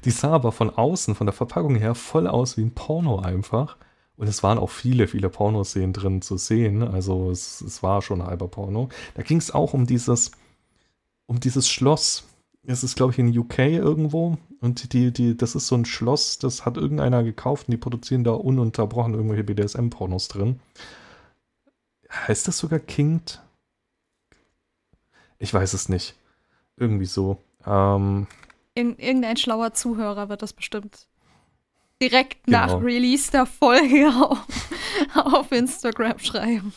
die 0.06 0.12
sah 0.12 0.32
aber 0.32 0.52
von 0.52 0.70
außen, 0.70 1.16
von 1.16 1.28
der 1.28 1.34
Verpackung 1.34 1.76
her, 1.76 1.96
voll 1.96 2.28
aus 2.28 2.58
wie 2.58 2.62
ein 2.62 2.74
Porno 2.74 3.20
einfach. 3.20 3.78
Und 4.16 4.28
es 4.28 4.44
waren 4.44 4.58
auch 4.58 4.70
viele, 4.70 5.08
viele 5.08 5.30
Pornoszenen 5.30 5.94
drin 5.94 6.22
zu 6.22 6.38
sehen. 6.38 6.84
Also 6.84 7.32
es, 7.32 7.62
es 7.62 7.82
war 7.84 8.02
schon 8.02 8.24
halber 8.24 8.50
Porno. 8.50 8.90
Da 9.16 9.24
ging 9.24 9.38
es 9.38 9.52
auch 9.52 9.74
um 9.74 9.86
dieses, 9.86 10.32
um 11.26 11.40
dieses 11.40 11.70
Schloss. 11.70 12.26
Es 12.64 12.84
ist, 12.84 12.98
glaube 12.98 13.14
ich, 13.14 13.20
in 13.20 13.38
UK 13.38 13.60
irgendwo. 13.60 14.38
Und 14.60 14.92
die, 14.92 15.14
die, 15.14 15.38
das 15.38 15.56
ist 15.56 15.68
so 15.68 15.76
ein 15.76 15.86
Schloss, 15.86 16.38
das 16.38 16.66
hat 16.66 16.76
irgendeiner 16.76 17.24
gekauft 17.24 17.68
und 17.68 17.72
die 17.72 17.78
produzieren 17.78 18.26
da 18.26 18.32
ununterbrochen 18.32 19.14
irgendwelche 19.14 19.46
BDSM-Pornos 19.46 20.28
drin. 20.28 20.60
Heißt 22.12 22.48
das 22.48 22.58
sogar 22.58 22.80
Kinged? 22.80 23.42
Ich 25.38 25.54
weiß 25.54 25.74
es 25.74 25.88
nicht. 25.88 26.16
Irgendwie 26.76 27.06
so. 27.06 27.38
Ähm, 27.66 28.28
Ir 28.76 29.00
irgendein 29.00 29.38
schlauer 29.38 29.74
Zuhörer 29.74 30.30
wird 30.30 30.42
das 30.42 30.54
bestimmt 30.54 31.08
direkt 32.02 32.46
genau. 32.46 32.60
nach 32.60 32.82
Release 32.82 33.32
der 33.32 33.46
Folge 33.46 34.10
auf, 34.20 34.46
auf 35.16 35.52
Instagram 35.52 36.18
schreiben. 36.20 36.74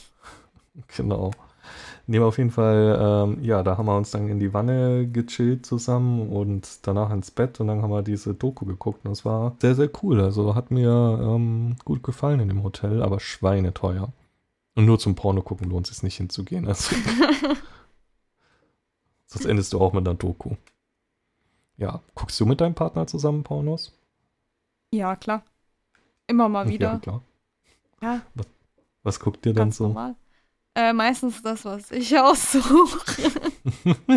Genau. 0.97 1.31
Nehmen 2.07 2.25
wir 2.25 2.29
auf 2.29 2.39
jeden 2.39 2.51
Fall, 2.51 2.99
ähm, 3.01 3.45
ja, 3.45 3.63
da 3.63 3.79
haben 3.79 3.87
wir 3.87 3.97
uns 3.97 4.11
dann 4.11 4.29
in 4.29 4.41
die 4.41 4.53
Wanne 4.53 5.07
gechillt 5.07 5.65
zusammen 5.65 6.31
und 6.31 6.81
danach 6.83 7.13
ins 7.13 7.31
Bett 7.31 7.61
und 7.61 7.69
dann 7.69 7.81
haben 7.81 7.93
wir 7.93 8.03
diese 8.03 8.35
Doku 8.35 8.67
geguckt 8.67 9.07
und 9.07 9.13
es 9.13 9.25
war 9.25 9.55
sehr, 9.61 9.77
sehr 9.77 9.89
cool. 10.03 10.21
Also 10.21 10.57
hat 10.57 10.73
mir 10.73 11.21
ähm, 11.23 11.77
gut 11.85 12.03
gefallen 12.03 12.41
in 12.41 12.49
dem 12.49 12.65
Hotel, 12.65 13.03
aber 13.03 13.21
schweineteuer. 13.21 14.13
Und 14.75 14.87
nur 14.87 14.99
zum 14.99 15.15
Porno 15.15 15.43
gucken 15.43 15.71
lohnt 15.71 15.89
es 15.89 15.97
sich 15.97 16.03
nicht 16.03 16.17
hinzugehen. 16.17 16.67
Also. 16.67 16.97
Sonst 19.27 19.45
endest 19.45 19.73
du 19.73 19.81
auch 19.81 19.93
mit 19.93 20.05
einer 20.07 20.17
Doku. 20.17 20.57
Ja, 21.83 22.01
guckst 22.15 22.39
du 22.39 22.47
mit 22.47 22.61
deinem 22.61 22.77
Partner 22.77 23.09
zusammen 23.09 23.43
Pornos? 23.43 23.91
Ja, 24.95 25.17
klar. 25.17 25.43
Immer 26.29 26.49
mal 26.49 26.69
wieder. 26.69 26.93
Ja, 26.93 26.99
klar. 26.99 27.23
Ja. 28.01 28.21
Was, 28.35 28.47
was 29.03 29.21
guckt 29.21 29.45
ihr 29.47 29.53
dann 29.53 29.73
so? 29.73 29.89
Normal. 29.89 30.15
Äh, 30.77 30.93
meistens 30.93 31.43
das, 31.43 31.65
was 31.65 31.91
ich 31.91 32.17
aussuche. 32.21 33.33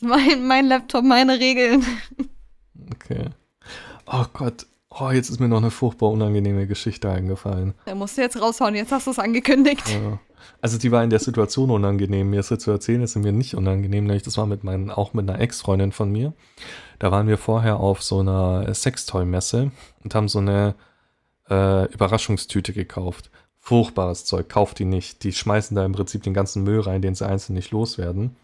mein, 0.00 0.46
mein 0.46 0.68
Laptop, 0.68 1.04
meine 1.04 1.38
Regeln. 1.38 1.84
Okay. 2.94 3.28
Oh 4.06 4.24
Gott. 4.32 4.66
Oh, 4.88 5.10
jetzt 5.10 5.28
ist 5.28 5.38
mir 5.38 5.48
noch 5.48 5.58
eine 5.58 5.70
furchtbar 5.70 6.10
unangenehme 6.12 6.66
Geschichte 6.66 7.10
eingefallen. 7.10 7.74
Der 7.84 7.94
musst 7.94 8.16
du 8.16 8.22
jetzt 8.22 8.40
raushauen, 8.40 8.74
jetzt 8.74 8.90
hast 8.90 9.06
du 9.06 9.10
es 9.10 9.18
angekündigt. 9.18 9.86
Ja. 9.90 10.18
Also 10.60 10.78
die 10.78 10.92
war 10.92 11.04
in 11.04 11.10
der 11.10 11.18
Situation 11.18 11.70
unangenehm. 11.70 12.30
Mir 12.30 12.40
ist 12.40 12.50
jetzt 12.50 12.64
zu 12.64 12.70
erzählen, 12.70 13.02
ist 13.02 13.16
mir 13.16 13.32
nicht 13.32 13.54
unangenehm, 13.54 14.04
nämlich 14.04 14.22
das 14.22 14.38
war 14.38 14.46
mit 14.46 14.64
meinen, 14.64 14.90
auch 14.90 15.14
mit 15.14 15.28
einer 15.28 15.40
Ex-Freundin 15.40 15.92
von 15.92 16.10
mir. 16.10 16.32
Da 16.98 17.10
waren 17.10 17.28
wir 17.28 17.38
vorher 17.38 17.78
auf 17.80 18.02
so 18.02 18.20
einer 18.20 18.72
Sextoy-Messe 18.72 19.70
und 20.02 20.14
haben 20.14 20.28
so 20.28 20.38
eine 20.38 20.74
äh, 21.50 21.92
Überraschungstüte 21.92 22.72
gekauft. 22.72 23.30
Furchtbares 23.58 24.24
Zeug, 24.24 24.48
kauft 24.48 24.78
die 24.78 24.84
nicht. 24.84 25.24
Die 25.24 25.32
schmeißen 25.32 25.74
da 25.74 25.84
im 25.84 25.92
Prinzip 25.92 26.22
den 26.22 26.34
ganzen 26.34 26.64
Müll 26.64 26.80
rein, 26.80 27.02
den 27.02 27.14
sie 27.14 27.26
einzeln 27.26 27.54
nicht 27.54 27.70
loswerden. 27.70 28.36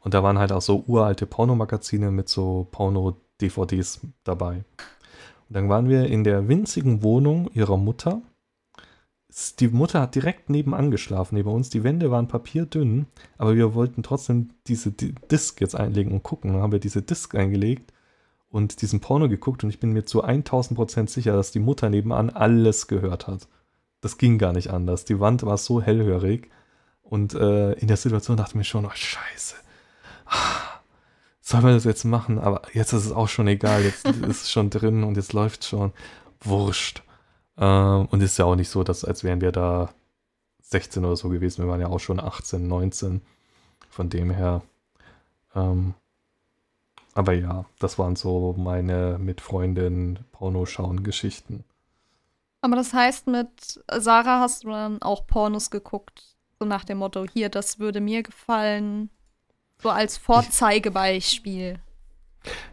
Und 0.00 0.14
da 0.14 0.22
waren 0.22 0.38
halt 0.38 0.52
auch 0.52 0.62
so 0.62 0.84
uralte 0.86 1.26
Pornomagazine 1.26 2.10
mit 2.10 2.28
so 2.28 2.68
Porno-DVDs 2.70 4.00
dabei. 4.24 4.64
Und 5.48 5.54
dann 5.56 5.68
waren 5.68 5.88
wir 5.88 6.06
in 6.06 6.24
der 6.24 6.48
winzigen 6.48 7.02
Wohnung 7.02 7.50
ihrer 7.52 7.76
Mutter 7.76 8.22
die 9.60 9.68
Mutter 9.68 10.00
hat 10.00 10.14
direkt 10.14 10.50
nebenan 10.50 10.90
geschlafen, 10.90 11.36
neben 11.36 11.50
uns. 11.50 11.70
Die 11.70 11.84
Wände 11.84 12.10
waren 12.10 12.28
papierdünn, 12.28 13.06
aber 13.38 13.54
wir 13.54 13.74
wollten 13.74 14.02
trotzdem 14.02 14.50
diese 14.66 14.90
Disc 14.92 15.60
jetzt 15.60 15.74
einlegen 15.74 16.12
und 16.12 16.22
gucken. 16.22 16.52
Dann 16.52 16.62
haben 16.62 16.72
wir 16.72 16.80
diese 16.80 17.02
Disc 17.02 17.34
eingelegt 17.34 17.92
und 18.50 18.82
diesen 18.82 19.00
Porno 19.00 19.28
geguckt 19.28 19.62
und 19.62 19.70
ich 19.70 19.80
bin 19.80 19.92
mir 19.92 20.04
zu 20.04 20.22
1000 20.22 20.76
Prozent 20.76 21.10
sicher, 21.10 21.34
dass 21.34 21.52
die 21.52 21.60
Mutter 21.60 21.88
nebenan 21.88 22.30
alles 22.30 22.88
gehört 22.88 23.26
hat. 23.28 23.46
Das 24.00 24.18
ging 24.18 24.38
gar 24.38 24.52
nicht 24.52 24.70
anders. 24.70 25.04
Die 25.04 25.20
Wand 25.20 25.44
war 25.44 25.58
so 25.58 25.80
hellhörig 25.80 26.50
und 27.02 27.34
äh, 27.34 27.72
in 27.74 27.88
der 27.88 27.96
Situation 27.96 28.36
dachte 28.36 28.52
ich 28.52 28.56
mir 28.56 28.64
schon, 28.64 28.86
oh 28.86 28.90
scheiße. 28.92 29.54
Soll 31.40 31.62
man 31.62 31.74
das 31.74 31.84
jetzt 31.84 32.04
machen? 32.04 32.38
Aber 32.38 32.62
jetzt 32.72 32.92
ist 32.92 33.06
es 33.06 33.12
auch 33.12 33.28
schon 33.28 33.48
egal. 33.48 33.82
Jetzt 33.82 34.06
ist 34.28 34.42
es 34.44 34.50
schon 34.50 34.70
drin 34.70 35.04
und 35.04 35.16
jetzt 35.16 35.32
läuft 35.32 35.64
schon. 35.64 35.92
Wurscht. 36.40 37.02
Ähm, 37.60 38.08
und 38.10 38.22
ist 38.22 38.38
ja 38.38 38.46
auch 38.46 38.56
nicht 38.56 38.70
so, 38.70 38.82
dass 38.82 39.04
als 39.04 39.22
wären 39.22 39.40
wir 39.40 39.52
da 39.52 39.90
16 40.62 41.04
oder 41.04 41.16
so 41.16 41.28
gewesen. 41.28 41.62
Wir 41.62 41.70
waren 41.70 41.80
ja 41.80 41.88
auch 41.88 42.00
schon 42.00 42.18
18, 42.18 42.66
19. 42.66 43.20
Von 43.90 44.08
dem 44.08 44.30
her. 44.30 44.62
Ähm, 45.54 45.94
aber 47.14 47.32
ja, 47.32 47.64
das 47.80 47.98
waren 47.98 48.16
so 48.16 48.54
meine 48.56 49.18
mit 49.18 49.40
Freundin 49.40 50.20
Porno 50.32 50.64
schauen 50.64 51.02
Geschichten. 51.02 51.64
Aber 52.62 52.76
das 52.76 52.92
heißt, 52.92 53.26
mit 53.26 53.82
Sarah 53.90 54.40
hast 54.40 54.64
du 54.64 54.68
dann 54.68 55.02
auch 55.02 55.26
Pornos 55.26 55.70
geguckt. 55.70 56.36
So 56.58 56.66
nach 56.66 56.84
dem 56.84 56.98
Motto, 56.98 57.26
hier, 57.32 57.48
das 57.48 57.78
würde 57.78 58.00
mir 58.00 58.22
gefallen. 58.22 59.10
So 59.82 59.90
als 59.90 60.18
Vorzeigebeispiel. 60.18 61.80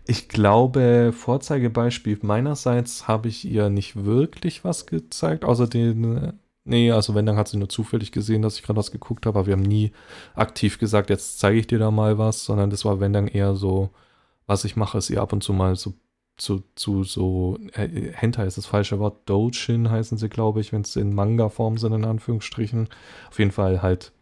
Ich 0.06 0.30
glaube, 0.30 1.12
Vorzeigebeispiel 1.14 2.20
meinerseits 2.22 3.08
habe 3.08 3.28
ich 3.28 3.46
ihr 3.46 3.70
nicht 3.70 4.06
wirklich 4.06 4.64
was 4.64 4.86
gezeigt, 4.86 5.46
außer 5.46 5.68
den. 5.68 6.34
Nee, 6.64 6.92
also 6.92 7.16
wenn, 7.16 7.26
dann 7.26 7.38
hat 7.38 7.48
sie 7.48 7.58
nur 7.58 7.70
zufällig 7.70 8.12
gesehen, 8.12 8.42
dass 8.42 8.58
ich 8.58 8.64
gerade 8.64 8.78
was 8.78 8.92
geguckt 8.92 9.26
habe, 9.26 9.40
aber 9.40 9.48
wir 9.48 9.54
haben 9.54 9.62
nie 9.64 9.92
aktiv 10.36 10.80
gesagt, 10.80 11.10
jetzt 11.10 11.40
zeige 11.40 11.60
ich 11.60 11.68
dir 11.68 11.80
da 11.80 11.92
mal 11.92 12.18
was, 12.18 12.44
sondern 12.44 12.70
das 12.70 12.84
war, 12.86 13.00
wenn 13.00 13.14
dann 13.14 13.28
eher 13.28 13.56
so, 13.56 13.92
was 14.48 14.66
ich 14.66 14.76
mache, 14.76 14.98
ist 14.98 15.10
ihr 15.10 15.22
ab 15.22 15.34
und 15.34 15.44
zu 15.44 15.54
mal 15.54 15.76
so 15.78 15.94
zu, 16.38 16.64
zu 16.76 17.04
so, 17.04 17.58
äh, 17.74 18.12
Hentai 18.14 18.46
ist 18.46 18.58
das 18.58 18.68
falsche 18.68 19.00
Wort, 19.00 19.28
Dojin 19.28 19.90
heißen 19.90 20.18
sie, 20.18 20.30
glaube 20.30 20.62
ich, 20.62 20.72
wenn 20.72 20.82
es 20.82 20.96
in 20.96 21.14
Manga-Form 21.14 21.78
sind, 21.78 21.94
in 21.94 22.06
Anführungsstrichen. 22.06 22.90
Auf 23.30 23.40
jeden 23.40 23.52
Fall 23.52 23.82
halt 23.82 24.14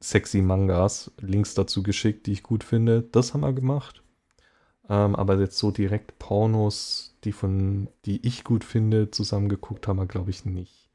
sexy 0.00 0.42
Mangas, 0.42 1.10
Links 1.20 1.54
dazu 1.54 1.82
geschickt, 1.82 2.26
die 2.26 2.32
ich 2.32 2.42
gut 2.42 2.64
finde. 2.64 3.02
Das 3.02 3.34
haben 3.34 3.40
wir 3.42 3.52
gemacht. 3.52 4.02
Ähm, 4.88 5.14
aber 5.16 5.38
jetzt 5.38 5.58
so 5.58 5.70
direkt 5.70 6.18
Pornos, 6.18 7.16
die 7.24 7.32
von, 7.32 7.88
die 8.04 8.26
ich 8.26 8.44
gut 8.44 8.64
finde, 8.64 9.10
zusammengeguckt 9.10 9.86
haben 9.86 9.98
wir, 9.98 10.06
glaube 10.06 10.30
ich, 10.30 10.44
nicht. 10.44 10.90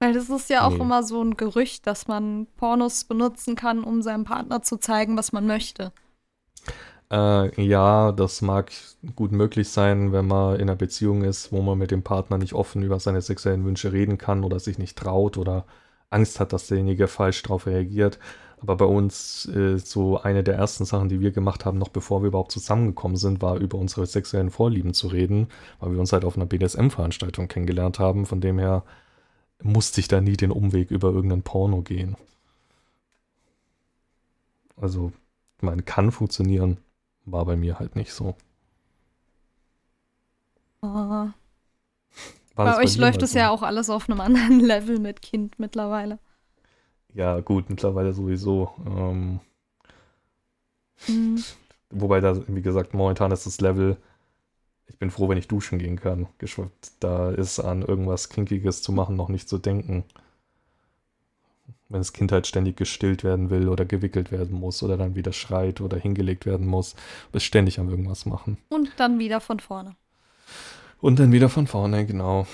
Weil 0.00 0.14
das 0.14 0.30
ist 0.30 0.50
ja 0.50 0.66
auch 0.66 0.72
nee. 0.72 0.80
immer 0.80 1.04
so 1.04 1.22
ein 1.22 1.36
Gerücht, 1.36 1.86
dass 1.86 2.08
man 2.08 2.48
Pornos 2.56 3.04
benutzen 3.04 3.54
kann, 3.54 3.84
um 3.84 4.02
seinem 4.02 4.24
Partner 4.24 4.60
zu 4.62 4.78
zeigen, 4.78 5.16
was 5.16 5.32
man 5.32 5.46
möchte. 5.46 5.92
Äh, 7.12 7.62
ja, 7.62 8.10
das 8.10 8.42
mag 8.42 8.72
gut 9.14 9.32
möglich 9.32 9.68
sein, 9.68 10.12
wenn 10.12 10.26
man 10.26 10.56
in 10.56 10.62
einer 10.62 10.76
Beziehung 10.76 11.22
ist, 11.22 11.52
wo 11.52 11.62
man 11.62 11.78
mit 11.78 11.90
dem 11.90 12.02
Partner 12.02 12.38
nicht 12.38 12.54
offen 12.54 12.82
über 12.82 12.98
seine 12.98 13.20
sexuellen 13.20 13.64
Wünsche 13.64 13.92
reden 13.92 14.18
kann 14.18 14.42
oder 14.44 14.58
sich 14.58 14.78
nicht 14.78 14.98
traut 14.98 15.36
oder 15.36 15.66
Angst 16.10 16.40
hat, 16.40 16.52
dass 16.52 16.66
derjenige 16.68 17.08
falsch 17.08 17.42
darauf 17.42 17.66
reagiert. 17.66 18.18
Aber 18.62 18.76
bei 18.76 18.84
uns 18.84 19.46
äh, 19.46 19.76
so 19.78 20.20
eine 20.20 20.44
der 20.44 20.54
ersten 20.54 20.84
Sachen, 20.84 21.08
die 21.08 21.20
wir 21.20 21.32
gemacht 21.32 21.64
haben, 21.64 21.78
noch 21.78 21.88
bevor 21.88 22.22
wir 22.22 22.28
überhaupt 22.28 22.52
zusammengekommen 22.52 23.16
sind, 23.16 23.42
war 23.42 23.56
über 23.56 23.76
unsere 23.76 24.06
sexuellen 24.06 24.50
Vorlieben 24.50 24.94
zu 24.94 25.08
reden, 25.08 25.48
weil 25.80 25.92
wir 25.92 26.00
uns 26.00 26.12
halt 26.12 26.24
auf 26.24 26.36
einer 26.36 26.46
BDSM-Veranstaltung 26.46 27.48
kennengelernt 27.48 27.98
haben. 27.98 28.24
Von 28.24 28.40
dem 28.40 28.60
her 28.60 28.84
musste 29.62 30.00
ich 30.00 30.06
da 30.06 30.20
nie 30.20 30.36
den 30.36 30.52
Umweg 30.52 30.92
über 30.92 31.10
irgendein 31.10 31.42
Porno 31.42 31.82
gehen. 31.82 32.16
Also, 34.76 35.12
meine, 35.60 35.82
kann 35.82 36.12
funktionieren, 36.12 36.78
war 37.24 37.44
bei 37.44 37.56
mir 37.56 37.80
halt 37.80 37.96
nicht 37.96 38.12
so. 38.12 38.36
Oh. 40.82 41.28
bei 42.54 42.76
euch 42.78 42.96
bei 42.96 43.00
läuft 43.00 43.22
es 43.22 43.34
ja 43.34 43.50
auch 43.50 43.62
alles 43.62 43.90
auf 43.90 44.08
einem 44.08 44.20
anderen 44.20 44.60
Level 44.64 45.00
mit 45.00 45.20
Kind 45.20 45.58
mittlerweile. 45.58 46.20
Ja, 47.14 47.40
gut, 47.40 47.68
mittlerweile 47.68 48.12
sowieso. 48.12 48.72
Ähm, 48.86 49.40
mhm. 51.06 51.42
Wobei 51.90 52.20
da, 52.20 52.40
wie 52.48 52.62
gesagt, 52.62 52.94
momentan 52.94 53.32
ist 53.32 53.46
das 53.46 53.60
Level, 53.60 53.96
ich 54.86 54.98
bin 54.98 55.10
froh, 55.10 55.28
wenn 55.28 55.38
ich 55.38 55.48
duschen 55.48 55.78
gehen 55.78 56.00
kann. 56.00 56.26
Da 57.00 57.30
ist 57.30 57.60
an 57.60 57.82
irgendwas 57.82 58.28
Kinkiges 58.28 58.82
zu 58.82 58.92
machen 58.92 59.16
noch 59.16 59.28
nicht 59.28 59.48
zu 59.48 59.58
denken. 59.58 60.04
Wenn 61.88 62.00
das 62.00 62.14
Kind 62.14 62.32
halt 62.32 62.46
ständig 62.46 62.76
gestillt 62.76 63.22
werden 63.22 63.50
will 63.50 63.68
oder 63.68 63.84
gewickelt 63.84 64.32
werden 64.32 64.58
muss 64.58 64.82
oder 64.82 64.96
dann 64.96 65.14
wieder 65.14 65.32
schreit 65.32 65.82
oder 65.82 65.98
hingelegt 65.98 66.46
werden 66.46 66.66
muss, 66.66 66.94
ist 67.32 67.44
ständig 67.44 67.78
am 67.78 67.90
irgendwas 67.90 68.24
machen. 68.24 68.56
Und 68.70 68.90
dann 68.96 69.18
wieder 69.18 69.40
von 69.40 69.60
vorne. 69.60 69.96
Und 71.00 71.18
dann 71.18 71.32
wieder 71.32 71.50
von 71.50 71.66
vorne, 71.66 72.06
genau. 72.06 72.46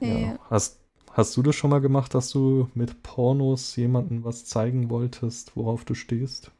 Ja. 0.00 0.08
ja. 0.08 0.38
Hast, 0.48 0.78
Hast 1.14 1.36
du 1.36 1.42
das 1.42 1.54
schon 1.54 1.68
mal 1.68 1.82
gemacht, 1.82 2.14
dass 2.14 2.30
du 2.30 2.70
mit 2.72 3.02
Pornos 3.02 3.76
jemandem 3.76 4.24
was 4.24 4.46
zeigen 4.46 4.88
wolltest, 4.88 5.54
worauf 5.56 5.84
du 5.84 5.94
stehst? 5.94 6.50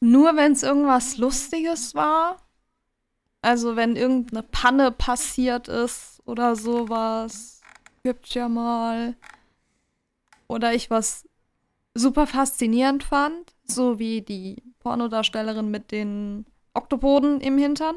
Nur 0.00 0.34
wenn 0.34 0.52
es 0.52 0.64
irgendwas 0.64 1.18
Lustiges 1.18 1.94
war. 1.94 2.42
Also 3.42 3.76
wenn 3.76 3.94
irgendeine 3.94 4.42
Panne 4.42 4.90
passiert 4.90 5.68
ist 5.68 6.20
oder 6.26 6.56
sowas. 6.56 7.60
Gibt's 8.02 8.34
ja 8.34 8.48
mal. 8.48 9.14
Oder 10.48 10.74
ich 10.74 10.90
was 10.90 11.28
super 11.94 12.26
faszinierend 12.26 13.04
fand. 13.04 13.54
So 13.64 14.00
wie 14.00 14.22
die 14.22 14.64
Pornodarstellerin 14.80 15.70
mit 15.70 15.92
den 15.92 16.44
Oktopoden 16.74 17.40
im 17.40 17.56
Hintern. 17.56 17.96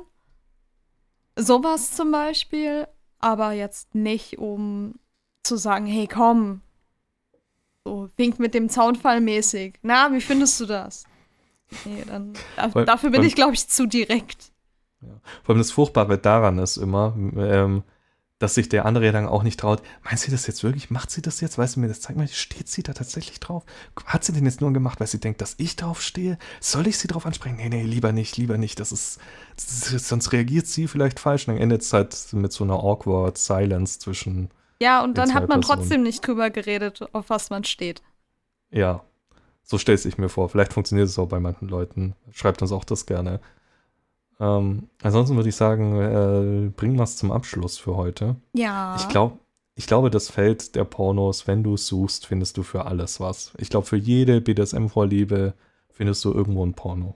Sowas 1.35 1.93
zum 1.93 2.11
Beispiel. 2.11 2.87
Aber 3.17 3.53
jetzt 3.53 3.95
nicht, 3.95 4.37
um 4.37 4.93
zu 5.47 5.57
sagen, 5.57 5.85
hey, 5.85 6.07
komm. 6.07 6.61
So, 7.85 8.09
wink 8.17 8.39
mit 8.39 8.53
dem 8.53 8.69
Zaunfall 8.69 9.21
mäßig. 9.21 9.79
Na, 9.81 10.11
wie 10.11 10.21
findest 10.21 10.59
du 10.59 10.65
das? 10.65 11.05
Nee, 11.85 12.03
dann, 12.05 12.33
da, 12.55 12.67
dafür 12.83 13.09
bin 13.09 13.23
ich, 13.23 13.35
glaube 13.35 13.53
ich, 13.53 13.67
zu 13.67 13.87
direkt. 13.87 14.51
Vor 15.43 15.53
allem 15.53 15.59
das 15.59 15.71
Furchtbare 15.71 16.17
daran 16.17 16.59
ist 16.59 16.77
immer, 16.77 17.13
ähm, 17.37 17.83
dass 18.39 18.53
sich 18.53 18.69
der 18.69 18.85
andere 18.85 19.05
ja 19.05 19.11
dann 19.11 19.27
auch 19.27 19.43
nicht 19.43 19.59
traut. 19.59 19.81
Meint 20.03 20.19
sie 20.19 20.31
das 20.31 20.45
jetzt 20.47 20.63
wirklich? 20.63 20.91
Macht 20.91 21.09
sie 21.09 21.21
das 21.21 21.41
jetzt? 21.41 21.57
Weißt 21.57 21.75
du 21.75 21.79
mir 21.79 21.87
das? 21.87 22.01
Zeig 22.01 22.15
mal, 22.15 22.27
steht 22.27 22.67
sie 22.67 22.83
da 22.83 22.93
tatsächlich 22.93 23.39
drauf? 23.39 23.63
Hat 24.05 24.23
sie 24.23 24.31
den 24.31 24.45
jetzt 24.45 24.61
nur 24.61 24.71
gemacht, 24.73 24.99
weil 24.99 25.07
sie 25.07 25.19
denkt, 25.19 25.41
dass 25.41 25.55
ich 25.57 25.75
drauf 25.75 26.01
stehe? 26.01 26.37
Soll 26.59 26.87
ich 26.87 26.97
sie 26.97 27.07
drauf 27.07 27.25
ansprechen? 27.25 27.57
Nee, 27.57 27.69
nee, 27.69 27.83
lieber 27.83 28.11
nicht, 28.11 28.37
lieber 28.37 28.57
nicht. 28.57 28.79
Das 28.79 28.91
ist, 28.91 29.19
das 29.55 29.91
ist 29.91 30.07
sonst 30.07 30.31
reagiert 30.33 30.67
sie 30.67 30.87
vielleicht 30.87 31.19
falsch. 31.19 31.47
Und 31.47 31.55
dann 31.55 31.63
endet 31.63 31.81
es 31.81 31.93
halt 31.93 32.15
mit 32.33 32.51
so 32.51 32.63
einer 32.63 32.75
awkward 32.75 33.37
Silence 33.37 33.99
zwischen, 33.99 34.49
Ja, 34.81 35.03
und 35.03 35.17
dann 35.17 35.33
hat 35.33 35.49
man 35.49 35.61
Personen. 35.61 35.79
trotzdem 35.79 36.03
nicht 36.03 36.25
drüber 36.25 36.49
geredet, 36.49 37.01
auf 37.13 37.29
was 37.29 37.49
man 37.49 37.63
steht. 37.63 38.01
ja. 38.71 39.03
So 39.69 39.77
stellt 39.77 39.99
sich 39.99 40.17
mir 40.17 40.29
vor. 40.29 40.47
Vielleicht 40.47 40.71
funktioniert 40.71 41.09
es 41.09 41.19
auch 41.19 41.27
bei 41.27 41.41
manchen 41.41 41.67
Leuten. 41.67 42.15
Schreibt 42.31 42.61
uns 42.61 42.71
auch 42.71 42.85
das 42.85 43.05
gerne. 43.05 43.41
Ähm, 44.39 44.87
ansonsten 45.01 45.35
würde 45.35 45.49
ich 45.49 45.57
sagen, 45.57 45.99
äh, 45.99 46.69
bringen 46.69 46.95
wir 46.95 47.03
es 47.03 47.17
zum 47.17 47.33
Abschluss 47.33 47.77
für 47.77 47.97
heute. 47.97 48.37
Ja. 48.53 48.95
Ich, 48.97 49.09
glaub, 49.09 49.39
ich 49.75 49.85
glaube, 49.85 50.09
das 50.09 50.29
Feld 50.29 50.75
der 50.75 50.85
Pornos, 50.85 51.47
wenn 51.47 51.63
du 51.63 51.73
es 51.73 51.85
suchst, 51.85 52.27
findest 52.27 52.55
du 52.55 52.63
für 52.63 52.85
alles 52.85 53.19
was. 53.19 53.51
Ich 53.57 53.69
glaube, 53.69 53.85
für 53.85 53.97
jede 53.97 54.39
BDSM-Vorliebe 54.39 55.53
findest 55.91 56.23
du 56.23 56.31
irgendwo 56.31 56.65
ein 56.65 56.73
Porno. 56.73 57.15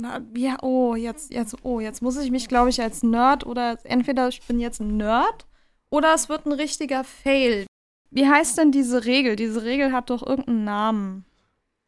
Na, 0.00 0.20
ja, 0.36 0.56
oh, 0.62 0.96
jetzt, 0.96 1.32
jetzt, 1.32 1.56
oh, 1.62 1.78
jetzt 1.78 2.02
muss 2.02 2.16
ich 2.16 2.32
mich, 2.32 2.48
glaube 2.48 2.70
ich, 2.70 2.82
als 2.82 3.04
Nerd 3.04 3.46
oder 3.46 3.78
entweder 3.84 4.26
ich 4.26 4.42
bin 4.42 4.58
jetzt 4.58 4.80
ein 4.80 4.96
Nerd 4.96 5.46
oder 5.94 6.14
es 6.14 6.28
wird 6.28 6.46
ein 6.46 6.52
richtiger 6.52 7.04
Fail. 7.04 7.66
Wie 8.10 8.26
heißt 8.28 8.58
denn 8.58 8.72
diese 8.72 9.04
Regel? 9.04 9.36
Diese 9.36 9.62
Regel 9.64 9.92
hat 9.92 10.10
doch 10.10 10.24
irgendeinen 10.26 10.64
Namen. 10.64 11.24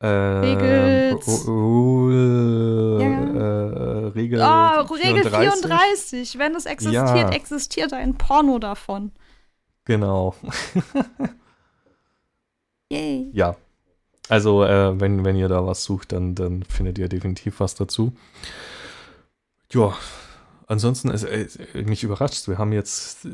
Ähm, 0.01 0.41
Regels. 0.41 1.27
Ru- 1.27 1.47
Rule, 1.49 3.03
Ja. 3.03 4.05
äh, 4.05 4.07
Regel, 4.09 4.43
Ah, 4.43 4.81
Regel 4.83 5.25
34. 5.31 6.39
Wenn 6.39 6.55
es 6.55 6.67
existiert, 6.67 7.09
Ja. 7.09 7.31
existiert 7.31 7.93
ein 7.93 8.15
Porno 8.17 8.59
davon. 8.59 9.13
Genau. 9.85 10.35
Yay. 12.91 13.31
Ja. 13.33 13.57
Also, 14.29 14.65
äh, 14.65 14.99
wenn, 15.01 15.25
wenn 15.25 15.37
ihr 15.37 15.49
da 15.49 15.65
was 15.67 15.85
sucht, 15.85 16.13
dann, 16.13 16.35
dann 16.35 16.63
findet 16.65 16.99
ihr 16.99 17.09
definitiv 17.09 17.61
was 17.61 17.75
dazu. 17.75 18.13
Ja, 19.73 19.97
ansonsten, 20.67 21.11
ist, 21.11 21.25
äh, 21.25 21.49
mich 21.85 22.03
überrascht, 22.03 22.49
wir 22.49 22.59
haben 22.59 22.73
jetzt, 22.73 23.25
äh, 23.25 23.31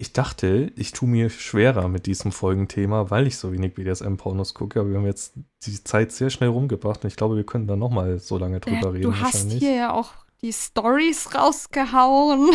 ich 0.00 0.12
dachte, 0.12 0.72
ich 0.76 0.92
tue 0.92 1.08
mir 1.08 1.28
schwerer 1.28 1.88
mit 1.88 2.06
diesem 2.06 2.30
Folgenthema, 2.30 3.10
weil 3.10 3.26
ich 3.26 3.36
so 3.36 3.52
wenig 3.52 3.74
BDSM-Pornos 3.74 4.54
gucke, 4.54 4.78
aber 4.78 4.90
wir 4.90 4.98
haben 4.98 5.06
jetzt 5.06 5.34
die 5.66 5.82
Zeit 5.82 6.12
sehr 6.12 6.30
schnell 6.30 6.50
rumgebracht 6.50 7.02
und 7.02 7.08
ich 7.08 7.16
glaube, 7.16 7.34
wir 7.36 7.44
können 7.44 7.66
da 7.66 7.74
nochmal 7.74 8.20
so 8.20 8.38
lange 8.38 8.60
drüber 8.60 8.88
Äh, 8.88 8.92
reden 8.92 9.02
du 9.02 9.20
hast 9.20 9.50
hier 9.50 9.74
ja 9.74 9.92
auch 9.92 10.12
die 10.40 10.52
Stories 10.52 11.34
rausgehauen. 11.34 12.48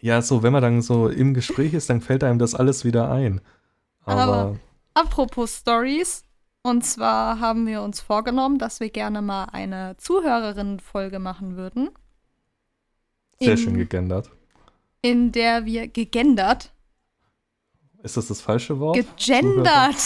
Ja, 0.00 0.22
so, 0.22 0.42
wenn 0.44 0.52
man 0.52 0.62
dann 0.62 0.80
so 0.80 1.08
im 1.08 1.34
Gespräch 1.34 1.74
ist, 1.74 1.90
dann 1.90 2.00
fällt 2.00 2.22
einem 2.24 2.38
das 2.38 2.54
alles 2.54 2.84
wieder 2.84 3.10
ein. 3.10 3.40
Aber, 4.04 4.22
Aber- 4.22 4.56
Apropos 4.94 5.58
Stories. 5.58 6.24
Und 6.62 6.84
zwar 6.84 7.40
haben 7.40 7.66
wir 7.66 7.82
uns 7.82 8.00
vorgenommen, 8.00 8.58
dass 8.58 8.80
wir 8.80 8.90
gerne 8.90 9.22
mal 9.22 9.44
eine 9.46 9.96
Zuhörerinnen-Folge 9.98 11.18
machen 11.18 11.56
würden. 11.56 11.90
sehr 13.40 13.56
schön 13.56 13.76
gegendert. 13.76 14.30
In 15.02 15.32
der 15.32 15.64
wir 15.64 15.88
gegendert, 15.88 16.72
Ist 18.02 18.16
das 18.16 18.28
das 18.28 18.40
falsche 18.40 18.78
Wort? 18.80 18.96
gegendert. 18.96 19.96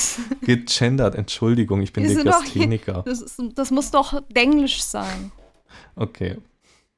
Gegendert, 0.42 1.14
Entschuldigung, 1.16 1.82
ich 1.82 1.92
bin 1.92 2.04
Legastheniker. 2.06 3.02
Das, 3.04 3.20
ist, 3.20 3.40
das 3.54 3.70
muss 3.70 3.90
doch 3.90 4.22
Englisch 4.34 4.82
sein. 4.82 5.32
Okay. 5.96 6.38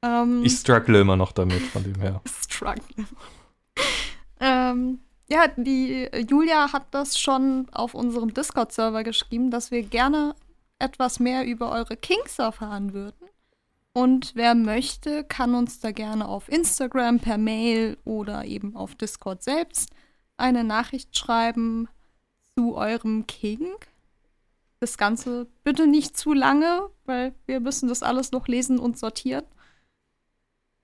Ähm, 0.03 0.43
Ich 0.43 0.53
struggle 0.53 0.99
immer 1.01 1.15
noch 1.15 1.31
damit, 1.31 1.61
von 1.63 1.83
dem 1.83 1.95
her. 1.99 2.21
struggle. 2.43 2.83
ähm, 4.39 4.99
ja, 5.29 5.47
die 5.55 6.07
Julia 6.29 6.71
hat 6.71 6.85
das 6.91 7.19
schon 7.19 7.67
auf 7.71 7.93
unserem 7.95 8.33
Discord-Server 8.33 9.03
geschrieben, 9.03 9.49
dass 9.51 9.71
wir 9.71 9.83
gerne 9.83 10.35
etwas 10.79 11.19
mehr 11.19 11.45
über 11.45 11.71
eure 11.71 11.97
Kings 11.97 12.37
erfahren 12.39 12.93
würden. 12.93 13.27
Und 13.97 14.33
wer 14.35 14.53
möchte, 14.53 15.23
kann 15.23 15.55
uns 15.55 15.79
da 15.79 15.91
gerne 15.91 16.27
auf 16.27 16.49
Instagram, 16.49 17.19
per 17.19 17.39
Mail 17.39 17.97
oder 18.05 18.45
eben 18.45 18.75
auf 18.75 18.93
Discord 18.93 19.41
selbst 19.41 19.89
eine 20.37 20.63
Nachricht 20.63 21.17
schreiben 21.17 21.87
zu 22.53 22.75
eurem 22.75 23.25
King. 23.25 23.65
Das 24.79 24.99
Ganze 24.99 25.47
bitte 25.63 25.87
nicht 25.87 26.15
zu 26.15 26.33
lange, 26.33 26.91
weil 27.05 27.33
wir 27.47 27.59
müssen 27.59 27.89
das 27.89 28.03
alles 28.03 28.31
noch 28.31 28.47
lesen 28.47 28.77
und 28.77 28.99
sortieren. 28.99 29.45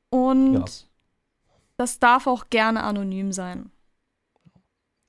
Und 0.10 0.56
Ja. 0.56 0.66
das 1.78 2.00
darf 2.00 2.26
auch 2.26 2.50
gerne 2.50 2.82
anonym 2.82 3.32
sein. 3.32 3.70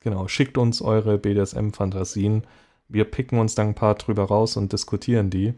Genau, 0.00 0.28
schickt 0.28 0.59
uns 0.59 0.82
eure 0.82 1.16
BDSM-Fantasien. 1.16 2.46
Wir 2.86 3.07
picken 3.07 3.38
uns 3.38 3.55
dann 3.55 3.68
ein 3.68 3.74
paar 3.74 3.94
drüber 3.94 4.24
raus 4.24 4.59
und 4.59 4.74
diskutieren 4.74 5.30
die. 5.30 5.55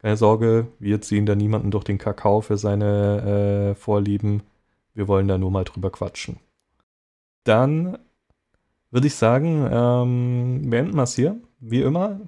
Keine 0.00 0.16
Sorge, 0.16 0.68
wir 0.78 1.00
ziehen 1.00 1.26
da 1.26 1.34
niemanden 1.34 1.70
durch 1.70 1.84
den 1.84 1.98
Kakao 1.98 2.40
für 2.40 2.56
seine 2.56 3.70
äh, 3.70 3.74
Vorlieben. 3.74 4.42
Wir 4.94 5.08
wollen 5.08 5.26
da 5.28 5.38
nur 5.38 5.50
mal 5.50 5.64
drüber 5.64 5.90
quatschen. 5.90 6.36
Dann 7.44 7.98
würde 8.90 9.06
ich 9.06 9.14
sagen, 9.14 9.68
ähm, 9.70 10.70
beenden 10.70 10.94
wir 10.96 11.02
es 11.02 11.14
hier. 11.14 11.36
Wie 11.60 11.82
immer. 11.82 12.20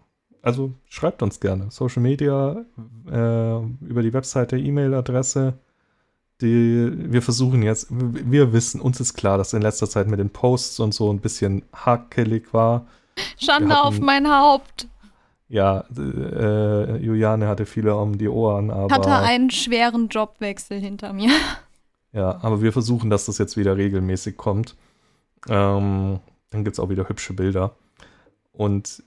Also 0.42 0.72
schreibt 0.88 1.22
uns 1.22 1.38
gerne. 1.38 1.70
Social 1.70 2.02
Media, 2.02 2.64
äh, 3.06 3.58
über 3.86 4.02
die 4.02 4.12
Webseite, 4.12 4.58
E-Mail-Adresse. 4.58 5.54
Die, 6.40 6.90
wir 7.12 7.20
versuchen 7.20 7.62
jetzt, 7.62 7.88
wir 7.90 8.52
wissen, 8.54 8.80
uns 8.80 8.98
ist 8.98 9.12
klar, 9.14 9.36
dass 9.36 9.52
in 9.52 9.60
letzter 9.60 9.88
Zeit 9.88 10.08
mit 10.08 10.18
den 10.18 10.30
Posts 10.30 10.80
und 10.80 10.94
so 10.94 11.12
ein 11.12 11.18
bisschen 11.20 11.62
hakelig 11.74 12.54
war. 12.54 12.86
Schande 13.38 13.74
hatten- 13.76 13.86
auf 13.86 14.00
mein 14.00 14.26
Haupt. 14.28 14.88
Ja, 15.50 15.84
äh, 15.98 16.96
Juliane 16.98 17.48
hatte 17.48 17.66
viele 17.66 17.96
um 17.96 18.16
die 18.16 18.28
Ohren, 18.28 18.70
aber. 18.70 18.94
Hatte 18.94 19.12
einen 19.12 19.50
schweren 19.50 20.06
Jobwechsel 20.08 20.78
hinter 20.78 21.12
mir. 21.12 21.32
Ja, 22.12 22.38
aber 22.42 22.62
wir 22.62 22.72
versuchen, 22.72 23.10
dass 23.10 23.26
das 23.26 23.38
jetzt 23.38 23.56
wieder 23.56 23.76
regelmäßig 23.76 24.36
kommt. 24.36 24.76
Ähm, 25.48 26.20
dann 26.50 26.64
gibt 26.64 26.74
es 26.74 26.80
auch 26.80 26.88
wieder 26.88 27.08
hübsche 27.08 27.34
Bilder. 27.34 27.76
Und 28.52 29.02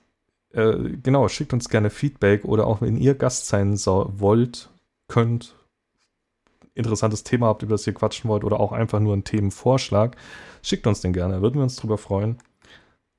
äh, 0.51 0.75
genau, 1.01 1.27
schickt 1.27 1.53
uns 1.53 1.69
gerne 1.69 1.89
Feedback 1.89 2.45
oder 2.45 2.67
auch 2.67 2.81
wenn 2.81 2.97
ihr 2.97 3.15
Gast 3.15 3.47
sein 3.47 3.75
so 3.75 4.11
wollt, 4.17 4.69
könnt, 5.07 5.55
interessantes 6.75 7.23
Thema 7.23 7.47
habt, 7.47 7.63
über 7.63 7.73
das 7.73 7.87
ihr 7.87 7.93
quatschen 7.93 8.29
wollt 8.29 8.43
oder 8.43 8.59
auch 8.59 8.71
einfach 8.71 8.99
nur 8.99 9.13
einen 9.13 9.23
Themenvorschlag, 9.23 10.15
schickt 10.61 10.87
uns 10.87 11.01
den 11.01 11.13
gerne, 11.13 11.41
würden 11.41 11.55
wir 11.55 11.63
uns 11.63 11.75
drüber 11.75 11.97
freuen. 11.97 12.37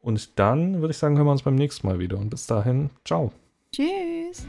Und 0.04 0.38
dann 0.38 0.82
würde 0.82 0.90
ich 0.90 0.98
sagen, 0.98 1.16
hören 1.16 1.26
wir 1.26 1.32
uns 1.32 1.42
beim 1.42 1.54
nächsten 1.54 1.86
Mal 1.86 1.98
wieder. 1.98 2.18
Und 2.18 2.28
bis 2.28 2.46
dahin, 2.46 2.90
ciao. 3.04 3.32
Tschüss. 3.72 4.46